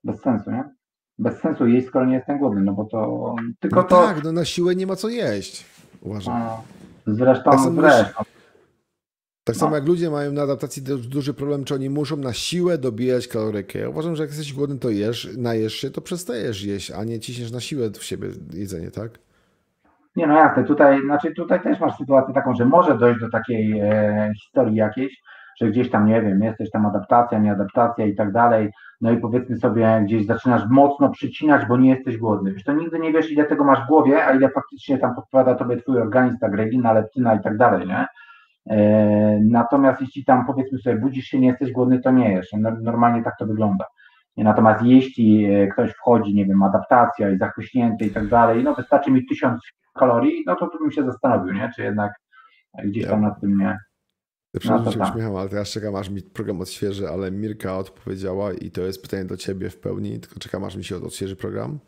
[0.04, 0.64] Bez sensu, nie?
[1.18, 4.08] Bez sensu jeść, skoro nie jestem głodny, no bo to tylko no to...
[4.08, 5.66] Tak, no na siłę nie ma co jeść,
[6.02, 6.40] uważam.
[6.40, 6.64] No,
[7.08, 8.24] zresztą, tak zresztą.
[9.44, 9.78] Tak samo no.
[9.78, 13.80] jak ludzie mają na adaptacji duży problem, czy oni muszą na siłę dobijać kalorykę.
[13.80, 17.20] Ja uważam, że jak jesteś głodny, to jesz, najesz się, to przestajesz jeść, a nie
[17.20, 19.12] ciśniesz na siłę w siebie jedzenie, tak?
[20.16, 23.80] Nie no jasne, tutaj, znaczy tutaj też masz sytuację taką, że może dojść do takiej
[23.80, 25.22] e, historii jakiejś,
[25.62, 28.70] że gdzieś tam, nie wiem, jesteś tam adaptacja, nieadaptacja i tak dalej,
[29.02, 32.54] no i powiedzmy sobie, gdzieś zaczynasz mocno przycinać, bo nie jesteś głodny.
[32.54, 35.56] Wiesz, to nigdy nie wiesz, ile tego masz w głowie, a ile faktycznie tam podpowiada
[35.56, 38.06] tobie twój organizm, ta grelina, leptyna i tak dalej, nie?
[38.70, 42.48] E, natomiast jeśli tam powiedzmy sobie budzisz się, nie jesteś głodny, to nie jesz.
[42.82, 43.86] Normalnie tak to wygląda.
[44.38, 49.12] Natomiast jeśli e, ktoś wchodzi, nie wiem, adaptacja i zachwyśnięty i tak dalej, no wystarczy
[49.12, 49.62] mi tysiąc
[49.96, 51.72] kalorii, no to tu bym się zastanowił, nie?
[51.76, 52.12] Czy jednak
[52.84, 53.78] gdzieś tam nad tym nie.
[54.52, 55.10] Przepraszam, no się tak.
[55.10, 59.26] uśmiecham, ale teraz czekam, aż mi program odświeży, ale Mirka odpowiedziała i to jest pytanie
[59.26, 61.80] do ciebie w pełni, tylko czekam, aż mi się odświeży program,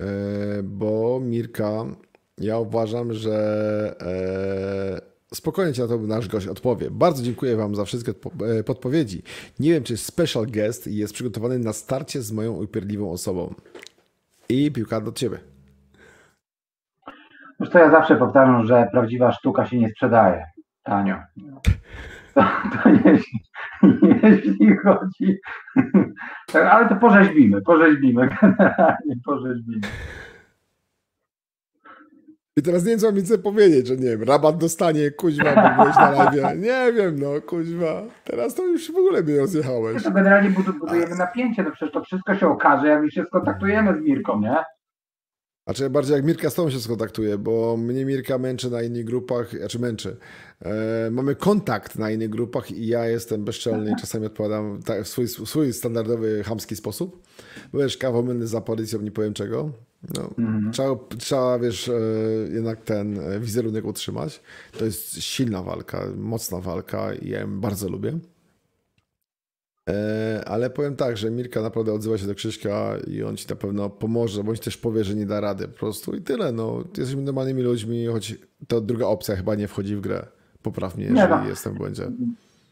[0.00, 0.06] e,
[0.62, 1.84] bo Mirka,
[2.38, 3.94] ja uważam, że
[5.34, 6.90] spokojnie ci na to nasz gość odpowie.
[6.90, 8.12] Bardzo dziękuję wam za wszystkie
[8.58, 9.22] e, podpowiedzi.
[9.60, 13.54] Nie wiem, czy special guest jest przygotowany na starcie z moją upierdliwą osobą.
[14.48, 15.38] I piłka do ciebie.
[17.72, 20.44] to ja zawsze powtarzam, że prawdziwa sztuka się nie sprzedaje
[20.82, 21.16] tanio.
[22.34, 22.42] To,
[22.82, 23.40] to jeśli,
[24.22, 25.40] jeśli chodzi.
[26.54, 29.80] Ale to porzeźbimy, porzeźbimy, generalnie porzeźbimy.
[32.56, 35.82] I teraz nie wiem, co mam nic powiedzieć, że nie wiem, rabat dostanie, kuźwa, bo
[35.82, 36.58] byłeś na live.
[36.58, 38.02] Nie wiem, no, kuźwa.
[38.24, 40.02] Teraz to już w ogóle mnie rozjechałeś.
[40.02, 44.02] To generalnie budujemy napięcie, no przecież to wszystko się okaże, jak już się skontaktujemy z
[44.02, 44.56] Mirką, nie?
[45.64, 49.58] Znaczy bardziej jak Mirka z tobą się skontaktuje, bo mnie Mirka męczy na innych grupach,
[49.58, 50.16] znaczy męczy.
[50.62, 55.28] E, mamy kontakt na innych grupach i ja jestem bezczelny i czasami odpowiadam w swój,
[55.28, 57.22] swój standardowy, chamski sposób.
[57.74, 59.70] Wiesz, kawomylny za policją, nie powiem czego.
[60.14, 60.72] No, mhm.
[60.72, 61.92] trzeba, trzeba, wiesz, e,
[62.52, 64.40] jednak ten e, wizerunek utrzymać.
[64.78, 68.18] To jest silna walka, mocna walka i ja ją bardzo lubię.
[69.90, 73.56] E, ale powiem tak, że Mirka naprawdę odzywa się do Krzyśka i on ci na
[73.56, 76.52] pewno pomoże, bądź też powie, że nie da rady po prostu i tyle.
[76.52, 78.34] No, jesteśmy normalnymi ludźmi, choć
[78.68, 80.26] to druga opcja chyba nie wchodzi w grę.
[80.62, 81.44] Popraw mnie, jeżeli no.
[81.44, 82.02] jestem w błędzie.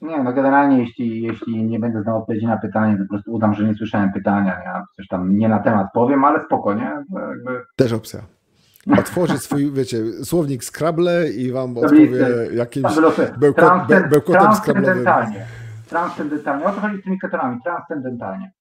[0.02, 3.54] Nie, no generalnie jeśli, jeśli nie będę znał odpowiedzi na pytanie, to po prostu udam,
[3.54, 6.90] że nie słyszałem pytania, ja coś tam nie na temat powiem, ale spokojnie.
[7.14, 7.50] Jakby...
[7.76, 8.20] Też opcja.
[8.98, 12.92] Otworzyć swój, wiecie, słownik Scrabble i wam odpowie jakimś
[13.38, 15.32] bełkotem, bełkotem Scrabble'owym.
[15.90, 16.64] Transcendentalnie.
[16.64, 17.60] O co chodzi z tymi ketonami?
[17.64, 18.52] Transcendentalnie.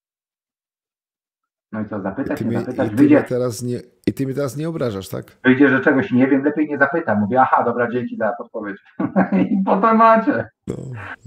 [1.72, 3.24] No i co, zapytać, I ty, nie zapytać, i ty wyjdzie...
[3.24, 5.38] teraz nie, I ty mnie teraz nie obrażasz, tak?
[5.44, 7.20] Wyjdzie, że czegoś nie wiem, lepiej nie zapytam.
[7.20, 8.78] Mówię, aha, dobra, dzięki za podpowiedź.
[9.52, 10.50] I potem macie.
[10.68, 10.76] No,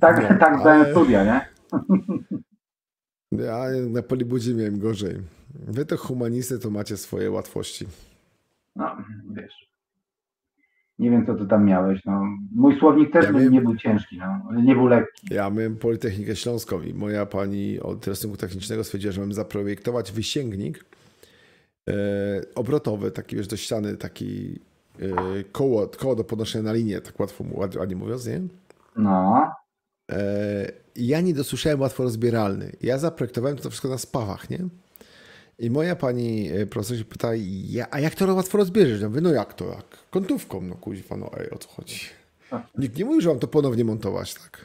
[0.00, 0.90] tak no, tak ale...
[0.90, 1.40] studia, nie?
[3.44, 5.16] ja na polibudzie miałem gorzej.
[5.54, 7.86] Wy to humanisty, to macie swoje łatwości.
[8.76, 8.96] No,
[9.30, 9.71] wiesz
[11.02, 12.04] nie wiem, co ty tam miałeś.
[12.04, 12.24] No.
[12.54, 14.60] Mój słownik też ja miałem, nie był ciężki, no.
[14.60, 15.34] nie był lekki.
[15.34, 20.84] Ja miałem Politechnikę Śląską i moja pani od rysunku technicznego stwierdziła, że mam zaprojektować wysięgnik
[21.88, 21.94] e,
[22.54, 24.58] obrotowy, taki wiesz, do ściany, taki
[25.00, 25.08] e,
[25.52, 28.40] koło, koło do podnoszenia na linię, tak łatwo, ładnie mówiąc, nie?
[28.96, 29.50] No.
[30.12, 32.72] E, ja nie dosłyszałem łatwo rozbieralny.
[32.82, 34.58] Ja zaprojektowałem to wszystko na spawach, nie?
[35.58, 37.28] I moja pani e, profesor się pyta,
[37.90, 39.00] a jak to łatwo rozbierzesz?
[39.00, 39.98] Ja mówię, no jak to, jak?
[40.10, 42.00] Kątówką, no kuźwa, no ej, o co chodzi?
[42.78, 44.64] Nikt nie mówi, że mam to ponownie montować, tak?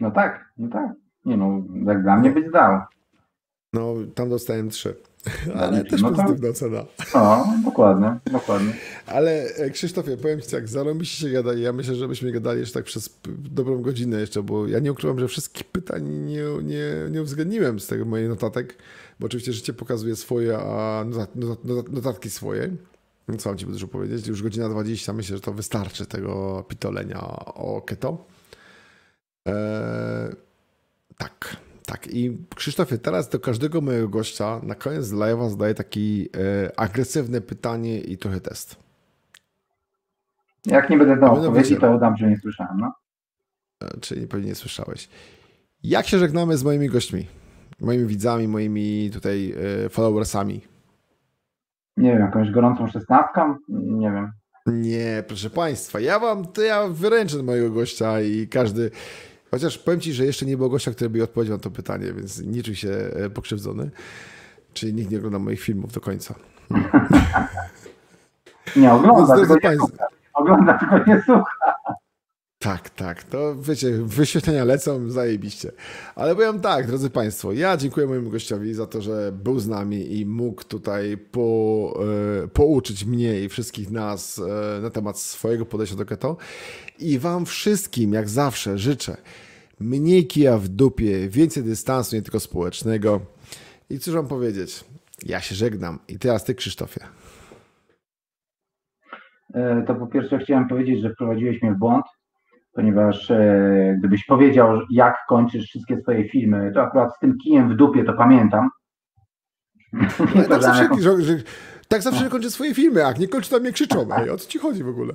[0.00, 0.90] No tak, no tak.
[1.24, 2.80] Nie no, jak dla mnie byś dał.
[3.72, 4.96] No, tam dostałem trzy.
[5.54, 6.84] Ale też no pozytywna cena.
[7.14, 8.72] O, dokładnie, dokładnie.
[9.06, 12.74] Ale e, Krzysztofie, powiem Ci tak, zarobiście się gada ja myślę, że byśmy gadali jeszcze
[12.74, 17.22] tak przez dobrą godzinę jeszcze, bo ja nie ukrywam, że wszystkich pytań nie, nie, nie
[17.22, 18.76] uwzględniłem z tego mojej notatek,
[19.20, 21.04] bo oczywiście życie pokazuje swoje, a
[21.90, 22.76] notatki swoje.
[23.38, 24.26] Co mam Ci dużo powiedzieć?
[24.26, 27.20] Już godzina 20, myślę, że to wystarczy tego pitolenia
[27.54, 28.26] o keto.
[29.46, 29.54] Eee,
[31.18, 31.56] tak.
[31.88, 37.40] Tak, i Krzysztofie, teraz do każdego mojego gościa na koniec live'a zadaję taki e, agresywne
[37.40, 38.76] pytanie i trochę test.
[40.66, 42.78] Jak nie będę dał odpowiedzi, to udam, że nie słyszałem.
[42.78, 42.92] No?
[43.82, 45.08] E, czyli pewnie nie słyszałeś.
[45.82, 47.26] Jak się żegnamy z moimi gośćmi?
[47.80, 49.54] Moimi widzami, moimi tutaj
[49.84, 50.60] e, followersami?
[51.96, 53.56] Nie wiem, jakąś gorącą szesnastką?
[53.68, 54.32] Nie wiem.
[54.66, 58.90] Nie, proszę Państwa, ja wam, to ja wyręczę mojego gościa i każdy,
[59.50, 62.42] chociaż powiem Ci, że jeszcze nie było gościa, który by odpowiedział na to pytanie, więc
[62.42, 63.90] nie czuj się e, pokrzywdzony.
[64.74, 66.34] Czyli nikt nie ogląda moich filmów do końca.
[68.76, 70.06] nie ogląda, tylko nie słucha.
[70.34, 71.74] Ogląda, tylko nie słucha.
[72.58, 73.22] Tak, tak.
[73.22, 75.72] To wiecie, wyświetlenia lecą zajebiście.
[76.14, 80.18] Ale powiem tak, drodzy Państwo, ja dziękuję mojemu gościowi za to, że był z nami
[80.18, 82.00] i mógł tutaj po,
[82.44, 86.36] e, pouczyć mnie i wszystkich nas e, na temat swojego podejścia do keto.
[87.00, 89.16] I Wam wszystkim, jak zawsze, życzę
[89.80, 93.20] mniej kija w dupie, więcej dystansu, nie tylko społecznego.
[93.90, 94.84] I cóż Wam powiedzieć?
[95.26, 95.98] Ja się żegnam.
[96.08, 97.00] I teraz Ty, Krzysztofie.
[99.54, 102.04] E, to po pierwsze chciałem powiedzieć, że wprowadziłeś mnie w błąd
[102.78, 107.76] ponieważ e, gdybyś powiedział, jak kończysz wszystkie swoje filmy, to akurat z tym kijem w
[107.76, 108.68] dupie to pamiętam.
[110.48, 111.34] tak, zawsze, że, że,
[111.88, 112.30] tak zawsze no.
[112.30, 114.08] kończę swoje filmy, jak nie kończę, to mnie krzyczą.
[114.16, 115.14] Ej, o co ci chodzi w ogóle?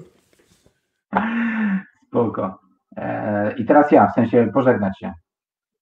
[2.07, 2.59] Spoko.
[2.97, 5.13] E, I teraz ja, w sensie pożegnać się.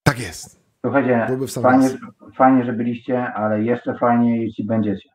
[0.04, 0.62] Tak jest.
[0.86, 1.28] Słuchajcie,
[1.62, 1.90] fajnie,
[2.36, 5.10] fajnie, że byliście, ale jeszcze fajniej, jeśli będziecie.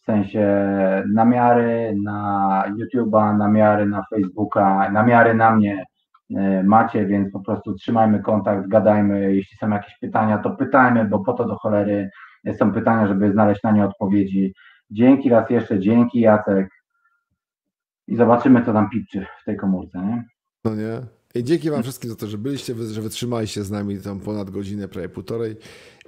[0.00, 0.72] W sensie
[1.14, 5.84] namiary na YouTube'a, namiary na Facebooka, namiary na mnie,
[6.36, 9.34] E, macie, więc po prostu trzymajmy kontakt, gadajmy.
[9.34, 12.10] Jeśli są jakieś pytania, to pytajmy, bo po to do cholery
[12.56, 14.54] są pytania, żeby znaleźć na nie odpowiedzi.
[14.90, 16.68] Dzięki raz jeszcze, dzięki Jacek.
[18.08, 20.24] I zobaczymy, co tam pipczy w tej komórce, nie?
[20.64, 21.00] No nie.
[21.34, 24.88] I dzięki Wam wszystkim za to, że byliście, że wytrzymaliście z nami tam ponad godzinę,
[24.88, 25.56] prawie półtorej.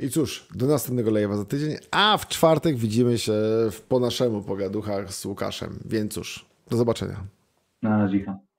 [0.00, 3.32] I cóż, do następnego live'a za tydzień, a w czwartek widzimy się
[3.70, 5.78] w, po naszemu pogaduchach z Łukaszem.
[5.84, 7.16] Więc cóż, do zobaczenia.
[7.82, 8.49] Na razie.